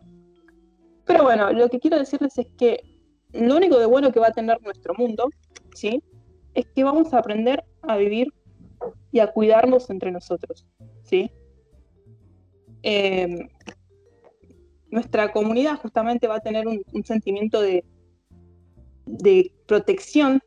Pero 1.06 1.24
bueno, 1.24 1.52
lo 1.52 1.70
que 1.70 1.80
quiero 1.80 1.98
decirles 1.98 2.38
es 2.38 2.48
que 2.58 2.82
lo 3.34 3.56
único 3.56 3.80
de 3.80 3.86
bueno 3.86 4.12
que 4.12 4.20
va 4.20 4.28
a 4.28 4.34
tener 4.34 4.62
nuestro 4.62 4.94
mundo, 4.94 5.30
¿sí? 5.74 6.04
Es 6.54 6.66
que 6.68 6.84
vamos 6.84 7.14
a 7.14 7.20
aprender 7.20 7.64
a 7.82 7.98
vivir 7.98 8.34
y 9.12 9.20
a 9.20 9.28
cuidarnos 9.28 9.90
entre 9.90 10.12
nosotros, 10.12 10.66
¿sí? 11.04 11.32
Eh, 12.84 13.50
nuestra 14.90 15.32
comunidad 15.32 15.80
justamente 15.80 16.28
va 16.28 16.36
a 16.36 16.42
tener 16.42 16.68
un 16.68 17.06
sentimiento 17.06 17.62
de, 17.62 17.86
de 19.06 19.54
protección 19.66 20.42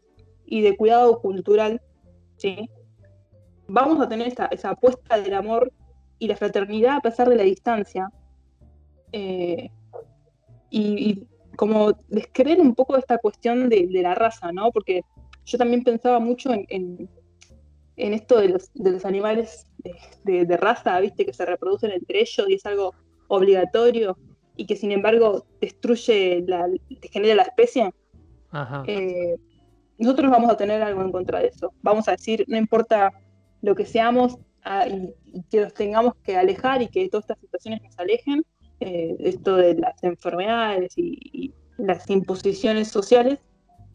y 0.46 0.62
de 0.62 0.76
cuidado 0.76 1.20
cultural, 1.20 1.80
¿sí? 2.36 2.68
Vamos 3.66 4.00
a 4.00 4.08
tener 4.08 4.28
esa, 4.28 4.70
apuesta 4.70 5.18
del 5.20 5.34
amor 5.34 5.72
y 6.18 6.28
la 6.28 6.36
fraternidad 6.36 6.96
a 6.96 7.00
pesar 7.00 7.28
de 7.28 7.36
la 7.36 7.42
distancia. 7.42 8.10
Eh, 9.12 9.70
y, 10.70 11.26
como 11.56 11.92
descreer 12.08 12.60
un 12.60 12.74
poco 12.74 12.96
esta 12.96 13.18
cuestión 13.18 13.68
de, 13.68 13.86
de 13.86 14.02
la 14.02 14.14
raza, 14.16 14.50
¿no? 14.50 14.72
Porque 14.72 15.02
yo 15.46 15.56
también 15.56 15.84
pensaba 15.84 16.18
mucho 16.18 16.52
en, 16.52 16.66
en, 16.68 17.08
en 17.96 18.12
esto 18.12 18.40
de 18.40 18.48
los, 18.48 18.70
de 18.74 18.90
los 18.90 19.04
animales 19.04 19.66
de, 19.78 19.94
de- 20.24 20.44
de 20.46 20.56
raza, 20.56 20.98
¿viste? 20.98 21.24
Que 21.24 21.32
se 21.32 21.46
reproducen 21.46 21.92
entre 21.92 22.22
ellos 22.22 22.46
y 22.48 22.54
es 22.54 22.66
algo 22.66 22.92
obligatorio 23.28 24.18
y 24.56 24.66
que 24.66 24.74
sin 24.74 24.90
embargo 24.90 25.46
destruye, 25.60 26.42
la, 26.46 26.66
degenera 27.00 27.36
la 27.36 27.42
especie. 27.44 27.92
Ajá. 28.50 28.82
eh, 28.86 29.36
nosotros 29.98 30.30
vamos 30.30 30.50
a 30.50 30.56
tener 30.56 30.82
algo 30.82 31.02
en 31.02 31.12
contra 31.12 31.38
de 31.38 31.48
eso. 31.48 31.72
Vamos 31.82 32.08
a 32.08 32.12
decir, 32.12 32.44
no 32.48 32.56
importa 32.56 33.12
lo 33.64 33.74
que 33.74 33.86
seamos 33.86 34.38
ah, 34.64 34.86
que 35.50 35.60
nos 35.60 35.72
tengamos 35.72 36.14
que 36.22 36.36
alejar 36.36 36.82
y 36.82 36.88
que 36.88 37.08
todas 37.08 37.24
estas 37.24 37.40
situaciones 37.40 37.82
nos 37.82 37.98
alejen, 37.98 38.44
eh, 38.80 39.16
esto 39.20 39.56
de 39.56 39.74
las 39.74 40.02
enfermedades 40.04 40.92
y, 40.96 41.18
y 41.32 41.54
las 41.78 42.08
imposiciones 42.10 42.88
sociales, 42.88 43.38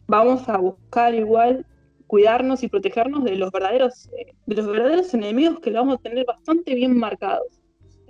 vamos 0.08 0.48
a 0.48 0.58
buscar 0.58 1.14
igual 1.14 1.64
cuidarnos 2.08 2.64
y 2.64 2.68
protegernos 2.68 3.22
de 3.22 3.36
los 3.36 3.52
verdaderos, 3.52 4.08
eh, 4.18 4.34
de 4.46 4.54
los 4.56 4.66
verdaderos 4.66 5.14
enemigos 5.14 5.60
que 5.60 5.70
lo 5.70 5.78
vamos 5.78 5.98
a 5.98 6.02
tener 6.02 6.26
bastante 6.26 6.74
bien 6.74 6.98
marcados. 6.98 7.60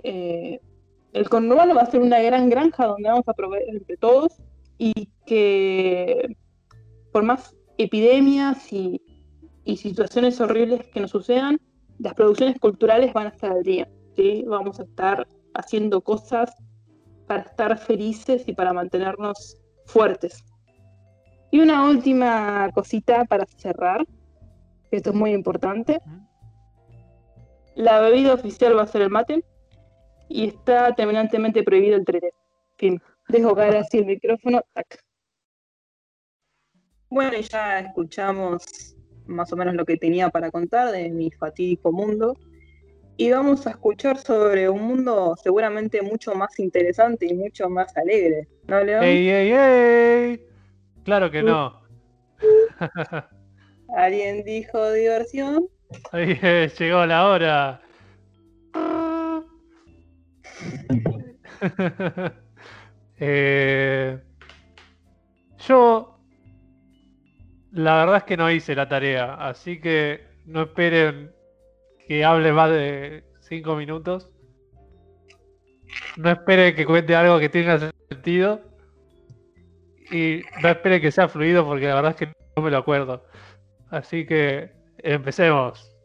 Eh, 0.01 0.59
el 1.13 1.29
conurbano 1.29 1.75
va 1.75 1.83
a 1.83 1.91
ser 1.91 2.01
una 2.01 2.19
gran 2.19 2.49
granja 2.49 2.87
donde 2.87 3.09
vamos 3.09 3.27
a 3.27 3.33
proveer 3.33 3.69
entre 3.69 3.97
todos 3.97 4.41
y 4.79 5.07
que 5.27 6.35
por 7.11 7.21
más 7.21 7.55
epidemias 7.77 8.73
y, 8.73 8.99
y 9.71 9.77
situaciones 9.77 10.41
horribles 10.41 10.85
que 10.89 10.99
nos 10.99 11.11
sucedan, 11.11 11.57
las 11.97 12.13
producciones 12.13 12.59
culturales 12.59 13.13
van 13.13 13.27
a 13.27 13.29
estar 13.29 13.51
al 13.51 13.63
día. 13.63 13.87
¿sí? 14.17 14.43
Vamos 14.45 14.79
a 14.81 14.83
estar 14.83 15.25
haciendo 15.53 16.01
cosas 16.01 16.51
para 17.25 17.43
estar 17.43 17.77
felices 17.77 18.43
y 18.47 18.53
para 18.53 18.73
mantenernos 18.73 19.57
fuertes. 19.85 20.43
Y 21.51 21.61
una 21.61 21.85
última 21.85 22.69
cosita 22.73 23.23
para 23.23 23.45
cerrar, 23.45 24.05
que 24.89 24.97
esto 24.97 25.11
es 25.11 25.15
muy 25.15 25.31
importante. 25.31 26.01
La 27.75 28.01
bebida 28.01 28.33
oficial 28.33 28.77
va 28.77 28.83
a 28.83 28.87
ser 28.87 29.03
el 29.03 29.09
mate 29.09 29.45
y 30.27 30.47
está 30.47 30.93
terminantemente 30.95 31.63
prohibido 31.63 31.95
el. 31.95 32.05
Fin. 32.77 33.01
Dejo 33.29 33.55
caer 33.55 33.77
así 33.77 33.99
el 33.99 34.05
micrófono. 34.05 34.61
tac. 34.73 35.01
Bueno, 37.09 37.37
y 37.37 37.43
ya 37.43 37.79
escuchamos 37.79 38.95
más 39.31 39.51
o 39.53 39.55
menos 39.57 39.75
lo 39.75 39.85
que 39.85 39.97
tenía 39.97 40.29
para 40.29 40.51
contar 40.51 40.91
de 40.91 41.09
mi 41.09 41.31
fatídico 41.31 41.91
mundo. 41.91 42.37
Y 43.17 43.31
vamos 43.31 43.67
a 43.67 43.71
escuchar 43.71 44.17
sobre 44.17 44.69
un 44.69 44.81
mundo 44.83 45.35
seguramente 45.41 46.01
mucho 46.01 46.33
más 46.33 46.57
interesante 46.59 47.27
y 47.27 47.33
mucho 47.33 47.69
más 47.69 47.95
alegre. 47.97 48.47
¿No, 48.67 48.83
León? 48.83 49.03
¡Ey, 49.03 49.29
ey, 49.29 49.51
ey! 49.51 50.45
Claro 51.03 51.29
que 51.29 51.43
no. 51.43 51.81
¿Alguien 53.95 54.43
dijo 54.43 54.91
diversión? 54.91 55.67
Eh, 56.13 56.71
llegó 56.77 57.05
la 57.05 57.27
hora. 57.27 57.81
Eh, 63.23 64.19
yo, 65.67 66.20
la 67.71 67.95
verdad 67.95 68.17
es 68.17 68.23
que 68.23 68.37
no 68.37 68.51
hice 68.51 68.75
la 68.75 68.87
tarea, 68.87 69.35
así 69.35 69.79
que 69.79 70.25
no 70.45 70.63
esperen 70.63 71.31
que 72.07 72.25
hable 72.25 72.51
más 72.51 72.69
de 72.69 73.23
5 73.41 73.75
minutos. 73.75 74.29
No 76.17 76.29
esperen 76.29 76.75
que 76.75 76.85
cuente 76.85 77.15
algo 77.15 77.39
que 77.39 77.49
tenga 77.49 77.91
sentido. 78.09 78.61
Y 80.11 80.41
no 80.61 80.69
esperen 80.69 81.01
que 81.01 81.11
sea 81.11 81.29
fluido 81.29 81.65
porque 81.65 81.87
la 81.87 81.95
verdad 81.95 82.11
es 82.11 82.17
que 82.17 82.33
no 82.55 82.63
me 82.63 82.71
lo 82.71 82.77
acuerdo. 82.77 83.25
Así 83.89 84.25
que 84.25 84.71
empecemos. 84.97 85.95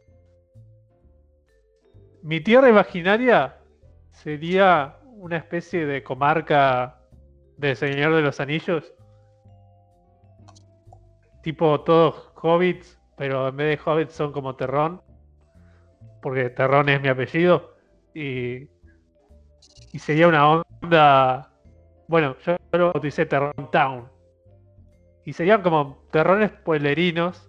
Mi 2.23 2.41
tierra 2.41 2.69
imaginaria 2.69 3.57
sería 4.13 4.97
una 5.05 5.37
especie 5.37 5.87
de 5.87 6.03
comarca 6.03 7.01
de 7.57 7.75
Señor 7.75 8.15
de 8.15 8.23
los 8.23 8.41
Anillos. 8.41 8.93
Tipo 11.47 11.81
todos 11.83 12.33
hobbits, 12.43 12.99
pero 13.17 13.47
en 13.47 13.57
vez 13.57 13.79
de 13.79 13.85
hobbits 13.89 14.15
son 14.15 14.33
como 14.33 14.57
Terrón. 14.57 15.01
Porque 16.21 16.51
Terrón 16.51 16.89
es 16.89 17.01
mi 17.01 17.07
apellido. 17.07 17.73
Y, 18.15 18.69
y 19.93 19.99
sería 20.01 20.27
una 20.27 20.65
onda. 20.83 21.53
Bueno, 22.09 22.35
yo 22.45 22.57
lo 22.73 22.91
bauticé 22.93 23.27
Terrón 23.27 23.71
Town. 23.71 24.09
Y 25.25 25.35
serían 25.35 25.63
como 25.63 26.03
terrones 26.11 26.51
pueblerinos 26.51 27.49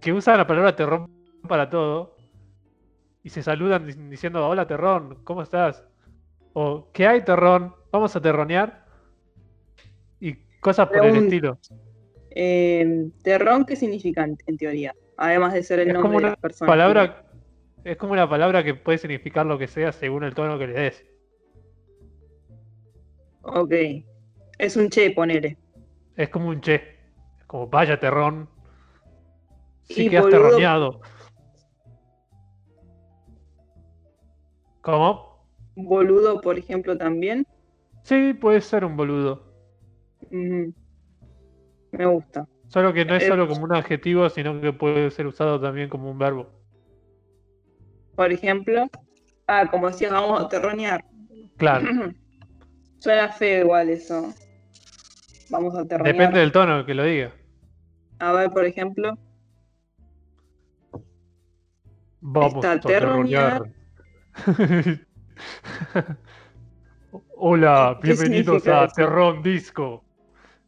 que 0.00 0.14
usan 0.14 0.38
la 0.38 0.46
palabra 0.46 0.74
terrón 0.74 1.10
para 1.46 1.68
todo 1.68 2.16
y 3.22 3.28
se 3.28 3.42
saludan 3.42 3.86
dic- 3.86 4.08
diciendo 4.08 4.46
hola 4.48 4.66
terrón, 4.66 5.18
¿cómo 5.24 5.42
estás? 5.42 5.84
O 6.54 6.90
¿qué 6.92 7.06
hay 7.06 7.24
terrón? 7.24 7.74
Vamos 7.92 8.14
a 8.16 8.22
terronear 8.22 8.86
y 10.20 10.45
cosas 10.66 10.88
por 10.88 11.06
el 11.06 11.14
estilo. 11.16 11.58
Eh, 12.30 13.08
terrón, 13.22 13.64
¿qué 13.64 13.76
significa 13.76 14.24
en, 14.24 14.56
teoría? 14.58 14.92
Además 15.16 15.54
de 15.54 15.62
ser 15.62 15.78
el 15.78 15.88
Es 15.88 15.94
nombre 15.94 16.12
como 16.12 16.28
de 16.30 16.36
personas. 16.36 16.68
palabra 16.68 17.24
es 17.84 17.96
como 17.96 18.12
una 18.14 18.28
palabra 18.28 18.64
que 18.64 18.74
puede 18.74 18.98
significar 18.98 19.46
lo 19.46 19.56
que 19.58 19.68
sea 19.68 19.92
según 19.92 20.24
el 20.24 20.34
tono 20.34 20.58
que 20.58 20.66
le 20.66 20.72
des. 20.72 21.04
Ok. 23.42 23.72
Es 24.58 24.76
un 24.76 24.90
che, 24.90 25.12
ponele. 25.12 25.56
Es 26.16 26.28
como 26.30 26.48
un 26.48 26.60
che, 26.60 26.82
como 27.46 27.68
vaya 27.68 28.00
terrón. 28.00 28.48
Sí 29.84 30.06
Y 30.06 30.10
que 30.10 30.18
has 30.18 30.24
boludo- 30.24 30.30
terroneado. 30.30 31.00
¿Cómo? 34.82 35.46
Boludo, 35.76 36.40
por 36.40 36.58
ejemplo, 36.58 36.98
también. 36.98 37.46
Sí, 38.02 38.34
puede 38.34 38.60
ser 38.60 38.84
un 38.84 38.96
boludo. 38.96 39.45
Me 40.30 42.06
gusta. 42.06 42.46
Solo 42.68 42.92
que 42.92 43.04
no 43.04 43.14
es 43.14 43.22
Eh, 43.24 43.28
solo 43.28 43.48
como 43.48 43.64
un 43.64 43.74
adjetivo, 43.74 44.28
sino 44.28 44.60
que 44.60 44.72
puede 44.72 45.10
ser 45.10 45.26
usado 45.26 45.60
también 45.60 45.88
como 45.88 46.10
un 46.10 46.18
verbo. 46.18 46.48
Por 48.14 48.32
ejemplo. 48.32 48.88
Ah, 49.46 49.68
como 49.70 49.88
decías, 49.88 50.10
vamos 50.10 50.40
a 50.42 50.48
terronear. 50.48 51.04
Claro, 51.56 51.86
Suena 52.98 53.28
feo 53.28 53.64
igual 53.64 53.88
eso. 53.90 54.34
Vamos 55.48 55.76
a 55.76 55.86
terronear. 55.86 56.16
depende 56.16 56.40
del 56.40 56.50
tono 56.50 56.84
que 56.84 56.94
lo 56.94 57.04
diga. 57.04 57.32
A 58.18 58.32
ver, 58.32 58.50
por 58.50 58.64
ejemplo. 58.64 59.16
Vamos 62.20 62.64
a 62.64 62.80
terronear. 62.80 63.62
Hola, 67.36 67.98
¿Qué 68.02 68.08
bienvenidos 68.08 68.66
a 68.66 68.86
eso? 68.86 68.94
Terrón 68.96 69.42
Disco. 69.42 70.05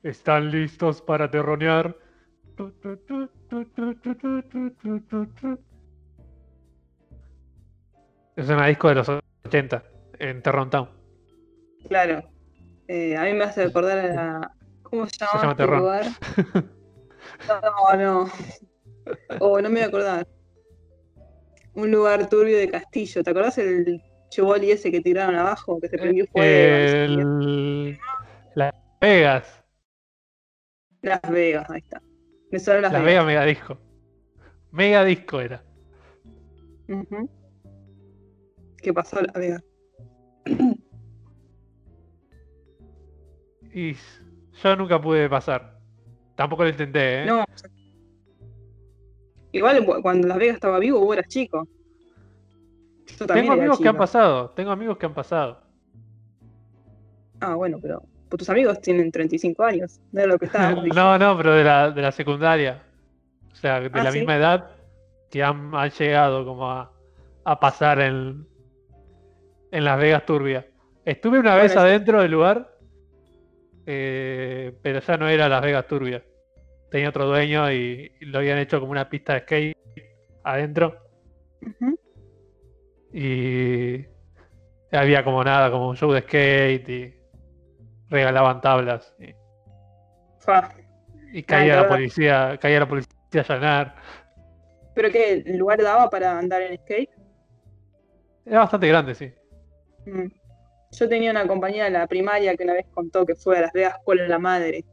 ¿Están 0.03 0.51
listos 0.51 1.03
para 1.03 1.31
terronear? 1.31 1.97
Es 8.37 8.49
una 8.49 8.67
disco 8.67 8.89
de 8.89 8.95
los 8.95 9.09
80 9.45 9.83
en 10.19 10.43
Terrón 10.43 10.71
Town. 10.71 10.89
Claro. 11.89 12.23
Eh, 12.87 13.17
a 13.17 13.25
mí 13.25 13.33
me 13.33 13.45
hace 13.45 13.67
recordar 13.67 13.99
a 13.99 14.07
la. 14.07 14.55
¿Cómo 14.83 15.07
se 15.07 15.19
llama, 15.19 15.41
llama 15.41 15.53
este 15.53 15.67
lugar? 15.67 16.07
No, 17.47 17.97
no. 17.97 18.31
Oh, 19.41 19.61
no 19.61 19.69
me 19.69 19.77
voy 19.77 19.83
a 19.83 19.87
acordar. 19.87 20.27
Un 21.75 21.91
lugar 21.91 22.29
turbio 22.29 22.57
de 22.59 22.71
Castillo. 22.71 23.23
¿Te 23.23 23.31
acordás 23.31 23.59
el 23.59 24.03
chevoli 24.31 24.71
ese 24.71 24.91
que 24.91 25.01
tiraron 25.01 25.37
abajo? 25.37 25.79
Que 25.81 25.89
se 25.89 25.99
prendió 25.99 26.27
fuego. 26.27 26.47
El... 26.47 27.99
Las 28.55 28.75
Vegas. 29.01 29.63
Las 31.03 31.21
Vegas, 31.31 31.69
ahí 31.71 31.79
está. 31.81 32.03
Me 32.51 32.59
suena 32.59 32.81
Las, 32.83 32.93
Las 32.93 33.05
Vegas 33.05 33.27
Mega 33.27 33.45
Disco. 33.45 33.79
Mega 34.73 35.05
Disco 35.05 35.41
era. 35.41 35.63
¿Qué 38.83 38.93
pasó 38.93 39.21
Las 39.21 39.35
Vegas? 39.35 39.63
Y 43.73 43.95
yo 44.63 44.77
nunca 44.77 45.01
pude 45.01 45.29
pasar. 45.29 45.79
Tampoco 46.35 46.65
lo 46.65 46.71
intenté, 46.71 47.23
¿eh? 47.23 47.27
No. 47.27 47.45
Igual 49.53 49.85
cu- 49.85 50.03
cuando 50.03 50.27
Las 50.29 50.39
Vegas 50.39 50.55
estaba 50.55 50.79
vivo, 50.79 51.01
vos 51.01 51.17
eras 51.17 51.29
chico. 51.29 51.67
Yo 53.19 53.27
Tengo 53.27 53.53
amigos 53.53 53.79
que 53.79 53.89
han 53.89 53.97
pasado. 53.97 54.51
Tengo 54.51 54.71
amigos 54.71 54.99
que 54.99 55.07
han 55.07 55.15
pasado. 55.15 55.63
Ah, 57.41 57.55
bueno, 57.55 57.79
pero 57.81 58.03
pues 58.29 58.39
tus 58.39 58.51
amigos 58.51 58.81
tienen 58.81 59.11
35 59.11 59.63
años. 59.65 60.01
No 60.13 60.21
era 60.21 60.29
lo 60.33 60.39
que 60.39 60.47
diciendo. 60.85 60.95
no, 60.95 61.19
no, 61.19 61.37
pero 61.37 61.55
de 61.55 61.65
la, 61.65 61.91
de 61.91 62.03
la 62.03 62.13
secundaria. 62.13 62.83
O 63.53 63.55
sea, 63.57 63.81
de 63.81 63.91
Ah, 63.93 64.05
la 64.05 64.13
¿sí? 64.13 64.19
misma 64.19 64.37
edad 64.37 64.71
que 65.31 65.43
han, 65.43 65.75
han 65.75 65.91
llegado 65.91 66.45
como 66.45 66.71
a, 66.71 66.93
a 67.45 67.61
pasar 67.61 68.01
en, 68.01 68.47
en 69.71 69.85
Las 69.85 69.99
Vegas 69.99 70.25
turbia. 70.27 70.67
Estuve 71.05 71.39
una 71.39 71.55
vez 71.57 71.73
sí. 71.73 71.79
adentro 71.79 72.21
del 72.23 72.31
lugar, 72.33 72.77
eh, 73.87 74.77
pero 74.83 75.01
ya 75.01 75.17
no 75.17 75.29
era 75.29 75.49
Las 75.49 75.63
Vegas 75.63 75.87
Turbia. 75.87 76.23
Tenía 76.91 77.09
otro 77.09 77.27
dueño 77.27 77.71
y 77.73 78.13
lo 78.21 78.39
habían 78.39 78.59
hecho 78.59 78.79
como 78.81 78.93
una 78.93 79.09
pista 79.09 79.35
de 79.35 79.41
skate 79.41 79.77
adentro. 80.45 80.97
Y 83.13 84.05
había 84.93 85.25
como 85.25 85.43
nada, 85.45 85.71
como 85.71 85.89
un 85.89 85.97
show 85.97 86.13
de 86.13 86.21
skate 86.23 86.89
y 86.89 87.15
regalaban 88.11 88.61
tablas. 88.61 89.15
Y, 89.19 89.35
Fa. 90.41 90.71
y 91.33 91.43
caía 91.43 91.77
la 91.77 91.89
policía, 91.89 92.59
caía 92.61 92.81
la 92.81 92.89
policía 92.89 93.11
a 93.37 93.41
allanar. 93.53 93.95
¿Pero 94.95 95.11
qué? 95.11 95.43
¿El 95.47 95.57
lugar 95.59 95.83
daba 95.83 96.11
para 96.11 96.39
andar 96.39 96.63
en 96.63 96.79
skate? 96.79 97.11
Era 98.47 98.61
bastante 98.61 98.89
grande, 98.89 99.15
sí. 99.15 99.33
Mm. 100.07 100.27
Yo 100.91 101.09
tenía 101.09 101.31
una 101.31 101.47
compañera 101.47 101.87
en 101.87 101.93
la 101.93 102.07
primaria 102.07 102.57
que 102.57 102.65
una 102.65 102.73
vez 102.73 102.87
contó 102.95 103.27
que 103.27 103.35
fue 103.35 103.59
a 103.59 103.61
Las 103.61 103.73
Vegas 103.73 103.97
con 104.05 104.17
la 104.27 104.39
madre. 104.39 104.85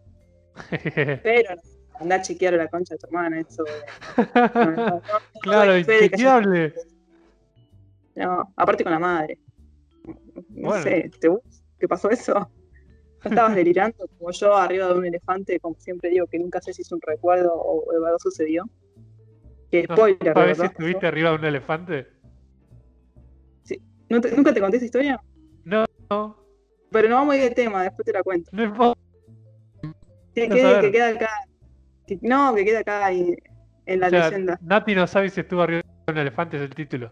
Pero 1.24 1.55
andá 1.99 2.16
a 2.16 2.22
chequear 2.22 2.53
la 2.53 2.68
concha 2.68 2.95
de 2.95 2.97
tu 2.99 3.07
hermana, 3.07 3.39
eso. 3.39 3.63
de- 3.63 4.26
no, 4.55 4.72
no, 4.72 4.76
no, 4.76 4.95
no 4.99 5.20
claro, 5.41 5.72
de 5.72 5.80
inchequeable. 5.80 6.74
No, 8.16 8.53
aparte 8.57 8.84
con 8.84 8.93
la 8.93 8.99
madre. 8.99 9.39
No 10.49 10.68
Bueno. 10.70 10.84
sé, 10.84 11.11
¿te 11.20 11.30
¿qué 11.80 11.88
pasó 11.88 12.09
eso? 12.09 12.49
¿No 13.26 13.30
estabas 13.30 13.55
delirando 13.55 14.07
como 14.19 14.32
yo 14.32 14.55
arriba 14.55 14.88
de 14.88 14.93
un 14.93 15.05
elefante? 15.05 15.59
Como 15.59 15.76
siempre 15.80 16.11
digo, 16.11 16.28
que 16.28 16.38
nunca 16.38 16.61
sé 16.61 16.73
si 16.73 16.84
es 16.84 16.91
un 16.91 17.01
recuerdo 17.01 17.51
o 17.55 17.91
de 17.91 17.99
verdad 17.99 18.17
sucedió. 18.19 18.63
Que 19.71 19.88
No 19.89 19.95
spoiler, 19.95 20.19
de 20.19 20.34
¿Sabes 20.34 20.57
si 20.59 20.65
estuviste 20.67 21.07
arriba 21.07 21.32
de 21.32 21.36
un 21.38 21.45
elefante? 21.45 22.07
¿No 24.09 24.21
te- 24.21 24.32
¿Nunca 24.36 24.53
te 24.53 24.61
conté 24.61 24.78
esa 24.78 24.86
historia? 24.86 25.19
No, 25.63 25.86
Pero 26.91 27.09
no 27.09 27.15
vamos 27.15 27.34
a 27.34 27.38
ir 27.38 27.43
de 27.45 27.49
tema, 27.49 27.82
después 27.82 28.05
te 28.05 28.13
la 28.13 28.21
cuento. 28.21 28.51
no 28.53 28.63
importa. 28.63 29.01
Que, 30.36 30.47
quede- 30.47 30.82
que 30.82 30.91
queda 30.91 31.07
acá. 31.09 31.30
que- 32.05 32.19
no, 32.21 32.53
que 32.53 32.63
queda 32.63 32.80
acá 32.82 33.11
y- 33.11 33.36
en 33.88 33.99
la 33.99 34.07
O 34.07 34.09
sea, 34.11 34.30
leyenda. 34.30 34.59
Nati 34.61 34.93
no 34.93 35.07
sabe 35.07 35.30
si 35.30 35.41
estuvo 35.41 35.63
arriba 35.63 35.82
de 36.05 36.13
un 36.13 36.19
elefante, 36.19 36.57
es 36.57 36.63
el 36.63 36.76
título. 36.76 37.11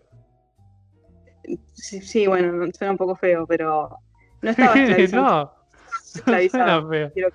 Sí, 1.74 2.02
sí, 2.02 2.28
bueno, 2.28 2.68
suena 2.78 2.92
un 2.92 2.98
poco 2.98 3.16
feo, 3.16 3.48
pero 3.48 3.90
no 4.44 4.50
estaba 4.76 4.76
no, 4.76 4.86
no 4.86 5.63
esclavizado. 6.16 6.90
Quiero- 7.14 7.30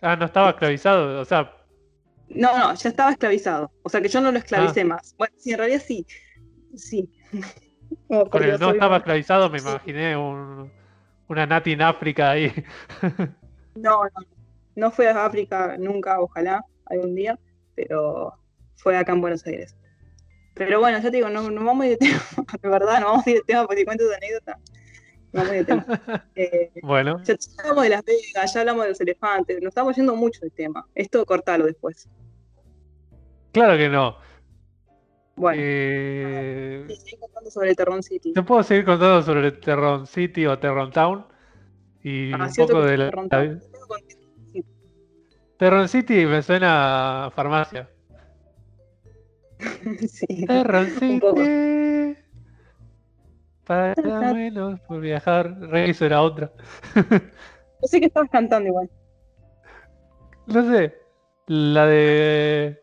Ah, 0.00 0.16
no 0.16 0.24
estaba 0.26 0.50
esclavizado, 0.50 1.20
o 1.20 1.24
sea, 1.24 1.54
No, 2.28 2.58
no, 2.58 2.74
ya 2.74 2.88
estaba 2.88 3.10
esclavizado. 3.10 3.70
O 3.82 3.88
sea 3.90 4.00
que 4.00 4.08
yo 4.08 4.20
no 4.20 4.32
lo 4.32 4.38
esclavicé 4.38 4.80
Ah. 4.80 4.84
más. 4.86 5.14
Bueno, 5.18 5.34
sí, 5.36 5.52
en 5.52 5.58
realidad 5.58 5.82
sí. 5.86 6.06
Sí. 6.74 7.08
Con 8.30 8.42
el 8.42 8.58
no 8.58 8.70
estaba 8.70 8.96
esclavizado 8.96 9.50
me 9.50 9.58
Sí. 9.58 9.68
imaginé 9.68 10.16
un, 10.16 10.72
una 11.28 11.46
Nati 11.46 11.72
en 11.72 11.82
África 11.82 12.30
ahí. 12.30 12.52
No, 13.74 14.02
no, 14.04 14.26
no 14.76 14.90
fue 14.90 15.08
a 15.08 15.24
África 15.24 15.76
nunca, 15.78 16.20
ojalá, 16.20 16.62
algún 16.84 17.14
día, 17.14 17.38
pero 17.74 18.34
fue 18.76 18.98
acá 18.98 19.12
en 19.12 19.22
Buenos 19.22 19.46
Aires. 19.46 19.74
Pero 20.54 20.80
bueno, 20.80 20.98
ya 20.98 21.10
te 21.10 21.16
digo, 21.16 21.28
no, 21.30 21.50
no 21.50 21.64
vamos 21.64 21.84
a 21.84 21.88
ir 21.88 21.98
de 21.98 22.06
tema, 22.08 22.22
de 22.62 22.68
verdad, 22.68 23.00
no 23.00 23.06
vamos 23.06 23.26
a 23.26 23.30
ir 23.30 23.36
de 23.36 23.42
tema 23.42 23.66
porque 23.66 23.76
te 23.80 23.84
cuento 23.86 24.04
esa 24.04 24.16
anécdota. 24.16 24.58
No 25.32 25.40
vamos 25.40 25.50
a 25.50 25.56
ir 25.56 25.66
de 25.66 25.74
tema. 25.74 25.86
Eh, 26.34 26.70
bueno, 26.82 27.22
ya, 27.24 27.34
ya 27.34 27.62
hablamos 27.62 27.82
de 27.84 27.88
Las 27.90 28.04
Vegas, 28.04 28.54
ya 28.54 28.60
hablamos 28.60 28.82
de 28.84 28.88
los 28.90 29.00
elefantes, 29.00 29.56
nos 29.62 29.68
estamos 29.70 29.96
yendo 29.96 30.14
mucho 30.16 30.40
del 30.40 30.52
tema. 30.52 30.86
Esto 30.94 31.24
cortalo 31.24 31.64
después. 31.66 32.08
claro 33.52 33.76
que 33.78 33.88
no. 33.88 34.16
Bueno, 35.34 35.62
Eh, 35.64 36.84
sí, 36.88 36.96
seguí 36.96 37.16
contando 37.16 37.50
sobre 37.50 37.70
el 37.70 37.76
Terrón 37.76 38.02
City. 38.02 38.34
Te 38.34 38.42
puedo 38.42 38.62
seguir 38.62 38.84
contando 38.84 39.22
sobre 39.22 39.50
Terron 39.52 40.06
City 40.06 40.44
o 40.46 40.58
Terron 40.58 40.92
Town 40.92 41.26
y 42.02 42.32
Ah, 42.34 42.48
un 42.58 42.66
poco 42.66 42.82
de 42.82 42.98
la, 42.98 43.10
Town. 43.10 43.62
Sí. 44.52 44.62
Terron 45.56 45.88
City 45.88 46.26
me 46.26 46.42
suena 46.42 47.26
a 47.26 47.30
farmacia. 47.30 47.88
Sí. 50.08 50.46
Un 50.48 51.20
poco. 51.20 51.40
Para 53.64 53.94
menos 54.32 54.80
por 54.80 55.00
viajar. 55.00 55.58
Rehizo 55.60 56.06
era 56.06 56.22
otra. 56.22 56.52
Yo 57.82 57.88
sé 57.88 58.00
que 58.00 58.06
estabas 58.06 58.30
cantando 58.30 58.68
igual. 58.68 58.90
No 60.46 60.70
sé. 60.70 60.94
La 61.46 61.86
de. 61.86 62.82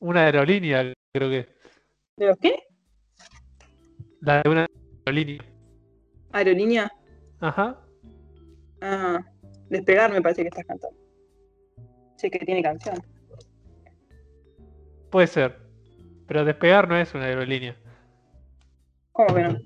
Una 0.00 0.24
aerolínea, 0.26 0.92
creo 1.12 1.30
que. 1.30 1.48
¿De 2.16 2.26
los 2.26 2.38
qué? 2.38 2.62
La 4.20 4.42
de 4.42 4.50
una 4.50 4.66
aerolínea. 5.06 5.44
Aerolínea. 6.32 6.92
Ajá. 7.40 7.80
Ah, 8.80 9.24
despegar 9.70 10.12
me 10.12 10.22
parece 10.22 10.42
que 10.42 10.48
estás 10.48 10.64
cantando. 10.64 10.96
Sí, 12.16 12.30
que 12.30 12.38
tiene 12.40 12.62
canción. 12.62 12.96
Puede 15.10 15.26
ser. 15.26 15.58
Pero 16.26 16.44
despegar 16.44 16.88
no 16.88 16.96
es 16.96 17.14
una 17.14 17.24
aerolínea. 17.24 17.76
¿Cómo 19.12 19.34
que 19.34 19.42
no? 19.42 19.58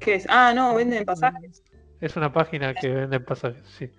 ¿Qué 0.00 0.14
es? 0.14 0.26
Ah, 0.28 0.52
no, 0.54 0.74
venden 0.74 1.04
pasajes. 1.04 1.62
Es 2.00 2.16
una 2.16 2.32
página 2.32 2.74
que 2.74 2.88
vende 2.88 3.20
pasajes, 3.20 3.62
sí. 3.78 3.90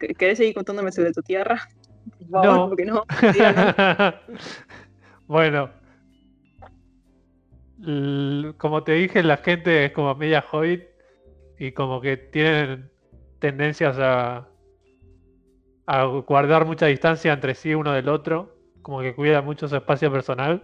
¿Qu- 0.00 0.16
¿Querés 0.16 0.38
seguir 0.38 0.54
contándome 0.54 0.90
sobre 0.90 1.12
tu 1.12 1.22
tierra? 1.22 1.68
Por 2.18 2.28
favor, 2.28 2.46
No. 2.56 2.68
porque 2.68 2.84
no. 2.84 3.04
Bueno. 5.26 5.70
Como 8.58 8.82
te 8.84 8.92
dije, 8.92 9.22
la 9.22 9.36
gente 9.38 9.86
es 9.86 9.92
como 9.92 10.14
media 10.14 10.44
hobbit 10.50 10.82
y 11.58 11.72
como 11.72 12.00
que 12.00 12.16
tienen 12.16 12.90
tendencias 13.38 13.96
a, 13.98 14.48
a 15.86 16.04
guardar 16.04 16.64
mucha 16.64 16.86
distancia 16.86 17.32
entre 17.32 17.54
sí 17.54 17.74
uno 17.74 17.92
del 17.92 18.08
otro, 18.08 18.56
como 18.82 19.00
que 19.00 19.14
cuida 19.14 19.42
mucho 19.42 19.68
su 19.68 19.76
espacio 19.76 20.10
personal. 20.12 20.62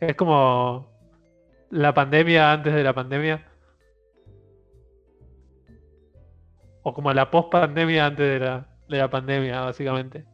Es 0.00 0.14
como 0.16 0.88
la 1.70 1.94
pandemia 1.94 2.52
antes 2.52 2.74
de 2.74 2.82
la 2.82 2.94
pandemia. 2.94 3.46
O 6.82 6.94
como 6.94 7.12
la 7.12 7.30
post-pandemia 7.30 8.06
antes 8.06 8.26
de 8.26 8.46
la, 8.46 8.66
de 8.88 8.98
la 8.98 9.10
pandemia, 9.10 9.60
básicamente. 9.60 10.24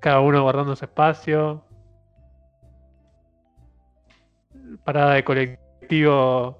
Cada 0.00 0.20
uno 0.20 0.42
guardando 0.42 0.76
su 0.76 0.84
espacio. 0.84 1.64
Parada 4.84 5.14
de 5.14 5.24
colectivo 5.24 6.58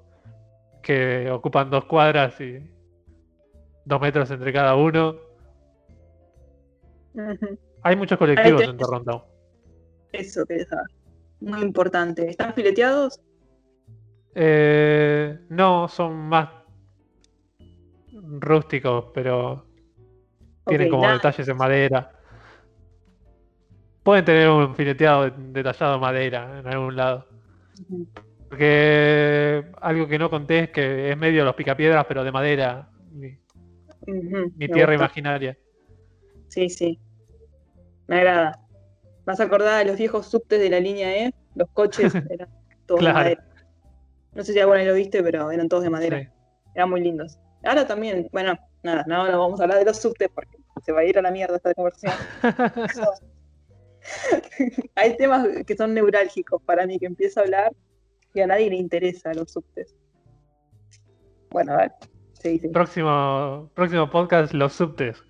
que 0.83 1.31
ocupan 1.31 1.71
dos 1.71 1.85
cuadras 1.85 2.41
y 2.41 2.72
dos 3.85 4.01
metros 4.01 4.31
entre 4.31 4.53
cada 4.53 4.75
uno. 4.77 5.17
Hay 7.83 7.97
muchos 7.97 8.19
colectivos 8.19 8.63
en 8.63 8.77
Toronto. 8.77 9.27
Eso 10.13 10.45
quería 10.47 10.65
saber. 10.67 10.87
Muy 11.41 11.61
importante. 11.61 12.29
¿Están 12.31 12.55
fileteados? 12.55 13.21
Eh, 14.35 15.39
no, 15.49 15.89
son 15.89 16.15
más 16.29 16.49
rústicos, 18.13 19.07
pero 19.13 19.67
tienen 20.67 20.89
como 20.89 21.09
detalles 21.11 21.49
en 21.49 21.57
madera. 21.57 22.13
Pueden 24.03 24.25
tener 24.25 24.49
un 24.49 24.75
fileteado 24.75 25.25
de- 25.25 25.33
detallado 25.37 25.97
en 25.97 26.01
madera 26.01 26.61
en 26.61 26.67
algún 26.67 26.97
lado. 26.97 27.27
Porque 28.49 29.65
algo 29.81 30.07
que 30.07 30.19
no 30.19 30.31
conté 30.31 30.61
es 30.61 30.71
que 30.71 31.11
es 31.11 31.17
medio 31.17 31.45
los 31.45 31.55
picapiedras, 31.55 32.05
pero 32.07 32.23
de 32.23 32.33
madera. 32.33 32.89
Mi, 34.07 34.69
tierra 34.69 34.93
gusta. 34.93 34.95
imaginaria. 34.95 35.59
Sí, 36.49 36.69
sí. 36.69 36.99
Me 38.09 38.19
agrada. 38.19 38.61
¿Vas 39.25 39.41
a 39.41 39.45
acordar 39.45 39.79
de 39.79 39.85
los 39.91 39.99
viejos 39.99 40.27
subtes 40.27 40.61
de 40.61 40.71
la 40.71 40.81
línea 40.81 41.17
E? 41.27 41.35
Los 41.55 41.69
coches 41.71 42.13
eran 42.31 42.49
todos 42.87 43.01
Claro. 43.01 43.19
de 43.19 43.25
madera. 43.25 43.45
No 44.35 44.45
sé 44.45 44.53
si 44.53 44.61
alguna 44.61 44.79
vez 44.79 44.89
lo 44.89 44.95
viste, 44.95 45.23
pero 45.23 45.51
eran 45.51 45.69
todos 45.69 45.85
de 45.85 45.91
madera. 45.91 46.21
Sí. 46.21 46.29
Eran 46.75 46.91
muy 46.91 47.01
lindos. 47.03 47.39
Ahora 47.65 47.87
también, 47.87 48.29
bueno, 48.33 48.59
nada, 48.83 49.05
no, 49.07 49.31
no 49.31 49.39
vamos 49.39 49.61
a 49.61 49.65
hablar 49.65 49.79
de 49.79 49.85
los 49.85 49.99
subtes 49.99 50.29
porque 50.35 50.57
se 50.85 50.91
va 50.91 51.01
a 51.01 51.05
ir 51.05 51.19
a 51.19 51.23
la 51.23 51.31
mierda 51.31 51.57
esta 51.57 51.75
conversación. 51.75 52.13
Hay 54.97 55.17
temas 55.17 55.47
que 55.67 55.77
son 55.77 55.95
neurálgicos 55.95 56.63
para 56.63 56.87
mí, 56.87 56.99
que 56.99 57.07
empiezo 57.07 57.41
a 57.41 57.43
hablar 57.45 57.73
y 58.35 58.41
a 58.41 58.47
nadie 58.47 58.71
le 58.71 58.77
interesa 58.77 59.33
los 59.35 59.53
subtes. 59.53 59.95
Bueno, 61.51 61.75
dale. 61.75 61.93
Sí, 62.43 62.59
sí. 62.59 62.69
próximo, 62.69 63.71
próximo 63.75 64.11
podcast, 64.11 64.53
los 64.53 64.73
subtes. 64.73 65.23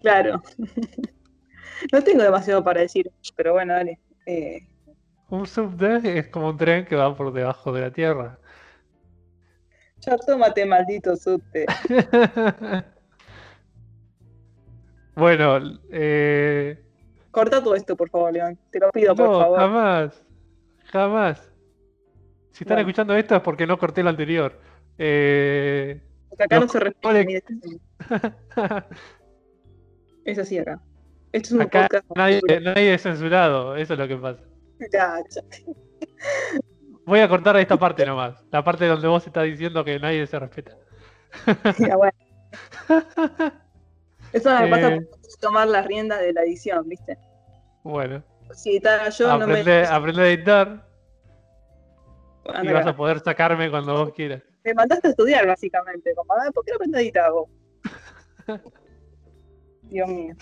Claro. 0.00 0.42
No 1.92 2.02
tengo 2.04 2.22
demasiado 2.22 2.62
para 2.62 2.82
decir, 2.82 3.10
pero 3.36 3.54
bueno, 3.54 3.72
dale. 3.72 3.98
Eh, 4.26 4.68
Un 5.30 5.46
subte 5.46 6.18
es 6.18 6.28
como 6.28 6.50
un 6.50 6.58
tren 6.58 6.84
que 6.84 6.94
va 6.94 7.16
por 7.16 7.32
debajo 7.32 7.72
de 7.72 7.80
la 7.80 7.90
tierra. 7.90 8.38
ya 10.00 10.18
tómate, 10.18 10.66
maldito 10.66 11.16
subte. 11.16 11.64
bueno, 15.16 15.58
eh, 15.90 16.78
Corta 17.30 17.62
todo 17.62 17.74
esto, 17.74 17.96
por 17.96 18.10
favor, 18.10 18.32
León. 18.34 18.58
Te 18.70 18.78
lo 18.78 18.90
pido, 18.90 19.14
por 19.14 19.26
favor. 19.40 19.58
jamás. 19.58 20.22
Jamás. 20.92 21.50
Si 22.50 22.64
están 22.64 22.76
Bueno. 22.76 22.88
escuchando 22.90 23.14
esto 23.16 23.36
es 23.36 23.40
porque 23.42 23.66
no 23.66 23.78
corté 23.78 24.02
lo 24.02 24.10
anterior. 24.10 24.58
Eh... 24.98 26.00
Porque 26.30 26.44
acá 26.44 26.56
Los 26.56 26.66
no 26.66 26.72
se 26.72 26.80
respeta. 26.80 27.10
Es 30.24 30.38
así 30.38 30.58
acá. 30.58 30.80
Esto 31.32 31.48
es 31.48 31.52
un 31.52 31.62
Acá 31.62 31.82
podcast. 31.82 32.04
nadie, 32.16 32.40
nadie 32.60 32.94
es 32.94 33.02
censurado, 33.02 33.76
eso 33.76 33.92
es 33.94 33.98
lo 33.98 34.08
que 34.08 34.16
pasa. 34.16 34.40
Voy 37.06 37.20
a 37.20 37.28
cortar 37.28 37.56
esta 37.56 37.76
parte 37.76 38.04
nomás, 38.06 38.44
la 38.50 38.62
parte 38.64 38.86
donde 38.86 39.06
vos 39.08 39.26
estás 39.26 39.44
diciendo 39.44 39.84
que 39.84 39.98
nadie 39.98 40.26
se 40.26 40.38
respeta. 40.38 40.76
Ya, 41.78 41.96
bueno. 41.96 42.18
Eso 44.32 44.50
me 44.60 44.68
pasa 44.68 44.94
Eh. 44.94 45.00
por 45.00 45.20
tomar 45.40 45.66
las 45.68 45.86
riendas 45.86 46.20
de 46.20 46.32
la 46.32 46.42
edición, 46.42 46.88
¿viste? 46.88 47.16
Bueno, 47.82 48.22
Si 48.52 48.70
editara 48.70 49.08
yo, 49.10 49.26
no 49.38 49.46
me. 49.46 49.60
aprende, 49.60 49.86
aprende 49.86 50.22
a 50.22 50.26
editar 50.28 50.86
y 52.62 52.72
vas 52.72 52.86
a 52.86 52.96
poder 52.96 53.20
sacarme 53.20 53.70
cuando 53.70 53.94
vos 53.94 54.12
quieras. 54.12 54.42
Me 54.64 54.74
mandaste 54.74 55.08
a 55.08 55.10
estudiar, 55.10 55.46
básicamente. 55.46 56.14
Como, 56.14 56.32
"Ah, 56.34 56.50
¿por 56.52 56.64
qué 56.64 56.72
no 56.72 56.76
aprendes? 56.76 57.12
Dios 59.82 60.08
mío. 60.08 60.34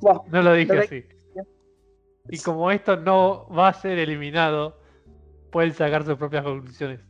No 0.00 0.42
lo 0.42 0.54
dije 0.54 0.74
Lo 0.74 0.80
así. 0.80 1.04
Y 2.30 2.38
como 2.40 2.70
esto 2.70 2.96
no 2.96 3.48
va 3.48 3.68
a 3.68 3.72
ser 3.72 3.98
eliminado, 3.98 4.78
pueden 5.50 5.72
sacar 5.72 6.04
sus 6.04 6.16
propias 6.16 6.44
conclusiones. 6.44 7.00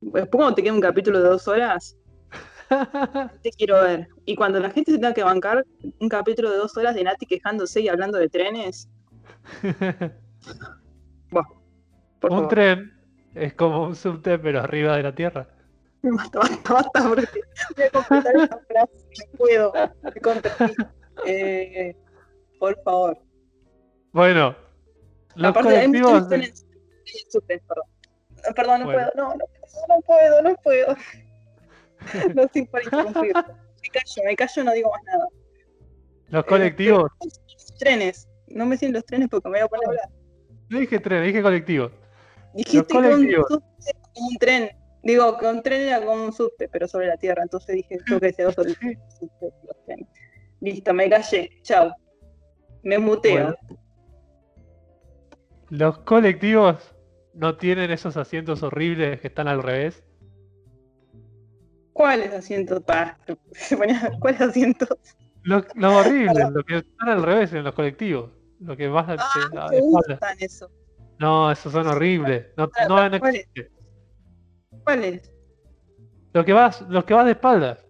después 0.00 0.28
cuando 0.30 0.54
te 0.54 0.62
quede 0.62 0.72
un 0.72 0.80
capítulo 0.80 1.20
de 1.22 1.28
dos 1.28 1.46
horas, 1.46 1.96
te 3.42 3.50
quiero 3.50 3.82
ver. 3.82 4.08
Y 4.24 4.34
cuando 4.34 4.58
la 4.58 4.70
gente 4.70 4.90
se 4.90 4.98
tenga 4.98 5.12
que 5.12 5.22
bancar 5.22 5.64
un 6.00 6.08
capítulo 6.08 6.50
de 6.50 6.56
dos 6.56 6.76
horas 6.76 6.94
de 6.94 7.04
Nati 7.04 7.26
quejándose 7.26 7.80
y 7.82 7.88
hablando 7.88 8.18
de 8.18 8.28
trenes, 8.28 8.88
un 11.32 11.44
favor. 12.20 12.48
tren 12.48 12.92
es 13.34 13.54
como 13.54 13.84
un 13.84 13.94
subte, 13.96 14.38
pero 14.38 14.60
arriba 14.60 14.96
de 14.96 15.02
la 15.02 15.14
tierra. 15.14 15.48
Basta, 16.02 16.38
basta, 16.40 16.72
basta, 16.74 17.08
porque 17.08 17.26
voy 17.76 17.84
a 17.86 17.90
completar 17.90 18.36
esta 18.36 18.58
frase. 18.66 18.92
No 19.32 19.38
puedo. 19.38 19.72
Me. 20.02 20.42
Eh, 21.26 21.96
por 22.58 22.80
favor. 22.82 23.18
Bueno, 24.12 24.56
los 25.36 25.50
Aparte, 25.50 25.76
hay 25.76 25.86
colectivos. 25.86 26.28
trenes 26.28 26.66
en 27.06 27.30
subtes, 27.30 27.62
perdón. 27.66 27.84
No, 28.48 28.54
Perdón, 28.54 28.80
no 28.80 28.86
Bueno. 28.86 28.98
puedo, 29.14 29.28
no, 29.28 29.34
no, 29.34 29.44
no 29.88 30.00
puedo, 30.02 30.42
no 30.42 30.54
puedo. 30.62 30.96
No 32.34 32.42
estoy 32.42 32.66
por 32.66 32.82
interrumpir. 32.82 33.32
Me 33.36 33.88
callo, 33.90 34.22
me 34.24 34.34
callo, 34.36 34.64
no 34.64 34.72
digo 34.72 34.90
más 34.90 35.04
nada. 35.04 35.28
Los 36.30 36.44
colectivos. 36.46 37.08
Los 37.22 37.74
trenes. 37.78 38.28
No 38.48 38.66
me 38.66 38.76
siguen 38.76 38.94
los 38.94 39.04
trenes 39.06 39.28
porque 39.28 39.48
me 39.48 39.58
voy 39.58 39.64
a 39.66 39.68
poner 39.68 39.84
a 39.86 39.88
hablar. 39.90 40.08
No 40.68 40.78
dije 40.80 40.98
tren, 40.98 41.22
dije 41.24 41.40
colectivos. 41.42 41.92
Dijiste 42.54 42.98
era 42.98 43.10
como 43.10 43.62
un 44.14 44.36
tren. 44.38 44.70
Digo, 45.02 45.36
que 45.38 45.46
un 45.46 45.62
tren 45.62 45.82
era 45.82 46.04
como 46.04 46.24
un 46.24 46.32
subte, 46.32 46.68
pero 46.68 46.86
sobre 46.86 47.08
la 47.08 47.16
tierra. 47.16 47.42
Entonces 47.42 47.74
dije, 47.74 47.98
yo 48.06 48.20
que 48.20 48.32
sé, 48.32 48.50
sobre 48.52 48.70
el 48.70 48.76
subte, 49.18 49.52
los 49.66 49.84
trenes. 49.84 50.08
Listo, 50.60 50.94
me 50.94 51.10
callé. 51.10 51.50
Chao. 51.62 51.92
Me 52.82 52.98
muteo. 52.98 53.56
Bueno. 53.66 53.78
Los 55.70 55.98
colectivos 56.00 56.94
no 57.34 57.56
tienen 57.56 57.90
esos 57.90 58.16
asientos 58.16 58.62
horribles 58.62 59.20
que 59.20 59.28
están 59.28 59.48
al 59.48 59.62
revés. 59.62 60.04
¿Cuáles 61.92 62.32
asientos? 62.32 62.82
¿Cuáles 64.20 64.40
asientos? 64.40 64.88
Los, 65.42 65.64
los 65.74 65.92
horribles, 65.92 66.50
los 66.52 66.64
que 66.64 66.76
están 66.78 67.08
al 67.08 67.22
revés 67.22 67.52
en 67.52 67.64
los 67.64 67.74
colectivos. 67.74 68.30
Lo 68.60 68.76
que 68.76 68.86
vas 68.86 69.08
a, 69.08 69.16
Ah, 69.18 69.68
me 69.70 69.80
gustan 69.80 70.36
eso. 70.38 70.70
No, 71.18 71.50
esos 71.50 71.72
son 71.72 71.86
horribles. 71.86 72.46
No, 72.56 72.68
no, 72.88 73.08
no 73.08 73.18
¿Cuáles? 73.18 73.48
¿Cuáles? 74.84 75.32
Los 76.32 76.44
que 76.44 76.52
vas, 76.52 76.80
los 76.82 77.04
que 77.04 77.14
vas 77.14 77.26
de 77.26 77.32
espaldas. 77.32 77.84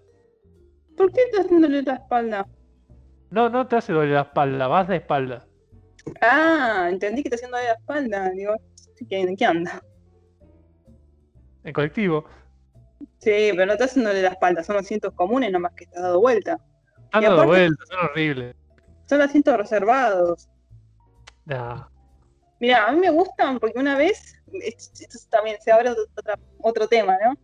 ¿Por 0.97 1.13
qué 1.13 1.23
estás 1.23 1.47
haciéndole 1.47 1.83
la 1.83 1.95
espalda? 1.95 2.47
No, 3.31 3.49
no 3.49 3.67
te 3.67 3.77
hace 3.77 3.93
doler 3.93 4.11
la 4.11 4.21
espalda, 4.23 4.67
vas 4.67 4.89
de 4.89 4.97
espalda. 4.97 5.47
Ah, 6.21 6.89
entendí 6.91 7.23
que 7.23 7.29
está 7.29 7.37
haciendo 7.37 7.57
de 7.57 7.65
la 7.65 7.73
espalda. 7.73 8.31
Digo, 8.31 8.55
¿qué, 9.09 9.35
qué 9.37 9.45
anda? 9.45 9.83
En 11.65 11.73
colectivo. 11.73 12.25
Sí, 13.19 13.51
pero 13.53 13.67
no 13.67 13.73
está 13.73 13.85
haciéndole 13.85 14.21
la 14.21 14.31
espalda. 14.31 14.65
Son 14.65 14.77
asientos 14.77 15.15
comunes 15.15 15.51
nomás 15.53 15.73
que 15.75 15.85
estás 15.85 16.03
dado 16.03 16.21
vuelta. 16.21 16.59
Y 17.15 17.21
dado 17.21 17.47
vueltas, 17.47 17.89
son 17.89 17.99
horribles. 18.05 18.57
Son 19.07 19.21
asientos 19.21 19.57
reservados. 19.57 20.49
Nah. 21.45 21.87
Mira, 22.63 22.87
a 22.87 22.93
mí 22.93 23.01
me 23.01 23.11
gustan 23.11 23.59
porque 23.59 23.81
una 23.81 23.99
vez, 23.99 24.37
esto 24.53 25.19
también 25.31 25.57
se 25.61 25.73
abre 25.73 25.91
otro, 25.91 26.05
otro 26.61 26.87
tema, 26.87 27.19
¿no? 27.25 27.35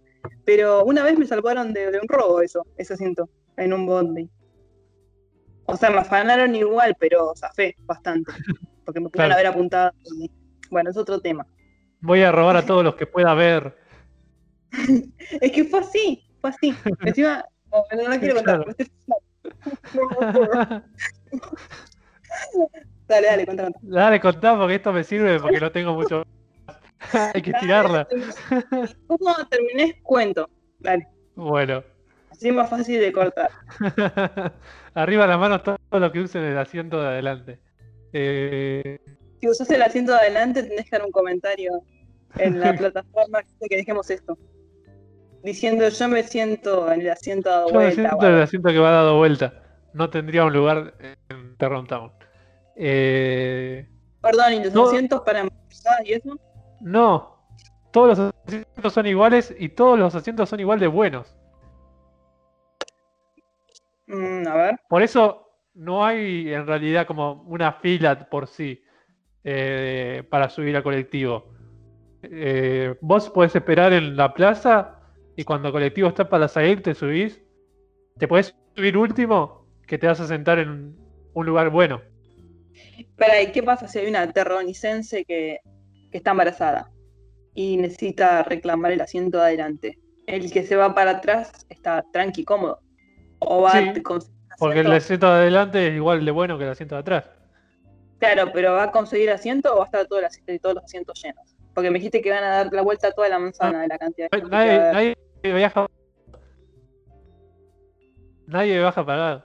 Pero 0.44 0.84
una 0.84 1.02
vez 1.02 1.18
me 1.18 1.26
salvaron 1.26 1.72
de, 1.72 1.90
de 1.90 1.98
un 1.98 2.06
robo 2.06 2.40
eso, 2.40 2.64
ese 2.76 2.94
asiento, 2.94 3.28
en 3.56 3.72
un 3.72 3.84
bondi. 3.84 4.30
O 5.66 5.76
sea, 5.76 5.90
me 5.90 5.98
afanaron 5.98 6.54
igual, 6.54 6.96
pero 7.00 7.32
zafé 7.34 7.74
bastante. 7.80 8.30
Porque 8.84 9.00
me 9.00 9.08
pudieron 9.08 9.30
Claro. 9.30 9.34
haber 9.34 9.46
apuntado. 9.48 9.92
Bueno, 10.70 10.90
es 10.90 10.96
otro 10.96 11.20
tema. 11.20 11.44
Voy 12.00 12.22
a 12.22 12.30
robar 12.30 12.56
a 12.56 12.64
todos 12.64 12.84
los 12.84 12.94
que 12.94 13.06
pueda 13.06 13.34
ver. 13.34 13.76
Es 15.40 15.50
que 15.50 15.64
fue 15.64 15.80
así, 15.80 16.30
fue 16.40 16.50
así. 16.50 16.72
Encima, 17.04 17.44
no, 17.72 17.84
no 17.96 18.08
la 18.08 18.20
quiero 18.20 18.36
contar. 18.36 18.64
Claro. 19.90 20.84
Dale, 23.08 23.26
dale, 23.26 23.46
contá, 23.46 23.62
contá. 23.64 23.78
Dale, 23.82 24.20
contá 24.20 24.56
porque 24.58 24.74
esto 24.76 24.92
me 24.92 25.02
sirve 25.04 25.40
porque 25.40 25.60
no 25.60 25.72
tengo 25.72 25.94
mucho. 25.94 26.24
Hay 27.34 27.42
que 27.42 27.52
tirarla. 27.54 28.06
¿Cómo 29.06 29.34
terminé? 29.48 30.00
Cuento. 30.02 30.48
Dale. 30.78 31.08
Bueno. 31.34 31.82
Así 32.30 32.48
es 32.48 32.54
más 32.54 32.68
fácil 32.68 33.00
de 33.00 33.12
cortar. 33.12 33.50
Arriba 34.94 35.26
las 35.26 35.38
manos 35.38 35.62
todo 35.62 35.78
lo 35.92 36.12
que 36.12 36.20
usen 36.20 36.44
el 36.44 36.58
asiento 36.58 37.00
de 37.00 37.08
adelante. 37.08 37.58
Eh, 38.12 38.98
Si 39.40 39.48
usas 39.48 39.70
el 39.70 39.82
asiento 39.82 40.12
de 40.12 40.18
adelante, 40.18 40.62
tenés 40.62 40.84
que 40.84 40.96
dar 40.96 41.04
un 41.06 41.12
comentario 41.12 41.82
en 42.36 42.60
la 42.60 42.74
plataforma 42.76 43.40
que 43.68 43.76
dejemos 43.76 44.10
esto. 44.10 44.36
Diciendo 45.42 45.88
yo 45.88 46.08
me 46.08 46.22
siento 46.24 46.90
en 46.92 47.00
el 47.00 47.10
asiento 47.10 47.48
dado 47.48 47.68
yo 47.68 47.74
me 47.74 47.84
vuelta. 47.84 47.94
siento 48.10 48.26
en 48.26 48.34
el 48.34 48.42
asiento 48.42 48.68
que 48.70 48.78
va 48.78 48.90
dado 48.90 49.16
vuelta. 49.16 49.62
No 49.94 50.10
tendría 50.10 50.44
un 50.44 50.52
lugar 50.52 50.94
en 51.28 51.56
Terron 51.56 51.86
Town. 51.86 52.12
Eh, 52.80 53.88
Perdón, 54.22 54.52
¿y 54.54 54.64
los 54.64 54.72
No. 54.72 54.86
asientos 54.86 55.20
para 55.22 55.44
y 56.04 56.12
eso? 56.12 56.38
no. 56.80 57.36
Todos 57.90 58.18
los 58.18 58.32
asientos 58.46 58.92
son 58.92 59.06
iguales 59.06 59.54
y 59.58 59.70
todos 59.70 59.98
los 59.98 60.14
asientos 60.14 60.48
son 60.48 60.60
igual 60.60 60.78
de 60.78 60.86
buenos. 60.86 61.34
Mm, 64.06 64.46
a 64.46 64.54
ver. 64.54 64.80
Por 64.88 65.02
eso 65.02 65.48
no 65.74 66.04
hay 66.04 66.52
en 66.52 66.66
realidad 66.66 67.06
como 67.06 67.42
una 67.48 67.72
fila 67.72 68.28
por 68.28 68.46
sí 68.46 68.82
eh, 69.42 70.22
para 70.30 70.48
subir 70.50 70.76
al 70.76 70.82
colectivo. 70.82 71.52
Eh, 72.22 72.94
vos 73.00 73.30
podés 73.30 73.56
esperar 73.56 73.92
en 73.92 74.16
la 74.16 74.34
plaza 74.34 75.00
y 75.36 75.44
cuando 75.44 75.68
el 75.68 75.72
colectivo 75.72 76.08
está 76.08 76.28
para 76.28 76.46
salir 76.46 76.82
te 76.82 76.94
subís. 76.94 77.40
Te 78.18 78.28
podés 78.28 78.54
subir 78.76 78.96
último 78.96 79.66
que 79.86 79.98
te 79.98 80.06
vas 80.06 80.20
a 80.20 80.26
sentar 80.26 80.58
en 80.58 80.94
un 81.32 81.46
lugar 81.46 81.70
bueno. 81.70 82.00
Espera, 82.98 83.40
¿y 83.42 83.52
qué 83.52 83.62
pasa 83.62 83.86
si 83.88 83.98
hay 84.00 84.08
una 84.08 84.30
terronicense 84.32 85.24
que, 85.24 85.60
que 86.10 86.18
está 86.18 86.32
embarazada 86.32 86.90
y 87.54 87.76
necesita 87.76 88.42
reclamar 88.42 88.92
el 88.92 89.00
asiento 89.00 89.38
de 89.38 89.44
adelante? 89.44 89.98
El 90.26 90.50
que 90.52 90.64
se 90.64 90.76
va 90.76 90.94
para 90.94 91.12
atrás 91.12 91.64
está 91.68 92.04
tranqui, 92.12 92.44
cómodo. 92.44 92.80
O 93.38 93.62
va 93.62 93.70
Sí, 93.72 93.78
a 93.88 94.02
con- 94.02 94.20
Porque 94.58 94.80
el 94.80 94.92
asiento- 94.92 95.26
de 95.32 95.40
adelante 95.42 95.88
es 95.88 95.94
igual 95.94 96.24
de 96.24 96.30
bueno 96.32 96.58
que 96.58 96.64
el 96.64 96.70
asiento 96.70 96.96
de 96.96 97.00
atrás. 97.00 97.24
Claro, 98.18 98.50
pero 98.52 98.72
¿va 98.72 98.82
a 98.84 98.90
conseguir 98.90 99.30
asiento 99.30 99.72
o 99.72 99.78
va 99.78 99.84
a 99.84 99.86
estar 99.86 100.06
todo 100.06 100.18
el 100.18 100.60
todos 100.60 100.74
los 100.74 100.84
asientos 100.84 101.22
llenos? 101.22 101.54
Porque 101.72 101.90
me 101.90 101.98
dijiste 102.00 102.20
que 102.20 102.30
van 102.32 102.42
a 102.42 102.48
dar 102.48 102.72
la 102.72 102.82
vuelta 102.82 103.06
a 103.08 103.12
toda 103.12 103.28
la 103.28 103.38
manzana 103.38 103.80
de 103.82 103.86
la 103.88 103.96
cantidad 103.96 104.28
de 104.28 104.42
Nadie, 104.42 104.78
nadie 104.92 105.16
viaja. 105.54 105.86
Nadie 108.46 108.78
viaja 108.78 109.06
parado. 109.06 109.44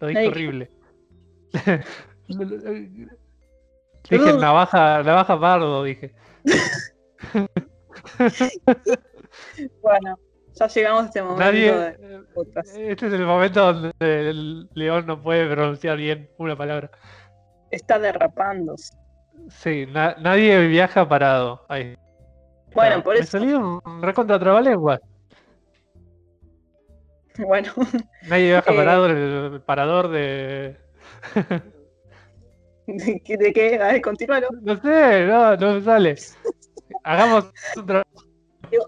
Lo 0.00 0.08
dije 0.08 0.20
Nadie- 0.20 0.28
horrible. 0.30 0.70
dije 4.10 4.32
navaja, 4.38 5.02
navaja 5.02 5.40
pardo, 5.40 5.82
dije. 5.84 6.14
Bueno, 9.82 10.18
ya 10.54 10.66
llegamos 10.68 11.02
a 11.02 11.06
este 11.06 11.22
momento 11.22 11.44
Nadie. 11.44 11.72
de 11.72 12.18
podcast. 12.34 12.76
Este 12.76 13.06
es 13.06 13.12
el 13.12 13.24
momento 13.26 13.72
donde 13.72 13.92
el 14.00 14.68
león 14.74 15.06
no 15.06 15.22
puede 15.22 15.48
pronunciar 15.52 15.96
bien 15.96 16.28
una 16.38 16.56
palabra. 16.56 16.90
Está 17.70 17.98
derrapando. 17.98 18.74
Sí, 19.50 19.86
na- 19.86 20.16
nadie 20.20 20.66
viaja 20.68 21.08
parado. 21.08 21.64
Ahí. 21.68 21.96
Bueno, 22.74 23.02
por 23.02 23.14
Me 23.14 23.20
eso. 23.20 23.32
salió 23.38 23.80
un 23.84 24.02
recontra 24.02 24.38
trabalenguas. 24.38 25.00
Bueno, 27.38 27.70
Nadie 28.28 28.52
baja 28.54 28.72
Eh. 28.72 28.76
parador, 28.76 29.10
el 29.12 29.60
parador 29.60 30.08
de. 30.08 30.76
¿De 32.86 33.20
qué? 33.24 33.36
de 33.36 33.52
qué? 33.52 33.76
A 33.80 33.92
ver, 33.92 34.02
continúalo. 34.02 34.48
No 34.62 34.80
sé, 34.80 35.26
no, 35.26 35.56
no 35.56 35.74
me 35.74 35.80
sale. 35.82 36.14
Hagamos 37.04 37.50
otro. 37.76 38.02
Te 38.70 38.78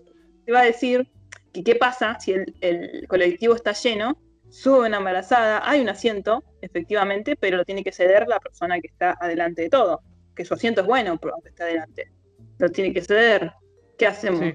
iba 0.47 0.61
a 0.61 0.65
decir 0.65 1.09
que 1.53 1.63
qué 1.63 1.77
pasa 1.77 2.19
si 2.21 2.33
el, 2.33 2.55
el 2.61 3.07
colectivo 3.09 3.55
está 3.55 3.73
lleno, 3.73 4.19
sube 4.49 4.87
una 4.87 4.99
embarazada, 4.99 5.69
hay 5.69 5.81
un 5.81 5.89
asiento, 5.89 6.43
efectivamente, 6.61 7.37
pero 7.37 7.57
lo 7.57 7.65
tiene 7.65 7.85
que 7.85 7.93
ceder 7.93 8.27
la 8.29 8.41
persona 8.41 8.81
que 8.81 8.89
está 8.89 9.17
adelante 9.21 9.63
de 9.63 9.71
todo. 9.71 10.01
Que 10.35 10.45
su 10.45 10.55
asiento 10.55 10.81
es 10.83 10.87
bueno, 10.87 11.19
pero 11.21 11.35
aunque 11.35 11.51
está 11.51 11.65
adelante. 11.65 12.11
Lo 12.59 12.71
tiene 12.71 12.93
que 12.93 13.03
ceder. 13.03 13.53
¿Qué 13.99 14.07
hacemos? 14.07 14.41
Sí. 14.41 14.55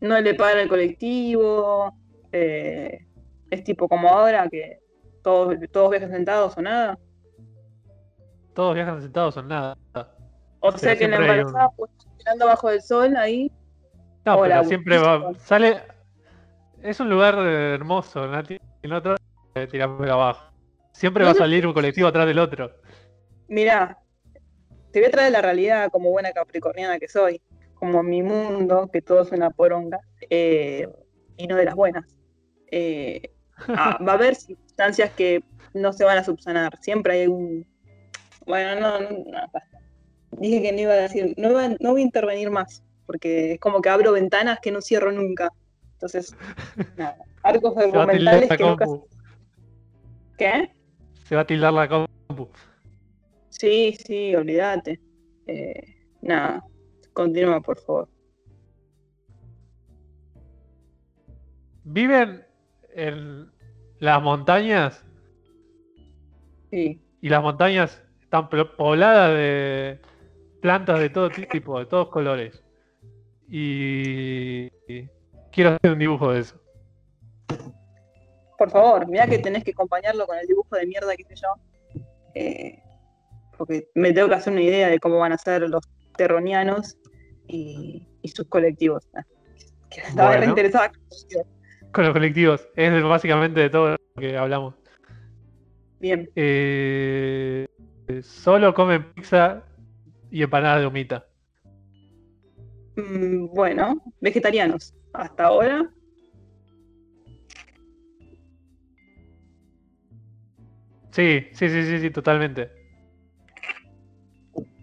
No 0.00 0.20
le 0.20 0.34
pagan 0.34 0.58
el 0.60 0.68
colectivo. 0.68 1.92
eh, 2.32 3.04
es 3.50 3.64
tipo 3.64 3.88
como 3.88 4.10
ahora 4.10 4.46
que 4.50 4.78
todos, 5.28 5.54
todos 5.70 5.90
viajan 5.90 6.10
sentados 6.10 6.56
o 6.56 6.62
nada. 6.62 6.98
Todos 8.54 8.74
viajan 8.74 9.02
sentados 9.02 9.36
o 9.36 9.42
nada. 9.42 9.76
O 10.60 10.72
sea 10.72 10.96
que 10.96 11.06
la 11.06 11.16
hay 11.18 11.22
un- 11.22 11.28
embarazada, 11.30 11.68
pues, 11.76 11.90
mirando 12.16 12.46
bajo 12.46 12.70
del 12.70 12.80
sol 12.80 13.14
ahí, 13.16 13.52
No, 14.24 14.40
pero 14.40 14.64
siempre 14.64 14.96
va. 14.98 15.32
Sale. 15.34 15.82
Es 16.82 16.98
un 17.00 17.10
lugar 17.10 17.34
eh, 17.40 17.74
hermoso, 17.74 18.26
Nati. 18.26 18.58
En 18.82 18.92
otro 18.92 19.16
eh, 19.54 19.66
tirármelo 19.66 20.14
abajo. 20.14 20.50
Siempre 20.92 21.24
va 21.24 21.32
a 21.32 21.34
salir 21.34 21.66
un 21.66 21.74
colectivo 21.74 22.08
atrás 22.08 22.26
del 22.26 22.38
otro. 22.38 22.70
Mirá, 23.48 23.98
te 24.92 25.00
voy 25.00 25.08
a 25.08 25.10
traer 25.10 25.32
la 25.32 25.42
realidad 25.42 25.90
como 25.90 26.10
buena 26.10 26.32
capricorniana 26.32 26.98
que 26.98 27.08
soy, 27.08 27.40
como 27.74 28.02
mi 28.02 28.22
mundo, 28.22 28.88
que 28.92 29.02
todo 29.02 29.22
es 29.22 29.30
una 29.32 29.50
poronga, 29.50 30.00
eh, 30.30 30.88
y 31.36 31.46
no 31.46 31.56
de 31.56 31.64
las 31.66 31.74
buenas. 31.74 32.04
Eh, 32.70 33.30
ah, 33.68 33.98
va 34.06 34.12
a 34.12 34.14
haber 34.14 34.34
circunstancias 34.34 35.10
que 35.12 35.42
no 35.74 35.92
se 35.92 36.04
van 36.04 36.18
a 36.18 36.24
subsanar, 36.24 36.78
siempre 36.80 37.20
hay 37.20 37.26
un... 37.26 37.66
Bueno, 38.46 38.80
no, 38.80 39.00
no, 39.00 39.10
no, 39.10 39.40
basta. 39.52 39.78
Dije 40.32 40.62
que 40.62 40.72
no 40.72 40.80
iba 40.80 40.92
a 40.92 40.96
decir, 40.96 41.34
no, 41.36 41.50
iba- 41.50 41.68
no 41.80 41.90
voy 41.92 42.00
a 42.02 42.04
intervenir 42.04 42.50
más, 42.50 42.82
porque 43.06 43.52
es 43.54 43.60
como 43.60 43.80
que 43.80 43.88
abro 43.88 44.12
ventanas 44.12 44.58
que 44.60 44.70
no 44.70 44.80
cierro 44.80 45.10
nunca. 45.12 45.48
Entonces, 45.94 46.34
nada, 46.96 47.16
arcos 47.42 47.76
argumentales 47.76 48.48
que 48.56 48.64
nunca... 48.64 48.86
¿Qué? 50.38 50.70
Se 51.24 51.34
va 51.34 51.40
a 51.42 51.46
tildar 51.46 51.72
la 51.72 51.88
compu. 51.88 52.48
Sí, 53.50 53.96
sí, 54.06 54.34
olvídate. 54.36 55.00
Eh, 55.46 55.96
nada, 56.22 56.64
continúa, 57.12 57.60
por 57.60 57.78
favor. 57.80 58.08
Viven 61.84 62.44
en 62.98 63.50
las 64.00 64.20
montañas 64.22 65.04
Sí. 66.70 67.00
y 67.22 67.28
las 67.28 67.42
montañas 67.42 68.02
están 68.20 68.48
pobladas 68.50 69.34
de 69.34 70.00
plantas 70.60 70.98
de 71.00 71.08
todo 71.08 71.30
tipo, 71.30 71.78
de 71.78 71.86
todos 71.86 72.08
colores. 72.08 72.62
Y 73.48 74.68
quiero 75.52 75.70
hacer 75.70 75.92
un 75.92 75.98
dibujo 75.98 76.32
de 76.32 76.40
eso. 76.40 76.60
Por 78.58 78.70
favor, 78.70 79.06
mira 79.06 79.26
que 79.26 79.38
tenés 79.38 79.62
que 79.64 79.70
acompañarlo 79.70 80.26
con 80.26 80.36
el 80.36 80.46
dibujo 80.46 80.74
de 80.76 80.86
mierda 80.86 81.14
que 81.16 81.22
hice 81.22 81.36
yo. 81.36 82.02
Eh, 82.34 82.82
porque 83.56 83.88
me 83.94 84.12
tengo 84.12 84.28
que 84.28 84.34
hacer 84.34 84.52
una 84.52 84.62
idea 84.62 84.88
de 84.88 84.98
cómo 84.98 85.18
van 85.18 85.32
a 85.32 85.38
ser 85.38 85.62
los 85.68 85.82
terronianos 86.16 86.98
y, 87.46 88.06
y 88.22 88.28
sus 88.28 88.46
colectivos. 88.48 89.08
Ah, 89.14 89.24
Que 89.90 90.00
estaba 90.00 90.28
Bueno. 90.30 90.42
reinteresada. 90.42 90.92
Con 91.98 92.04
los 92.04 92.14
colectivos. 92.14 92.68
Es 92.76 93.02
básicamente 93.02 93.58
de 93.58 93.70
todo 93.70 93.90
lo 93.90 93.98
que 94.20 94.36
hablamos. 94.38 94.76
Bien, 95.98 96.30
Eh, 96.36 97.66
solo 98.22 98.72
comen 98.72 99.12
pizza 99.14 99.64
y 100.30 100.44
empanadas 100.44 100.78
de 100.82 100.86
humita. 100.86 101.26
Mm, 102.94 103.46
bueno, 103.52 104.00
vegetarianos. 104.20 104.94
Hasta 105.12 105.46
ahora, 105.46 105.90
Sí, 111.10 111.48
sí, 111.50 111.68
sí, 111.68 111.82
sí, 111.82 111.98
sí, 111.98 112.10
totalmente. 112.10 112.70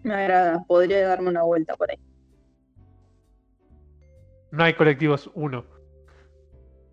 me 0.02 0.12
agrada. 0.12 0.62
Podría 0.68 1.08
darme 1.08 1.30
una 1.30 1.44
vuelta 1.44 1.76
por 1.76 1.90
ahí. 1.90 1.98
No 4.50 4.64
hay 4.64 4.74
colectivos 4.74 5.30
uno. 5.32 5.75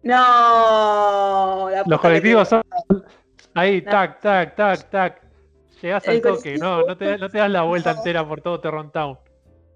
No, 0.04 1.70
la 1.72 1.84
Los 1.86 2.00
colectivos 2.02 2.48
son 2.50 2.62
ahí, 3.54 3.82
No. 3.82 3.92
tac, 3.92 4.20
tac, 4.22 4.56
tac, 4.56 4.90
tac. 4.90 5.22
Llegás 5.82 6.08
al 6.08 6.22
toque, 6.22 6.52
colectivo- 6.56 6.60
no, 6.64 6.86
no 6.86 6.98
te, 6.98 7.18
no 7.18 7.30
te 7.30 7.38
das 7.40 7.50
la 7.50 7.62
vuelta 7.64 7.92
entera 7.92 8.28
por 8.28 8.42
todo 8.42 8.60
Terron 8.60 8.92
Town. 8.92 9.18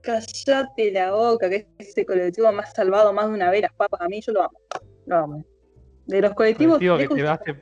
Cállate 0.01 0.91
la 0.91 1.11
boca, 1.11 1.49
que 1.49 1.67
ese 1.77 2.05
colectivo 2.05 2.47
ha 2.47 2.65
salvado 2.67 3.11
más 3.13 3.27
de 3.27 3.33
una 3.33 3.49
vez 3.49 3.61
las 3.63 3.73
papas 3.73 4.01
a 4.01 4.07
mí, 4.07 4.21
yo 4.21 4.31
lo 4.33 4.43
amo. 4.43 4.59
Lo 5.05 5.17
amo. 5.17 5.43
De 6.05 6.21
los 6.21 6.33
colectivos, 6.33 6.77
Colectivo 6.79 7.37
que 7.43 7.53
te. 7.53 7.61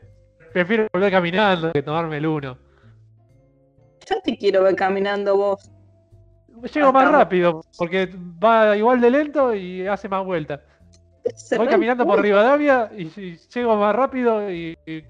Prefiero 0.54 0.88
volver 0.94 1.12
caminando 1.12 1.72
que 1.72 1.82
tomarme 1.82 2.18
el 2.18 2.28
uno. 2.28 2.58
yo 4.08 4.22
te 4.24 4.38
quiero 4.38 4.62
ver 4.64 4.76
caminando 4.76 5.36
vos. 5.36 5.72
Llego 6.74 6.94
más 6.94 7.06
Hasta- 7.06 7.18
rápido, 7.18 7.62
porque 7.78 8.10
va 8.44 8.78
igual 8.78 9.02
de 9.02 9.10
lento 9.12 9.54
y 9.56 9.86
hace 9.88 10.08
más 10.08 10.24
vueltas. 10.24 10.62
Voy 11.58 11.68
caminando 11.68 12.06
por 12.06 12.22
Rivadavia 12.22 12.92
y, 12.96 13.04
y 13.20 13.38
llego 13.54 13.76
más 13.76 13.96
rápido 13.96 14.50
y, 14.52 14.78
y- 14.86 15.04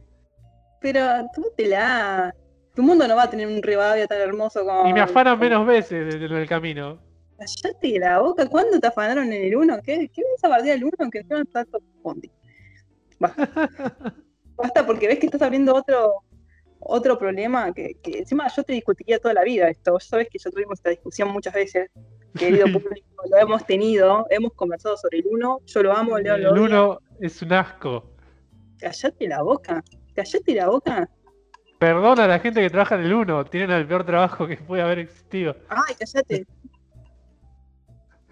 Pero 0.81 1.01
tómatela. 1.33 2.33
Tu 2.73 2.83
mundo 2.83 3.07
no 3.07 3.15
va 3.15 3.23
a 3.23 3.29
tener 3.29 3.47
un 3.47 3.61
Rivadavia 3.63 4.05
tan 4.07 4.19
hermoso 4.19 4.65
como. 4.65 4.87
y 4.89 4.93
me 4.93 5.01
afanan 5.01 5.39
menos 5.39 5.65
veces 5.65 6.13
en 6.15 6.21
el 6.23 6.47
camino. 6.47 6.99
Cállate 7.37 7.99
la 7.99 8.19
boca. 8.19 8.47
¿Cuándo 8.47 8.79
te 8.79 8.87
afanaron 8.87 9.31
en 9.31 9.43
el 9.45 9.55
1? 9.55 9.77
¿Qué, 9.83 10.09
¿Qué 10.13 10.21
ves 10.21 10.43
a 10.43 10.47
bardear 10.49 10.77
el 10.77 10.83
1 10.85 10.91
que 11.11 11.23
no 11.23 11.37
está 11.41 11.63
todo 11.65 11.81
fondi? 12.01 12.31
Basta. 13.19 13.49
Basta 14.57 14.85
porque 14.85 15.07
ves 15.07 15.19
que 15.19 15.25
estás 15.25 15.41
abriendo 15.41 15.75
otro 15.75 16.13
otro 16.79 17.17
problema 17.17 17.73
que, 17.73 17.95
que 18.03 18.19
encima 18.19 18.47
yo 18.47 18.63
te 18.63 18.73
discutiría 18.73 19.19
toda 19.19 19.33
la 19.33 19.43
vida 19.43 19.67
esto. 19.69 19.93
Vos 19.93 20.05
sabés 20.05 20.27
que 20.29 20.37
ya 20.37 20.49
tuvimos 20.51 20.77
esta 20.79 20.91
discusión 20.91 21.29
muchas 21.29 21.53
veces, 21.53 21.89
querido 22.37 22.65
público, 22.73 23.07
lo 23.29 23.37
hemos 23.37 23.65
tenido, 23.65 24.25
hemos 24.29 24.53
conversado 24.53 24.97
sobre 24.97 25.19
el 25.19 25.25
1, 25.31 25.59
yo 25.65 25.83
lo 25.83 25.93
amo, 25.93 26.17
Leo 26.19 26.35
El 26.35 26.43
lo 26.43 26.51
odia. 26.51 26.61
uno 26.63 26.99
es 27.19 27.41
un 27.41 27.53
asco. 27.53 28.11
Callate 28.79 29.27
la 29.27 29.41
boca, 29.41 29.83
callate 30.13 30.53
la 30.55 30.67
boca. 30.67 31.09
Perdona 31.79 32.23
a 32.23 32.27
la 32.27 32.39
gente 32.39 32.61
que 32.61 32.69
trabaja 32.69 32.95
en 32.95 33.01
el 33.01 33.13
1, 33.13 33.45
tienen 33.45 33.71
el 33.71 33.87
peor 33.87 34.05
trabajo 34.05 34.47
que 34.47 34.57
puede 34.57 34.81
haber 34.81 34.99
existido. 34.99 35.55
Ay, 35.69 35.95
callate. 35.99 36.45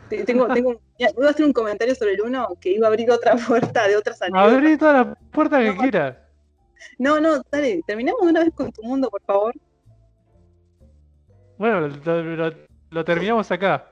Te- 0.10 0.24
Tengo, 0.26 0.48
tengo, 0.54 0.80
ya, 1.00 1.08
voy 1.16 1.26
a 1.28 1.30
hacer 1.32 1.46
un 1.46 1.54
comentario 1.54 1.96
sobre 1.96 2.14
el 2.14 2.22
1 2.22 2.48
que 2.62 2.72
iba 2.72 2.88
a 2.88 2.90
abrir 2.90 3.10
otra 3.10 3.36
puerta 3.36 3.88
de 3.88 3.96
otras 3.96 4.22
anécdotas. 4.22 4.54
Abrí 4.54 4.78
todas 4.78 5.08
las 5.08 5.18
puertas 5.32 5.62
que 5.64 5.74
No. 5.74 5.82
quieras. 5.82 6.18
No, 7.00 7.20
no, 7.22 7.42
dale, 7.50 7.82
terminamos 7.88 8.22
de 8.24 8.28
una 8.30 8.40
vez 8.42 8.54
con 8.54 8.72
tu 8.72 8.84
mundo, 8.84 9.10
por 9.10 9.22
favor. 9.24 9.54
Bueno, 11.58 11.88
lo, 11.88 12.24
lo- 12.36 12.54
lo 12.90 13.06
terminamos 13.06 13.50
acá. 13.52 13.90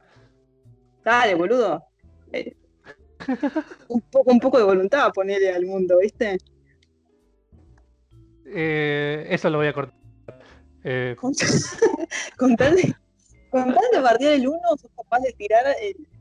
Dale, 1.04 1.36
boludo. 1.36 1.84
Eh, 2.32 2.56
un, 3.88 4.02
poco, 4.02 4.32
un 4.32 4.40
poco 4.40 4.58
de 4.58 4.64
voluntad 4.64 5.12
ponerle 5.14 5.52
al 5.52 5.66
mundo, 5.66 5.98
¿viste? 6.00 6.38
Eh, 8.46 9.26
eso 9.30 9.50
lo 9.50 9.58
voy 9.58 9.68
a 9.68 9.74
cortar. 9.74 10.00
Eh, 10.84 11.16
Con, 11.20 11.34
con 12.38 12.56
tal 12.56 12.76
de, 12.76 12.96
con 13.50 13.66
tal 13.66 13.84
de 13.92 14.00
bardear 14.02 14.34
el 14.34 14.48
1, 14.48 14.60
sos 14.78 14.92
capaz 14.96 15.20
de 15.20 15.32
tirar 15.34 15.64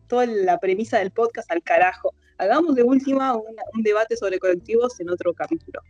toda 0.07 0.26
la 0.26 0.59
premisa 0.59 0.99
del 0.99 1.11
podcast 1.11 1.51
al 1.51 1.62
carajo. 1.62 2.14
Hagamos 2.39 2.74
de 2.74 2.83
última 2.83 3.35
un 3.35 3.83
debate 3.83 4.16
sobre 4.16 4.39
colectivos 4.39 4.99
en 5.01 5.11
otro 5.11 5.33
capítulo. 5.35 5.81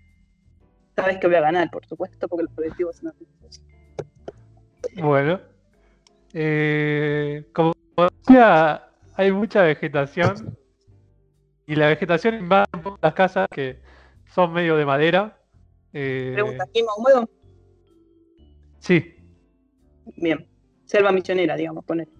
Sabes 0.96 1.18
que 1.18 1.26
voy 1.26 1.36
a 1.36 1.40
ganar, 1.40 1.70
por 1.70 1.86
supuesto, 1.86 2.28
porque 2.28 2.44
los 2.44 2.52
colectivos 2.54 2.96
son 2.96 3.08
hermosos. 3.08 3.62
bueno. 4.96 5.40
Eh, 6.32 7.44
como 7.52 7.72
decía, 8.08 8.88
hay 9.14 9.32
mucha 9.32 9.62
vegetación. 9.62 10.56
Y 11.66 11.76
la 11.76 11.88
vegetación 11.88 12.34
invade 12.34 12.66
un 12.74 12.82
poco 12.82 12.98
las 13.02 13.14
casas 13.14 13.48
que 13.50 13.80
son 14.34 14.52
medio 14.52 14.76
de 14.76 14.84
madera. 14.86 15.38
Eh, 15.92 16.30
Pregunta, 16.34 16.64
¿clima 16.72 16.92
húmedo? 16.96 17.28
sí, 18.78 19.14
Bien. 20.16 20.46
Selva 20.84 21.12
misionera, 21.12 21.54
digamos, 21.56 21.84
ponele. 21.84 22.10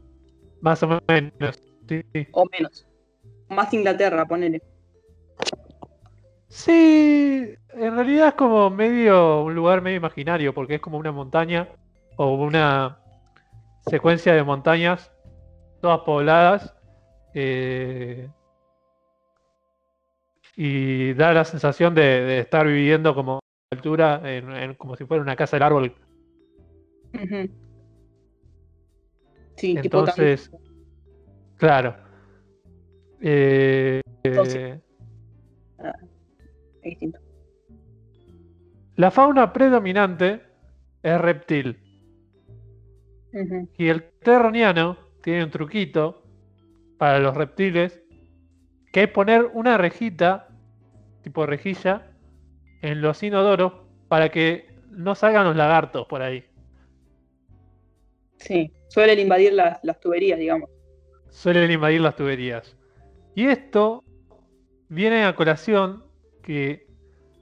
más 0.61 0.83
o 0.85 1.01
menos. 1.09 1.61
sí, 1.89 2.03
sí. 2.13 2.29
O 2.33 2.45
menos. 2.53 2.87
Más 3.49 3.73
Inglaterra, 3.75 4.27
ponele. 4.27 4.63
Sí, 6.49 7.55
en 7.75 7.95
realidad 7.95 8.29
es 8.29 8.35
como 8.35 8.71
medio 8.71 9.43
un 9.43 9.55
lugar 9.55 9.83
medio 9.83 9.97
imaginario, 9.99 10.53
porque 10.55 10.77
es 10.77 10.81
como 10.81 10.99
una 10.99 11.13
montaña 11.13 11.69
o 12.17 12.35
una 12.35 12.99
secuencia 13.89 14.35
de 14.35 14.43
montañas, 14.43 15.11
todas 15.81 16.01
pobladas. 16.01 16.75
eh, 17.35 18.29
y 20.57 21.15
da 21.15 21.33
la 21.33 21.45
sensación 21.45 21.95
de, 21.95 22.03
de 22.03 22.39
estar 22.41 22.67
viviendo 22.67 23.15
como 23.15 23.37
a 23.37 23.41
altura, 23.75 24.21
en- 24.25 24.51
en- 24.53 24.75
como 24.75 24.97
si 24.97 25.05
fuera 25.07 25.23
una 25.23 25.37
casa 25.37 25.57
del 25.57 25.63
árbol. 25.63 25.95
Sí, 29.57 29.75
tipo 29.81 29.99
Entonces, 30.01 30.51
claro. 31.57 31.95
Eh, 33.21 34.01
Entonces- 34.23 34.57
eh, 34.57 34.81
es 36.83 36.83
distinto. 36.83 37.19
la 38.97 39.11
fauna 39.11 39.53
predominante 39.53 40.41
es 41.03 41.21
reptil. 41.21 41.77
Y 43.79 43.89
el 43.89 44.03
terroniano 44.23 44.97
tiene 45.23 45.45
un 45.45 45.51
truquito 45.51 46.23
para 46.99 47.19
los 47.19 47.35
reptiles, 47.35 48.03
que 48.93 49.05
es 49.05 49.09
poner 49.09 49.51
una 49.55 49.79
rejita, 49.79 50.49
tipo 51.23 51.47
rejilla, 51.47 52.11
en 52.83 53.01
los 53.01 53.23
inodoros 53.23 53.73
para 54.09 54.31
que 54.31 54.69
no 54.91 55.15
salgan 55.15 55.45
los 55.45 55.57
lagartos 55.57 56.07
por 56.07 56.23
ahí. 56.23 56.45
Sí, 58.37 58.73
suelen 58.89 59.19
invadir 59.19 59.53
las, 59.53 59.79
las 59.83 60.01
tuberías, 60.01 60.39
digamos. 60.39 60.71
Suelen 61.29 61.71
invadir 61.71 62.01
las 62.01 62.17
tuberías. 62.17 62.77
Y 63.35 63.47
esto 63.47 64.03
viene 64.89 65.25
a 65.25 65.35
colación 65.35 66.05
que 66.43 66.87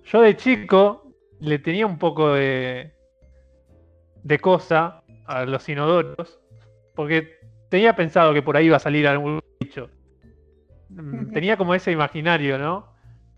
yo 0.05 0.20
de 0.20 0.37
chico 0.37 1.14
le 1.41 1.59
tenía 1.59 1.87
un 1.87 1.99
poco 1.99 2.35
de, 2.35 2.93
de 4.22 4.39
cosa 4.39 5.03
a 5.26 5.45
los 5.45 5.68
inodoros, 5.68 6.41
porque 6.95 7.39
tenía 7.69 7.95
pensado 7.97 8.33
que 8.35 8.43
por 8.43 8.57
ahí 8.57 8.66
iba 8.66 8.77
a 8.77 8.81
salir 8.81 9.07
algún 9.07 9.41
bicho. 9.61 9.91
Mm. 10.91 11.33
Tenía 11.33 11.57
como 11.57 11.75
ese 11.75 11.93
imaginario, 11.93 12.59
¿no? 12.59 12.93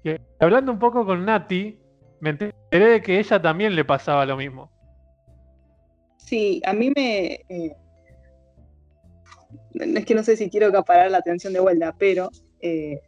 Y 0.05 0.15
hablando 0.39 0.73
un 0.73 0.79
poco 0.79 1.05
con 1.05 1.25
Nati, 1.25 1.79
me 2.21 2.31
enteré 2.31 2.53
de 2.71 3.03
que 3.03 3.19
ella 3.19 3.41
también 3.43 3.75
le 3.75 3.85
pasaba 3.85 4.25
lo 4.27 4.37
mismo. 4.37 4.71
Sí, 6.17 6.63
a 6.65 6.73
mí 6.73 6.93
me... 6.95 7.41
eh, 7.49 7.77
es 9.75 10.05
que 10.07 10.15
no 10.15 10.23
sé 10.23 10.37
si 10.37 10.49
quiero 10.49 10.69
acaparar 10.69 11.11
la 11.11 11.19
atención 11.19 11.53
de 11.53 11.61
vuelta, 11.61 11.95
pero 11.99 12.31
eh, 12.61 13.01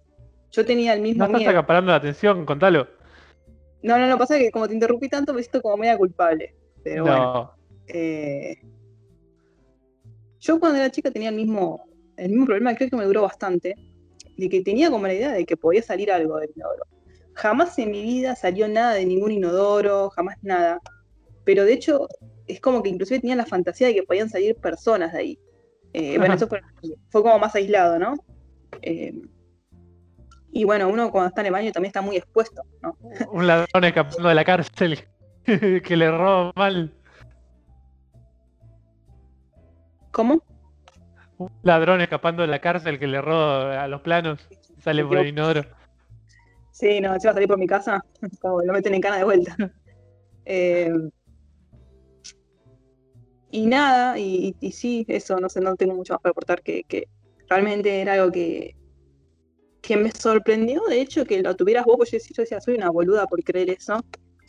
yo 0.51 0.65
tenía 0.67 0.93
el 0.95 1.01
mismo 1.01 1.21
No 1.21 1.27
estás 1.27 1.39
miedo. 1.41 1.51
acaparando 1.51 1.91
la 1.93 1.97
atención, 1.99 2.45
contalo. 2.45 2.89
No, 3.83 3.99
no, 3.99 4.07
no, 4.09 4.19
pasa 4.19 4.39
que 4.39 4.51
como 4.51 4.69
te 4.69 4.75
interrumpí 4.75 5.09
tanto 5.09 5.35
me 5.35 5.43
siento 5.43 5.63
como 5.63 5.77
media 5.77 5.97
culpable. 5.97 6.55
Pero 6.83 7.05
bueno, 7.05 7.33
No. 7.35 7.53
eh, 7.89 8.57
yo 10.43 10.59
cuando 10.59 10.79
era 10.79 10.91
chica 10.91 11.11
tenía 11.11 11.29
el 11.29 11.37
mismo, 11.37 11.87
el 12.17 12.31
mismo 12.31 12.47
problema, 12.47 12.75
creo 12.75 12.91
que 12.91 12.97
me 12.97 13.05
duró 13.05 13.23
bastante, 13.23 13.77
de 14.37 14.49
que 14.49 14.61
tenía 14.63 14.91
como 14.91 15.07
la 15.07 15.15
idea 15.15 15.33
de 15.33 15.47
que 15.47 15.57
podía 15.57 15.83
salir 15.83 16.11
algo 16.11 16.37
del 16.39 16.51
inodoro. 16.55 16.85
Jamás 17.35 17.79
en 17.79 17.93
mi 17.93 18.03
vida 18.03 18.35
salió 18.35 18.67
nada 18.67 18.95
de 18.95 19.07
ningún 19.07 19.31
inodoro, 19.31 20.11
jamás 20.11 20.37
nada. 20.43 20.81
Pero 21.45 21.65
de 21.65 21.73
hecho, 21.73 22.09
es 22.49 22.61
como 22.61 22.83
que 22.83 22.89
inclusive 22.89 23.21
tenía 23.21 23.37
la 23.37 23.47
fantasía 23.47 23.87
de 23.87 23.95
que 23.95 24.03
podían 24.03 24.29
salir 24.29 24.57
personas 24.57 25.13
de 25.13 25.19
ahí. 25.19 25.39
Eh, 25.93 26.19
bueno, 26.19 26.35
eso 26.35 26.49
fue, 26.49 26.61
fue 27.11 27.23
como 27.23 27.39
más 27.39 27.55
aislado, 27.55 28.01
¿no? 28.01 28.17
Eh, 28.83 29.15
y 30.51 30.65
bueno, 30.65 30.89
uno 30.89 31.11
cuando 31.13 31.29
está 31.29 31.43
en 31.43 31.47
el 31.47 31.53
baño 31.53 31.73
también 31.73 31.91
está 31.91 32.03
muy 32.03 32.17
expuesto, 32.17 32.63
¿no? 32.83 32.97
Un 33.31 33.47
ladrón 33.47 33.85
escapando 33.85 34.29
de 34.29 34.35
la 34.35 34.45
cárcel 34.45 34.99
que 35.45 35.97
le 35.97 36.11
roba 36.11 36.53
mal. 36.57 36.93
¿Cómo? 40.13 40.43
Un 41.39 41.51
ladrón 41.63 42.01
escapando 42.01 42.43
de 42.43 42.49
la 42.49 42.61
cárcel 42.61 42.99
que 42.99 43.07
le 43.07 43.21
roba 43.21 43.83
a 43.83 43.89
los 43.89 44.03
planos. 44.03 44.47
Sale 44.79 45.05
por 45.05 45.19
el 45.19 45.29
inodoro. 45.29 45.63
Sí, 46.71 47.01
no, 47.01 47.19
se 47.19 47.29
va 47.29 47.33
a 47.33 47.35
salir 47.35 47.49
por 47.49 47.59
mi 47.59 47.67
casa, 47.67 48.05
como 48.41 48.63
lo 48.63 48.73
meten 48.73 48.95
en 48.95 49.01
cana 49.01 49.19
de 49.19 49.25
vuelta. 49.25 49.57
Eh, 50.45 50.91
y 53.53 53.67
nada, 53.67 54.19
y, 54.19 54.57
y 54.61 54.73
sí, 54.73 55.05
eso, 55.07 55.39
no 55.39 55.49
sé, 55.49 55.61
no 55.61 55.77
tengo 55.77 55.95
mucho 55.95 56.15
más 56.15 56.21
para 56.21 56.33
aportar, 56.33 56.63
que, 56.63 56.83
que 56.83 57.07
realmente 57.49 58.01
era 58.01 58.15
algo 58.15 58.33
que, 58.33 58.75
que 59.81 59.97
me 59.97 60.11
sorprendió, 60.11 60.83
de 60.89 61.01
hecho, 61.01 61.25
que 61.25 61.43
lo 61.43 61.55
tuvieras 61.55 61.85
vos, 61.85 61.97
porque 61.97 62.19
yo, 62.19 62.19
yo 62.19 62.43
decía, 62.43 62.61
soy 62.61 62.75
una 62.75 62.91
boluda 62.91 63.27
por 63.29 63.45
creer 63.45 63.71
eso. 63.71 64.05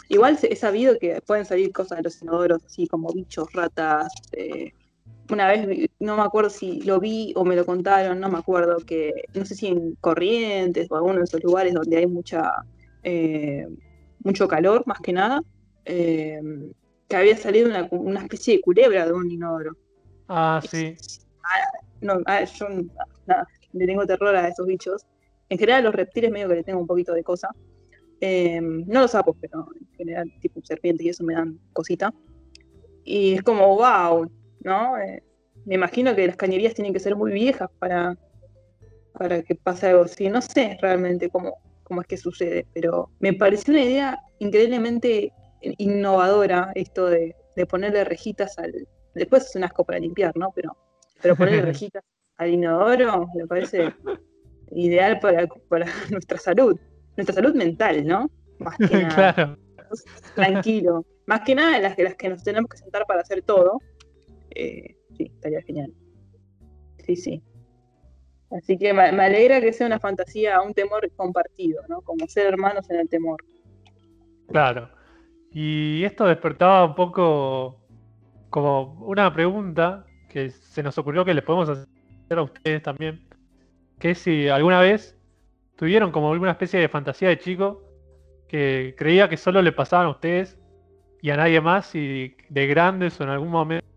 Igual 0.10 0.40
he 0.42 0.56
sabido 0.56 0.98
que 0.98 1.22
pueden 1.22 1.46
salir 1.46 1.72
cosas 1.72 2.00
de 2.00 2.04
los 2.06 2.22
inodoros, 2.22 2.64
así 2.66 2.88
como 2.88 3.14
bichos, 3.14 3.54
ratas. 3.54 4.12
eh, 4.32 4.72
una 5.34 5.48
vez, 5.48 5.90
no 6.00 6.16
me 6.16 6.24
acuerdo 6.24 6.50
si 6.50 6.82
lo 6.82 7.00
vi 7.00 7.34
o 7.36 7.44
me 7.44 7.56
lo 7.56 7.66
contaron, 7.66 8.20
no 8.20 8.30
me 8.30 8.38
acuerdo, 8.38 8.78
que 8.78 9.26
no 9.34 9.46
sé 9.46 9.56
si 9.56 9.68
en 9.68 9.96
Corrientes 9.96 10.88
o 10.90 10.96
alguno 10.96 11.18
de 11.18 11.24
esos 11.26 11.44
lugares 11.44 11.74
donde 11.74 11.98
hay 11.98 12.08
mucha 12.08 12.52
eh, 13.04 13.68
mucho 14.24 14.48
calor, 14.48 14.84
más 14.86 15.00
que 15.02 15.14
nada, 15.14 15.42
eh, 15.86 16.42
que 17.08 17.16
había 17.16 17.38
salido 17.38 17.70
una, 17.70 17.88
una 17.92 18.22
especie 18.22 18.56
de 18.56 18.62
culebra 18.62 19.06
de 19.06 19.14
un 19.14 19.30
inodoro. 19.30 19.76
Ah, 20.28 20.62
sí. 20.68 20.96
No, 22.02 22.20
ah, 22.26 22.44
yo 22.44 22.68
nada, 23.26 23.48
le 23.74 23.86
tengo 23.86 24.06
terror 24.06 24.36
a 24.36 24.48
esos 24.48 24.66
bichos. 24.66 25.06
En 25.50 25.58
general, 25.58 25.82
a 25.82 25.84
los 25.84 25.96
reptiles 25.96 26.32
medio 26.32 26.48
que 26.48 26.56
le 26.56 26.64
tengo 26.64 26.80
un 26.80 26.88
poquito 26.88 27.14
de 27.14 27.24
cosa. 27.24 27.50
Eh, 28.22 28.62
no 28.62 29.02
los 29.02 29.12
sapos, 29.12 29.36
pero 29.40 29.68
en 29.80 29.98
general, 29.98 30.34
tipo 30.40 30.62
serpientes 30.64 31.06
y 31.06 31.10
eso 31.10 31.24
me 31.24 31.34
dan 31.34 31.60
cosita. 31.74 32.14
Y 33.04 33.34
es 33.34 33.44
como, 33.44 33.76
wow, 33.76 34.32
¿no? 34.64 34.98
Eh, 34.98 35.24
me 35.66 35.76
imagino 35.76 36.16
que 36.16 36.28
las 36.28 36.36
cañerías 36.36 36.74
tienen 36.74 36.94
que 36.94 37.00
ser 37.00 37.16
muy 37.16 37.32
viejas 37.32 37.70
para, 37.80 38.18
para 39.14 39.42
que 39.44 39.56
pase 39.56 39.88
algo 39.88 40.04
así. 40.04 40.30
No 40.30 40.42
sé 40.42 40.78
realmente 40.82 41.30
cómo, 41.30 41.56
cómo 41.84 42.02
es 42.02 42.08
que 42.08 42.18
sucede, 42.18 42.66
pero 42.74 43.10
me 43.20 43.34
pareció 43.34 43.74
una 43.74 43.84
idea 43.84 44.20
increíblemente 44.40 45.32
innovadora 45.62 46.72
esto 46.76 47.08
de, 47.08 47.36
de 47.56 47.66
ponerle 47.66 48.04
rejitas 48.04 48.58
al... 48.58 48.88
Después 49.16 49.46
es 49.46 49.56
un 49.56 49.64
asco 49.64 49.86
para 49.86 50.00
limpiar, 50.00 50.36
¿no? 50.36 50.52
Pero, 50.56 50.76
pero 51.22 51.36
ponerle 51.36 51.62
rejitas 51.74 52.04
al 52.38 52.50
inodoro 52.50 53.28
me 53.36 53.46
parece 53.48 53.94
ideal 54.72 55.20
para, 55.20 55.48
para 55.70 55.86
nuestra 56.12 56.38
salud. 56.38 56.80
Nuestra 57.16 57.36
salud 57.36 57.54
mental, 57.54 58.06
¿no? 58.06 58.30
Más 58.60 58.78
que 58.78 58.86
nada 59.04 59.34
claro. 59.34 59.58
tranquilo. 60.36 61.06
Más 61.26 61.42
que 61.42 61.56
nada 61.56 61.80
las 61.80 61.98
las 61.98 62.16
que 62.16 62.30
nos 62.30 62.44
tenemos 62.44 62.70
que 62.70 62.78
sentar 62.78 63.06
para 63.06 63.22
hacer 63.22 63.44
todo. 63.44 63.80
Eh, 64.56 64.96
sí, 65.18 65.32
estaría 65.34 65.62
genial. 65.62 65.94
Sí, 67.06 67.16
sí. 67.16 67.44
Así 68.52 68.78
que 68.78 68.94
me, 68.94 69.02
alegra 69.02 69.60
que 69.62 69.74
sea 69.74 69.88
una 69.88 70.00
fantasía, 70.00 70.62
un 70.62 70.74
temor 70.74 71.10
compartido, 71.16 71.82
¿no? 71.90 72.02
Como 72.02 72.28
ser 72.28 72.48
hermanos 72.48 72.90
en 72.90 73.00
el 73.00 73.10
temor. 73.10 73.44
Claro. 74.48 74.90
Y 75.52 76.04
esto 76.04 76.26
despertaba 76.26 76.86
un 76.86 76.96
poco 76.96 77.80
como 78.50 78.94
una 79.06 79.34
pregunta 79.34 80.06
que 80.30 80.52
se 80.52 80.84
nos 80.84 80.98
ocurrió 80.98 81.26
que 81.26 81.34
les 81.34 81.44
podemos 81.44 81.70
hacer 81.70 82.38
a 82.38 82.44
ustedes 82.44 82.84
también. 82.84 83.28
Que 84.00 84.12
es 84.12 84.20
si 84.20 84.50
alguna 84.50 84.80
vez 84.80 85.18
tuvieron 85.76 86.12
como 86.12 86.32
alguna 86.32 86.52
especie 86.52 86.80
de 86.80 86.90
fantasía 86.90 87.30
de 87.30 87.40
chico 87.40 87.82
que 88.48 88.94
creía 88.98 89.30
que 89.30 89.38
solo 89.38 89.62
le 89.64 89.72
pasaban 89.72 90.06
a 90.06 90.12
ustedes 90.12 90.60
y 91.22 91.32
a 91.32 91.38
nadie 91.38 91.60
más 91.60 91.96
y 91.96 92.36
de 92.50 92.68
grandes 92.68 93.20
o 93.20 93.24
en 93.24 93.30
algún 93.30 93.50
momento 93.50 93.93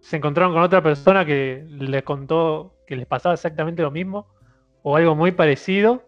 se 0.00 0.16
encontraron 0.16 0.52
con 0.52 0.62
otra 0.62 0.82
persona 0.82 1.24
que 1.24 1.64
les 1.68 2.02
contó 2.02 2.74
que 2.86 2.96
les 2.96 3.06
pasaba 3.06 3.34
exactamente 3.34 3.82
lo 3.82 3.90
mismo 3.90 4.26
o 4.82 4.96
algo 4.96 5.14
muy 5.14 5.32
parecido 5.32 6.02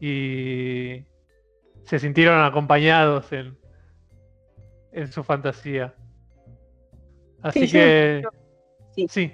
y 0.00 1.04
se 1.84 1.98
sintieron 1.98 2.44
acompañados 2.44 3.32
en, 3.32 3.56
en 4.92 5.10
su 5.10 5.22
fantasía. 5.24 5.94
Así 7.42 7.66
Sí, 7.66 7.72
que 7.72 8.20
yo- 8.22 8.30
sí. 8.94 9.06
sí, 9.08 9.32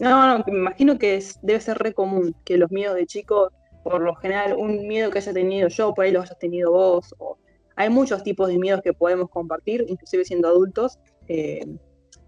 No, 0.00 0.38
no, 0.38 0.44
me 0.46 0.58
imagino 0.58 0.98
que 0.98 1.16
es- 1.16 1.38
debe 1.42 1.60
ser 1.60 1.76
re 1.78 1.92
común 1.92 2.34
que 2.44 2.56
los 2.56 2.70
miedos 2.70 2.96
de 2.96 3.06
chicos, 3.06 3.52
por 3.84 4.00
lo 4.00 4.14
general, 4.16 4.54
un 4.56 4.86
miedo 4.88 5.10
que 5.10 5.18
haya 5.18 5.32
tenido 5.32 5.68
yo, 5.68 5.92
por 5.94 6.04
ahí 6.04 6.12
lo 6.12 6.22
hayas 6.22 6.38
tenido 6.38 6.70
vos. 6.72 7.14
o- 7.18 7.36
hay 7.76 7.88
muchos 7.88 8.22
tipos 8.22 8.48
de 8.48 8.58
miedos 8.58 8.82
que 8.82 8.92
podemos 8.92 9.30
compartir, 9.30 9.84
inclusive 9.88 10.24
siendo 10.24 10.48
adultos, 10.48 10.98
eh, 11.32 11.64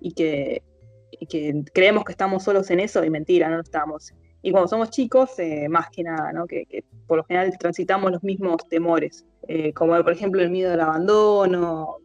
y, 0.01 0.13
que, 0.13 0.63
creemos 1.75 2.05
que 2.05 2.13
estamos 2.13 2.45
solos 2.45 2.71
en 2.71 2.79
eso, 2.79 3.05
y 3.05 3.11
mentira, 3.11 3.49
no 3.49 3.57
lo 3.57 3.63
estamos. 3.63 4.13
Y 4.43 4.53
cuando 4.53 4.69
somos 4.69 4.91
chicos, 4.91 5.37
eh, 5.41 5.69
más 5.69 5.89
que 5.91 6.05
nada, 6.05 6.33
¿no? 6.33 6.47
Que, 6.47 6.85
por 7.09 7.19
lo 7.19 7.25
general 7.25 7.53
transitamos 7.59 8.13
los 8.13 8.23
mismos 8.23 8.59
temores, 8.69 9.25
eh, 9.49 9.73
como 9.73 9.93
por 10.05 10.13
ejemplo 10.13 10.41
el 10.41 10.51
miedo 10.51 10.73
al 10.73 10.81
abandono, 10.81 11.97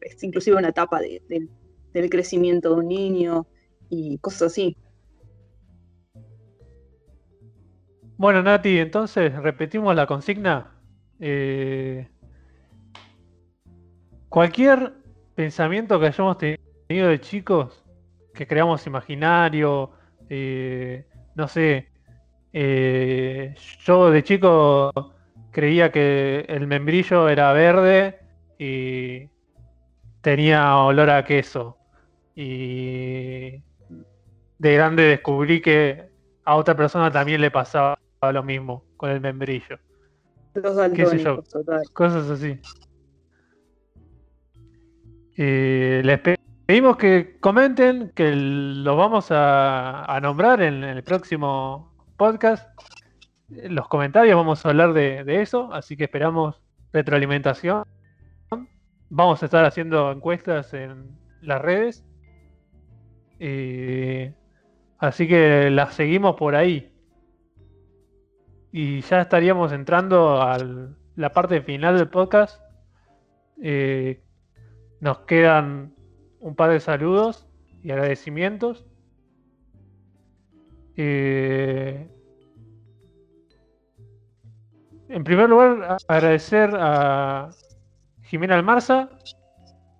es 0.00 0.22
inclusive 0.24 0.56
una 0.56 0.70
etapa 0.70 0.98
de- 1.00 1.22
del- 1.28 1.50
crecimiento 2.10 2.70
de 2.70 2.74
un 2.76 2.86
niño 2.88 3.46
y 3.90 4.18
cosas 4.18 4.52
así. 4.52 4.76
Bueno, 8.16 8.40
Nati, 8.42 8.78
entonces 8.78 9.34
repetimos 9.34 9.96
la 9.96 10.06
consigna. 10.06 10.74
Cualquier 14.28 14.92
pensamiento 15.38 16.00
que 16.00 16.06
hayamos 16.06 16.36
tenido 16.36 17.08
de 17.08 17.20
chicos, 17.20 17.84
que 18.34 18.44
creamos 18.44 18.84
imaginario, 18.88 19.92
eh, 20.28 21.06
no 21.36 21.46
sé, 21.46 21.86
Eh, 22.52 23.54
yo 23.84 24.10
de 24.10 24.22
chico 24.24 24.90
creía 25.52 25.92
que 25.92 26.44
el 26.48 26.66
membrillo 26.66 27.28
era 27.28 27.52
verde 27.52 28.18
y 28.58 29.28
tenía 30.22 30.76
olor 30.78 31.10
a 31.10 31.24
queso. 31.24 31.76
Y 32.34 33.62
de 34.58 34.74
grande 34.74 35.02
descubrí 35.04 35.60
que 35.60 36.08
a 36.44 36.56
otra 36.56 36.74
persona 36.74 37.12
también 37.12 37.40
le 37.42 37.50
pasaba 37.50 37.98
lo 38.32 38.42
mismo 38.42 38.82
con 38.96 39.10
el 39.10 39.20
membrillo. 39.20 39.78
Los 40.54 40.74
¿Qué 40.94 41.06
sé 41.06 41.18
yo? 41.18 41.36
daltónicos, 41.36 41.48
total. 41.48 41.82
Cosas 41.92 42.30
así. 42.30 42.58
Eh, 45.40 46.02
les 46.04 46.18
pe- 46.18 46.36
pedimos 46.66 46.96
que 46.96 47.38
comenten, 47.38 48.10
que 48.10 48.34
los 48.34 48.96
vamos 48.96 49.28
a, 49.30 50.18
nombrar 50.20 50.60
en, 50.62 50.82
el 50.82 51.04
próximo 51.04 51.94
podcast. 52.16 52.68
Los 53.48 53.86
comentarios 53.86 54.34
vamos 54.34 54.66
a 54.66 54.70
hablar 54.70 54.92
de, 54.92 55.22
de 55.22 55.40
eso, 55.40 55.72
así 55.72 55.96
que 55.96 56.04
esperamos 56.04 56.60
retroalimentación. 56.92 57.84
Vamos 59.10 59.40
a 59.40 59.46
estar 59.46 59.64
haciendo 59.64 60.10
encuestas 60.10 60.74
en 60.74 61.16
las 61.40 61.62
redes. 61.62 62.04
Eh, 63.38 64.34
así 64.98 65.28
que 65.28 65.70
las 65.70 65.94
seguimos 65.94 66.34
por 66.34 66.56
ahí. 66.56 66.92
Y 68.72 69.02
ya 69.02 69.20
estaríamos 69.20 69.70
entrando 69.70 70.42
a 70.42 70.58
la 71.14 71.32
parte 71.32 71.62
final 71.62 71.96
del 71.96 72.08
podcast. 72.08 72.60
Eh, 73.62 74.20
nos 75.00 75.20
quedan 75.20 75.94
un 76.40 76.54
par 76.54 76.70
de 76.70 76.80
saludos 76.80 77.46
y 77.82 77.90
agradecimientos. 77.90 78.84
Eh, 80.96 82.08
en 85.08 85.24
primer 85.24 85.48
lugar, 85.48 85.98
agradecer 86.08 86.70
a 86.74 87.50
Jimena 88.22 88.56
Almarza, 88.56 89.08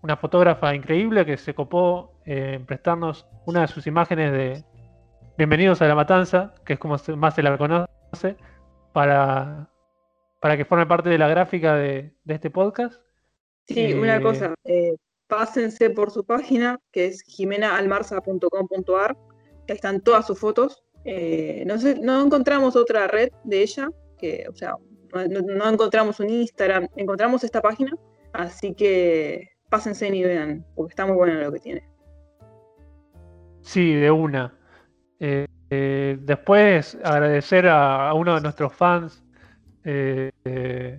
una 0.03 0.17
fotógrafa 0.17 0.75
increíble 0.75 1.25
que 1.25 1.37
se 1.37 1.55
copó 1.55 2.21
eh, 2.25 2.55
en 2.55 2.67
prestarnos 2.67 3.27
una 3.47 3.63
de 3.63 3.69
sus 3.69 3.87
imágenes 3.87 4.33
de 4.33 4.65
Bienvenidos 5.37 5.81
a 5.83 5.87
la 5.87 5.95
Matanza, 5.95 6.53
que 6.65 6.73
es 6.73 6.79
como 6.81 6.97
más 7.17 7.35
se 7.35 7.43
la 7.45 7.57
conoce, 7.57 8.37
para, 8.93 9.71
para 10.41 10.57
que 10.57 10.65
forme 10.65 10.87
parte 10.87 11.09
de 11.09 11.19
la 11.19 11.29
gráfica 11.29 11.77
de 11.77 12.13
este 12.27 12.51
podcast. 12.51 13.01
Sí, 13.69 13.93
Eh, 13.93 13.95
una 13.95 14.21
cosa, 14.21 14.55
eh, 14.65 14.97
pásense 15.27 15.91
por 15.91 16.11
su 16.11 16.25
página, 16.25 16.79
que 16.91 17.07
es 17.07 17.23
jimenaalmarza.com.ar, 17.23 19.17
que 19.67 19.73
ahí 19.73 19.77
están 19.77 20.01
todas 20.01 20.27
sus 20.27 20.39
fotos. 20.39 20.83
Eh, 21.05 21.65
no, 21.67 21.79
sé, 21.79 21.99
no 22.01 22.25
encontramos 22.25 22.77
otra 22.77 23.07
red 23.07 23.31
de 23.45 23.63
ella, 23.63 23.91
que, 24.19 24.47
o 24.49 24.55
sea, 24.55 24.75
no, 25.13 25.41
no 25.41 25.69
encontramos 25.69 26.21
un 26.21 26.31
Instagram, 26.31 26.89
encontramos 26.97 27.45
esta 27.45 27.61
página, 27.61 27.93
así 28.33 28.75
que 28.75 29.51
pásense 29.69 30.09
y 30.09 30.23
vean, 30.23 30.65
porque 30.75 30.93
está 30.93 31.07
muy 31.07 31.17
bueno 31.17 31.35
lo 31.35 31.53
que 31.53 31.61
tiene. 31.61 31.89
Sí, 33.63 33.95
de 33.95 34.11
una. 34.11 34.55
Eh, 35.21 35.47
eh, 35.71 36.19
después 36.23 36.97
agradecer 37.05 37.67
a, 37.67 38.09
a 38.09 38.15
uno 38.15 38.35
de 38.37 38.41
nuestros 38.41 38.73
fans 38.73 39.23
eh, 39.85 40.31
eh, 40.45 40.99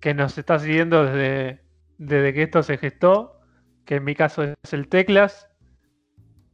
que 0.00 0.14
nos 0.14 0.38
está 0.38 0.58
siguiendo 0.58 1.04
desde, 1.04 1.60
desde 1.98 2.34
que 2.34 2.42
esto 2.44 2.62
se 2.62 2.78
gestó, 2.78 3.40
que 3.84 3.96
en 3.96 4.04
mi 4.04 4.14
caso 4.14 4.44
es 4.44 4.72
el 4.72 4.88
Teclas. 4.88 5.48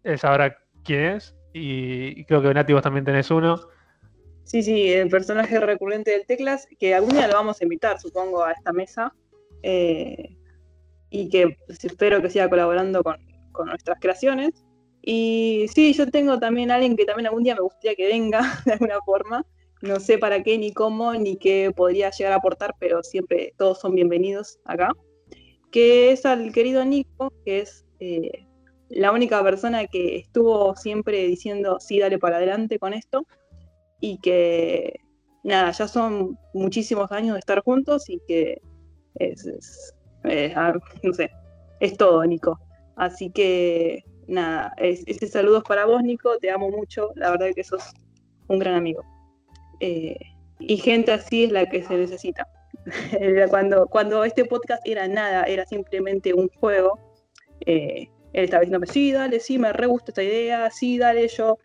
Él 0.03 0.19
sabrá 0.19 0.57
quién 0.85 1.17
es. 1.17 1.35
Y, 1.53 2.25
creo 2.25 2.43
que 2.43 2.53
Nati 2.53 2.73
vos 2.73 2.83
también 2.83 3.05
tenés 3.05 3.31
uno. 3.31 3.61
Sí, 4.45 4.63
sí, 4.63 4.93
el 4.93 5.09
personaje 5.09 5.59
recurrente 5.61 6.11
del 6.11 6.27
Teclas, 6.27 6.67
que 6.79 6.95
algún 6.95 7.13
día 7.13 7.29
lo 7.29 7.35
vamos 7.35 7.61
a 7.61 7.65
invitar, 7.65 8.01
supongo, 8.01 8.45
a 8.45 8.53
esta 8.53 8.73
mesa. 8.73 9.15
eh, 9.63 10.37
y 11.11 11.29
que 11.29 11.57
espero 11.69 12.21
que 12.21 12.29
siga 12.29 12.51
colaborando 12.51 13.05
con, 13.05 13.17
con 13.53 13.69
nuestras 13.69 14.01
creaciones. 14.01 14.65
Y 15.01 15.67
sí, 15.73 15.93
yo 15.93 16.11
tengo 16.11 16.41
también 16.41 16.73
a 16.73 16.75
alguien 16.75 16.97
que 16.97 17.05
también 17.05 17.29
algún 17.29 17.45
día 17.45 17.55
me 17.55 17.61
gustaría 17.61 17.95
que 17.95 18.09
venga 18.09 18.41
de 18.67 18.73
alguna 18.73 19.01
forma. 19.07 19.47
No 19.85 20.01
sé 20.01 20.17
para 20.17 20.43
qué, 20.43 20.57
ni 20.57 20.73
cómo, 20.73 21.13
ni 21.13 21.37
qué 21.37 21.71
podría 21.77 22.11
llegar 22.11 22.33
a 22.33 22.37
aportar, 22.37 22.75
pero 22.81 23.03
siempre 23.03 23.53
todos 23.59 23.81
son 23.81 23.95
bienvenidos 23.95 24.59
acá. 24.65 24.91
Que 25.71 26.11
es 26.11 26.25
al 26.25 26.53
querido 26.53 26.83
Nico, 26.87 27.31
que 27.45 27.61
es 27.61 27.85
eh, 28.01 28.47
la 28.89 29.13
única 29.13 29.43
persona 29.43 29.87
que 29.87 30.17
estuvo 30.17 30.75
siempre 30.75 31.27
diciendo, 31.27 31.77
sí, 31.81 31.99
dale 31.99 32.19
para 32.19 32.37
adelante 32.39 32.79
con 32.79 32.95
esto 32.95 33.27
y 34.01 34.17
que 34.23 35.01
nada, 35.43 35.71
ya 35.73 35.87
son 35.87 36.39
muchísimos 36.55 37.13
años 37.13 37.35
de 37.35 37.41
estar 37.41 37.61
juntos 37.63 38.09
y 38.09 38.21
que 38.27 38.63
es, 39.17 39.45
es- 39.45 39.95
ah, 40.57 40.73
no 41.03 41.13
sé, 41.13 41.29
es 41.81 41.95
todo, 41.99 42.25
Nico. 42.25 42.59
Así 42.97 43.29
que 43.29 44.03
nada, 44.29 44.73
es, 44.79 45.03
ese 45.07 45.27
saludo 45.27 45.59
es 45.59 45.65
para 45.65 45.85
vos, 45.85 46.03
Nico, 46.03 46.39
te 46.39 46.51
amo 46.51 46.71
mucho, 46.71 47.11
la 47.17 47.31
verdad 47.33 47.49
que 47.55 47.65
sos 47.65 47.83
un 48.49 48.59
gran 48.59 48.77
amigo. 48.77 49.05
Eh, 49.87 50.17
y 50.61 50.77
gente 50.79 51.13
así 51.13 51.45
es 51.45 51.53
la 51.53 51.67
que 51.67 51.83
se 51.83 51.95
necesita. 51.97 52.49
Cuando, 53.51 53.87
cuando 53.87 54.25
este 54.25 54.45
podcast 54.45 54.83
era 54.87 55.07
nada, 55.09 55.45
era 55.45 55.65
simplemente 55.67 56.33
un 56.33 56.49
juego, 56.61 56.99
eh, 57.67 58.09
él 58.33 58.45
estaba 58.45 58.61
diciéndome, 58.63 58.87
sí, 58.87 59.13
dale, 59.13 59.41
sí, 59.41 59.59
me 59.59 59.73
re 59.73 59.87
gusta 59.87 60.11
esta 60.11 60.23
idea, 60.23 60.71
sí, 60.71 60.99
dale 60.99 61.29
yo. 61.29 61.59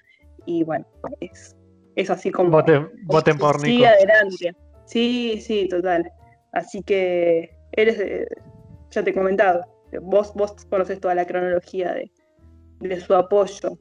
Y 0.46 0.64
bueno, 0.64 0.86
es, 1.22 1.56
es 1.96 2.10
así 2.10 2.30
como... 2.32 2.50
Voten, 2.52 2.90
voten 3.04 3.38
por 3.38 3.62
Nico. 3.62 3.86
adelante. 3.86 4.54
Sí, 4.86 5.40
sí, 5.42 5.68
total. 5.70 6.10
Así 6.52 6.82
que 6.84 7.52
eres, 7.74 7.98
de- 7.98 8.28
ya 8.92 9.04
te 9.04 9.10
he 9.12 9.14
comentado, 9.14 9.62
vos, 10.02 10.34
vos 10.34 10.54
conoces 10.70 11.00
toda 11.00 11.16
la 11.16 11.26
cronología 11.26 11.94
de, 11.94 12.12
de 12.80 13.00
su 13.00 13.14
apoyo. 13.14 13.78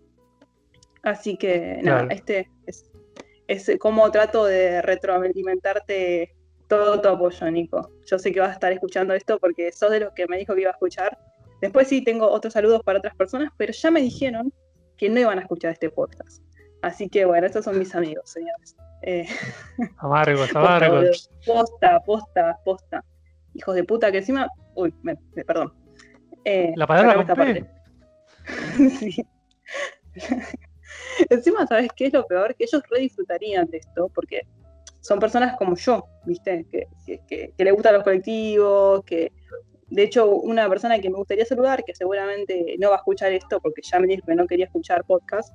Así 1.02 1.36
que 1.36 1.78
nada, 1.82 2.00
Claro. 2.06 2.08
este 2.10 2.50
es, 3.48 3.70
como 3.80 4.10
trato 4.12 4.44
de 4.44 4.80
retroalimentarte 4.82 6.34
todo 6.68 7.00
tu 7.00 7.08
apoyo, 7.08 7.50
Nico. 7.50 7.90
Yo 8.06 8.18
sé 8.18 8.30
que 8.32 8.40
vas 8.40 8.50
a 8.50 8.52
estar 8.52 8.70
escuchando 8.72 9.14
esto 9.14 9.38
porque 9.40 9.72
sos 9.72 9.90
de 9.90 10.00
los 10.00 10.12
que 10.12 10.26
me 10.28 10.38
dijo 10.38 10.54
que 10.54 10.60
iba 10.60 10.70
a 10.70 10.74
escuchar. 10.74 11.18
Después 11.60 11.88
sí 11.88 12.04
tengo 12.04 12.28
otros 12.30 12.52
saludos 12.52 12.82
para 12.84 12.98
otras 12.98 13.16
personas, 13.16 13.50
pero 13.56 13.72
ya 13.72 13.90
me 13.90 14.00
dijeron 14.00 14.52
que 14.96 15.08
no 15.08 15.18
iban 15.18 15.38
a 15.38 15.42
escuchar 15.42 15.72
este 15.72 15.90
podcast. 15.90 16.42
Así 16.82 17.08
que 17.08 17.24
bueno, 17.24 17.46
estos 17.46 17.64
son 17.64 17.78
mis 17.78 17.94
amigos, 17.94 18.30
señores. 18.30 18.76
Eh, 19.02 19.26
Amargos, 19.98 20.40
Posta, 20.52 20.60
amargos. 20.60 21.30
Posta, 21.44 22.00
posta, 22.00 22.58
posta. 22.64 23.04
Hijos 23.54 23.74
de 23.74 23.84
puta 23.84 24.12
que 24.12 24.18
encima. 24.18 24.46
Uy, 24.74 24.94
me- 25.02 25.16
perdón. 25.46 25.72
Eh, 26.44 26.72
La 26.76 26.86
palabra 26.86 27.24
con 27.24 27.36
P. 27.36 27.64
Sí. 28.98 29.24
Encima, 31.30 31.66
¿sabes 31.66 31.88
qué 31.96 32.06
es 32.06 32.12
lo 32.12 32.26
peor? 32.26 32.54
Que 32.54 32.64
ellos 32.64 32.82
re 32.90 33.00
disfrutarían 33.00 33.66
de 33.66 33.78
esto, 33.78 34.10
porque 34.14 34.42
son 35.00 35.18
personas 35.18 35.56
como 35.56 35.76
yo, 35.76 36.04
¿viste? 36.26 36.66
Que, 36.70 36.86
que, 37.06 37.20
que- 37.28 37.52
que 37.56 37.64
le 37.64 37.72
gustan 37.72 37.94
los 37.94 38.02
colectivos, 38.04 39.04
que. 39.04 39.32
De 39.90 40.02
hecho, 40.02 40.30
una 40.30 40.68
persona 40.68 40.98
que 40.98 41.08
me 41.08 41.16
gustaría 41.16 41.46
saludar, 41.46 41.82
que 41.82 41.94
seguramente 41.94 42.76
no 42.78 42.90
va 42.90 42.96
a 42.96 42.98
escuchar 42.98 43.32
esto 43.32 43.58
porque 43.60 43.80
ya 43.82 43.98
me 43.98 44.06
dijo 44.06 44.26
que 44.26 44.34
no 44.34 44.46
quería 44.46 44.66
escuchar 44.66 45.02
podcast, 45.04 45.54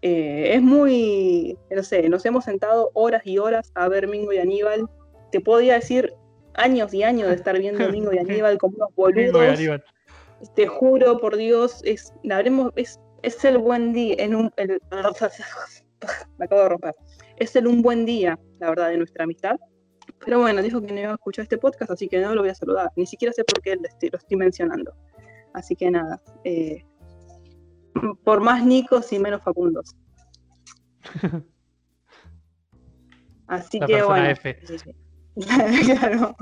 eh, 0.00 0.52
es 0.54 0.62
muy, 0.62 1.58
no 1.70 1.82
sé, 1.82 2.08
nos 2.08 2.24
hemos 2.24 2.44
sentado 2.44 2.90
horas 2.94 3.22
y 3.26 3.38
horas 3.38 3.72
a 3.74 3.88
ver 3.88 4.06
Mingo 4.06 4.32
y 4.32 4.38
Aníbal. 4.38 4.88
Te 5.32 5.40
podría 5.40 5.74
decir 5.74 6.14
años 6.54 6.94
y 6.94 7.02
años 7.02 7.30
de 7.30 7.34
estar 7.34 7.58
viendo 7.58 7.90
Mingo 7.90 8.12
y 8.12 8.18
Aníbal 8.44 8.58
como 8.58 8.76
unos 8.76 8.90
Mingo 8.90 9.08
y 9.08 9.26
boludos. 9.32 9.58
Aníbal. 9.58 9.84
Te 10.54 10.66
juro, 10.68 11.18
por 11.18 11.36
Dios, 11.36 11.80
es, 11.84 12.12
la 12.22 12.36
haremos, 12.36 12.70
es, 12.76 13.00
es 13.24 13.44
el 13.44 13.58
buen 13.58 13.92
día, 13.92 14.16
en 14.18 14.34
un, 14.34 14.52
el- 14.56 14.80
me 16.38 16.44
acabo 16.44 16.62
de 16.62 16.68
romper. 16.68 16.94
Es 17.36 17.56
el 17.56 17.66
un 17.66 17.82
buen 17.82 18.04
día, 18.04 18.38
la 18.60 18.68
verdad, 18.68 18.88
de 18.90 18.98
nuestra 18.98 19.24
amistad. 19.24 19.56
Pero 20.24 20.40
bueno, 20.40 20.62
dijo 20.62 20.80
que 20.80 20.92
no 20.92 21.00
iba 21.00 21.10
a 21.10 21.14
escuchar 21.14 21.42
este 21.44 21.58
podcast, 21.58 21.90
así 21.90 22.08
que 22.08 22.20
no 22.20 22.34
lo 22.34 22.42
voy 22.42 22.50
a 22.50 22.54
saludar. 22.54 22.90
Ni 22.96 23.06
siquiera 23.06 23.32
sé 23.32 23.44
por 23.44 23.60
qué 23.62 23.76
lo 23.76 23.82
estoy, 23.82 24.10
lo 24.10 24.18
estoy 24.18 24.36
mencionando. 24.36 24.94
Así 25.52 25.76
que 25.76 25.90
nada, 25.90 26.20
eh, 26.44 26.84
por 28.24 28.40
más 28.40 28.64
Nicos 28.64 29.12
y 29.12 29.18
menos 29.18 29.42
Facundos. 29.42 29.94
Así 33.46 33.78
La 33.78 33.86
que 33.86 34.02
bueno. 34.02 34.26
F. 34.30 34.58
claro. 35.84 36.34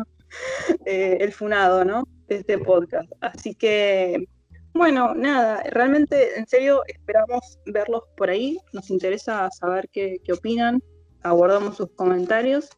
Eh, 0.86 1.18
el 1.20 1.32
funado, 1.32 1.84
¿no? 1.84 2.04
De 2.26 2.36
este 2.36 2.58
podcast. 2.58 3.10
Así 3.20 3.54
que, 3.54 4.28
bueno, 4.74 5.14
nada, 5.14 5.62
realmente, 5.70 6.38
en 6.38 6.46
serio, 6.46 6.82
esperamos 6.86 7.58
verlos 7.66 8.02
por 8.16 8.30
ahí. 8.30 8.58
Nos 8.72 8.90
interesa 8.90 9.50
saber 9.50 9.88
qué, 9.92 10.18
qué 10.24 10.32
opinan. 10.32 10.82
Aguardamos 11.22 11.76
sus 11.76 11.90
comentarios. 11.90 12.68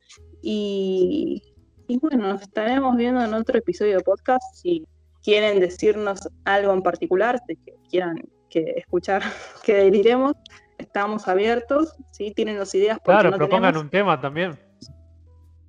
Y, 0.42 1.42
y 1.86 1.98
bueno, 1.98 2.28
nos 2.28 2.42
estaremos 2.42 2.96
viendo 2.96 3.22
en 3.24 3.32
otro 3.34 3.58
episodio 3.58 3.98
de 3.98 4.02
podcast. 4.02 4.42
Si 4.54 4.86
quieren 5.22 5.60
decirnos 5.60 6.28
algo 6.44 6.72
en 6.72 6.82
particular, 6.82 7.40
que 7.46 7.56
quieran 7.88 8.22
que 8.50 8.74
escuchar, 8.76 9.22
que 9.64 9.74
deliremos, 9.74 10.34
estamos 10.78 11.28
abiertos, 11.28 11.96
¿sí? 12.12 12.32
Tienen 12.32 12.58
las 12.58 12.74
ideas. 12.74 12.98
Claro, 13.04 13.30
no 13.30 13.36
propongan 13.36 13.72
tenemos. 13.72 13.84
un 13.84 13.90
tema 13.90 14.20
también. 14.20 14.58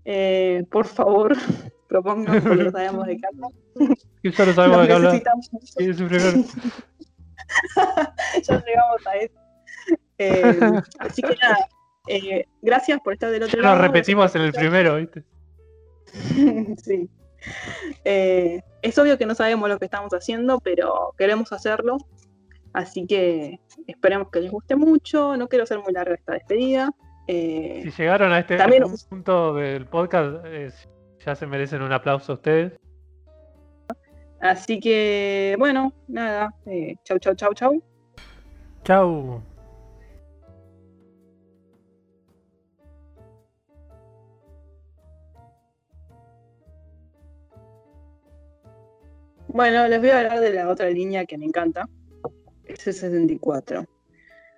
Eh, 0.03 0.63
por 0.69 0.85
favor, 0.85 1.35
propongan 2.01 2.41
porque 2.43 2.63
no 2.63 2.71
sabemos 2.71 3.07
de 3.07 3.17
qué 3.17 3.27
hablar. 3.27 3.51
Ya 4.23 4.45
lo 4.45 4.53
sabemos 4.53 4.81
de 4.81 4.87
qué 4.87 4.93
hablar. 4.93 5.11
necesitamos. 5.13 5.49
¿Quién 5.75 5.91
es 5.91 5.97
ya 8.47 8.63
llegamos 8.65 9.07
a 9.07 9.15
eso. 9.17 9.35
Eh, 10.17 10.59
así 10.99 11.21
que 11.21 11.35
nada, 11.41 11.67
eh, 12.07 12.45
gracias 12.61 12.99
por 13.01 13.13
estar 13.13 13.31
del 13.31 13.43
otro 13.43 13.57
Ya 13.57 13.63
lado. 13.63 13.75
lo 13.77 13.81
repetimos 13.83 14.33
en 14.35 14.41
el 14.41 14.53
primero, 14.53 14.95
¿viste? 14.95 15.23
sí. 16.83 17.09
Eh, 18.03 18.61
es 18.81 18.97
obvio 18.97 19.17
que 19.17 19.25
no 19.25 19.35
sabemos 19.35 19.69
lo 19.69 19.77
que 19.77 19.85
estamos 19.85 20.13
haciendo, 20.13 20.59
pero 20.59 21.13
queremos 21.17 21.51
hacerlo. 21.51 21.97
Así 22.73 23.05
que 23.05 23.59
esperemos 23.87 24.29
que 24.31 24.41
les 24.41 24.51
guste 24.51 24.75
mucho. 24.75 25.37
No 25.37 25.47
quiero 25.47 25.65
ser 25.65 25.79
muy 25.79 25.93
larga 25.93 26.15
esta 26.15 26.33
despedida. 26.33 26.91
Eh, 27.27 27.83
Si 27.85 27.91
llegaron 28.01 28.31
a 28.33 28.39
este 28.39 28.57
También- 28.57 28.83
punto 29.09 29.53
del 29.55 29.85
podcast, 29.85 30.45
eh, 30.45 30.71
ya 31.25 31.35
se 31.35 31.47
merecen 31.47 31.81
un 31.81 31.91
aplauso 31.91 32.33
a 32.33 32.35
ustedes. 32.35 32.73
así 34.39 34.79
que, 34.79 35.55
bueno, 35.57 35.91
nada. 36.07 36.53
eh, 36.67 36.95
chau, 37.03 37.17
chau, 37.17 37.33
chau, 37.33 37.53
chau. 37.53 37.83
Chau. 38.83 39.41
Bueno, 49.47 49.87
les 49.87 49.99
voy 49.99 50.09
a 50.09 50.19
hablar 50.19 50.39
de 50.41 50.53
la 50.53 50.67
otra 50.67 50.89
línea 50.89 51.25
que 51.25 51.37
me 51.37 51.45
encanta. 51.45 51.87
Es 52.65 52.85
el 52.87 52.93
64. 52.93 53.85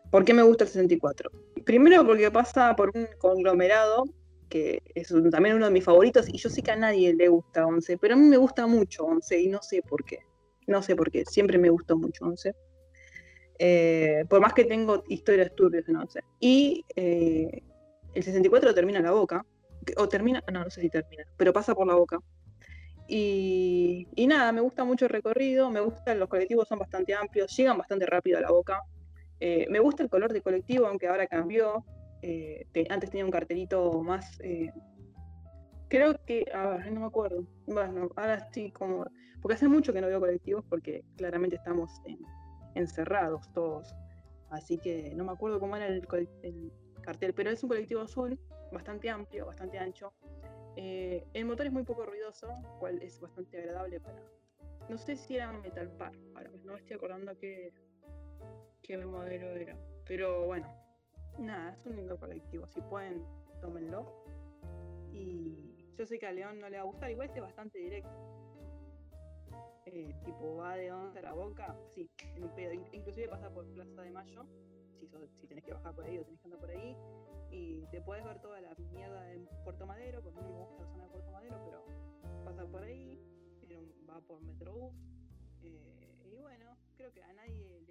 ¿Por 0.09 0.25
qué 0.25 0.33
me 0.33 0.41
gusta 0.41 0.63
el 0.63 0.69
64? 0.69 1.29
Primero 1.65 2.05
porque 2.05 2.31
pasa 2.31 2.75
por 2.75 2.91
un 2.95 3.07
conglomerado 3.19 4.05
que 4.49 4.81
es 4.95 5.13
también 5.31 5.55
uno 5.55 5.65
de 5.65 5.71
mis 5.71 5.83
favoritos 5.83 6.27
y 6.29 6.37
yo 6.37 6.49
sé 6.49 6.61
que 6.61 6.71
a 6.71 6.75
nadie 6.75 7.13
le 7.13 7.27
gusta 7.27 7.65
11, 7.65 7.97
pero 7.97 8.13
a 8.13 8.17
mí 8.17 8.27
me 8.27 8.37
gusta 8.37 8.67
mucho 8.67 9.05
11 9.05 9.41
y 9.41 9.47
no 9.47 9.61
sé 9.61 9.81
por 9.81 10.03
qué. 10.03 10.19
No 10.67 10.81
sé 10.81 10.95
por 10.95 11.11
qué, 11.11 11.23
siempre 11.25 11.57
me 11.57 11.69
gustó 11.69 11.97
mucho 11.97 12.25
11. 12.25 12.53
Eh, 13.59 14.25
por 14.29 14.39
más 14.39 14.53
que 14.53 14.65
tengo 14.65 15.03
historias 15.07 15.53
turbias 15.55 15.87
en 15.87 15.95
11. 15.95 16.21
Y 16.39 16.85
eh, 16.95 17.61
el 18.13 18.23
64 18.23 18.73
termina 18.73 18.99
en 18.99 19.05
la 19.05 19.11
boca, 19.11 19.45
o 19.97 20.09
termina, 20.09 20.43
no, 20.51 20.63
no 20.63 20.69
sé 20.69 20.81
si 20.81 20.89
termina, 20.89 21.25
pero 21.37 21.53
pasa 21.53 21.73
por 21.73 21.87
la 21.87 21.95
boca. 21.95 22.19
Y, 23.07 24.07
y 24.15 24.27
nada, 24.27 24.51
me 24.51 24.61
gusta 24.61 24.83
mucho 24.83 25.05
el 25.05 25.09
recorrido, 25.09 25.71
me 25.71 25.79
gustan, 25.79 26.19
los 26.19 26.27
colectivos 26.27 26.67
son 26.67 26.79
bastante 26.79 27.13
amplios, 27.13 27.55
llegan 27.55 27.77
bastante 27.77 28.05
rápido 28.05 28.37
a 28.37 28.41
la 28.41 28.51
boca. 28.51 28.81
Eh, 29.39 29.65
me 29.69 29.79
gusta 29.79 30.03
el 30.03 30.09
color 30.09 30.33
de 30.33 30.41
colectivo, 30.41 30.87
aunque 30.87 31.07
ahora 31.07 31.27
cambió. 31.27 31.85
Eh, 32.27 32.67
te- 32.73 32.85
antes 32.89 33.09
tenía 33.09 33.25
un 33.25 33.31
cartelito 33.31 34.01
más. 34.03 34.39
eh, 34.41 34.71
creo 35.87 36.15
que. 36.25 36.45
A 36.53 36.67
ver, 36.77 36.91
no 36.91 37.01
me 37.01 37.05
acuerdo. 37.07 37.43
Bueno, 37.65 38.09
ahora 38.15 38.35
estoy 38.35 38.71
como. 38.71 39.05
Porque 39.41 39.55
hace 39.55 39.67
mucho 39.67 39.93
que 39.93 40.01
no 40.01 40.07
veo 40.07 40.19
colectivos, 40.19 40.65
porque 40.69 41.03
claramente 41.15 41.55
estamos 41.55 42.01
en- 42.05 42.19
encerrados 42.75 43.51
todos. 43.53 43.95
Así 44.49 44.77
que 44.77 45.13
no 45.15 45.23
me 45.25 45.31
acuerdo 45.31 45.59
cómo 45.59 45.75
era 45.75 45.87
el 45.87 46.05
cartel, 47.01 47.33
pero 47.33 47.49
es 47.49 47.63
un 47.63 47.69
colectivo 47.69 48.01
azul, 48.01 48.39
bastante 48.71 49.09
amplio, 49.09 49.45
bastante 49.45 49.77
ancho. 49.77 50.13
Eh, 50.75 51.25
el 51.33 51.45
motor 51.45 51.65
es 51.67 51.71
muy 51.71 51.83
poco 51.83 52.05
ruidoso, 52.05 52.47
cual 52.79 53.01
es 53.01 53.19
bastante 53.19 53.57
agradable 53.57 53.99
para. 53.99 54.21
No 54.89 54.97
sé 54.97 55.15
si 55.15 55.35
era 55.35 55.51
Metal 55.51 55.89
Par, 55.97 56.13
ahora 56.35 56.49
no 56.63 56.73
me 56.73 56.79
estoy 56.79 56.95
acordando 56.95 57.37
qué, 57.37 57.73
qué 58.81 58.97
modelo 58.97 59.47
era. 59.47 59.75
Pero 60.05 60.45
bueno, 60.45 60.67
nada, 61.39 61.73
es 61.73 61.85
un 61.85 61.95
lindo 61.95 62.17
colectivo. 62.17 62.67
Si 62.67 62.81
pueden, 62.81 63.23
tómenlo. 63.61 64.05
Y 65.11 65.75
yo 65.97 66.05
sé 66.05 66.19
que 66.19 66.27
a 66.27 66.31
León 66.31 66.59
no 66.59 66.69
le 66.69 66.77
va 66.77 66.83
a 66.83 66.85
gustar, 66.85 67.09
igual 67.11 67.27
este 67.27 67.39
es 67.39 67.45
bastante 67.45 67.79
directo. 67.79 68.09
Eh, 69.85 70.13
tipo, 70.25 70.57
va 70.57 70.75
de 70.75 70.91
onda 70.91 71.19
a 71.19 71.23
la 71.23 71.33
boca, 71.33 71.75
sí, 71.89 72.09
en 72.35 72.43
un 72.43 72.53
pedo. 72.53 72.73
In- 72.73 72.87
Inclusive 72.91 73.29
pasa 73.29 73.49
por 73.49 73.65
Plaza 73.73 74.01
de 74.01 74.11
Mayo, 74.11 74.45
si, 74.99 75.07
sos- 75.07 75.29
si 75.39 75.47
tenés 75.47 75.63
que 75.63 75.73
bajar 75.73 75.95
por 75.95 76.03
ahí 76.05 76.17
o 76.19 76.25
tenés 76.25 76.39
que 76.41 76.45
andar 76.45 76.59
por 76.59 76.69
ahí. 76.69 76.95
Y 77.49 77.85
te 77.87 78.01
puedes 78.01 78.23
ver 78.25 78.39
toda 78.41 78.59
la 78.59 78.75
mierda 78.91 79.21
de 79.23 79.39
Puerto 79.63 79.85
Madero, 79.87 80.21
porque 80.21 80.41
no 80.41 80.49
me 80.49 80.57
gusta 80.59 80.83
la 80.83 80.87
zona 80.89 81.03
de 81.05 81.09
Puerto 81.09 81.31
Madero, 81.31 81.61
pero 81.63 81.85
pasa 82.43 82.65
por 82.67 82.83
ahí, 82.83 83.17
va 84.09 84.19
por 84.21 84.41
Metrobús. 84.41 84.93
eh, 85.63 86.25
y 86.25 86.35
bueno, 86.35 86.75
creo 86.97 87.11
que 87.13 87.23
a 87.23 87.33
nadie 87.33 87.81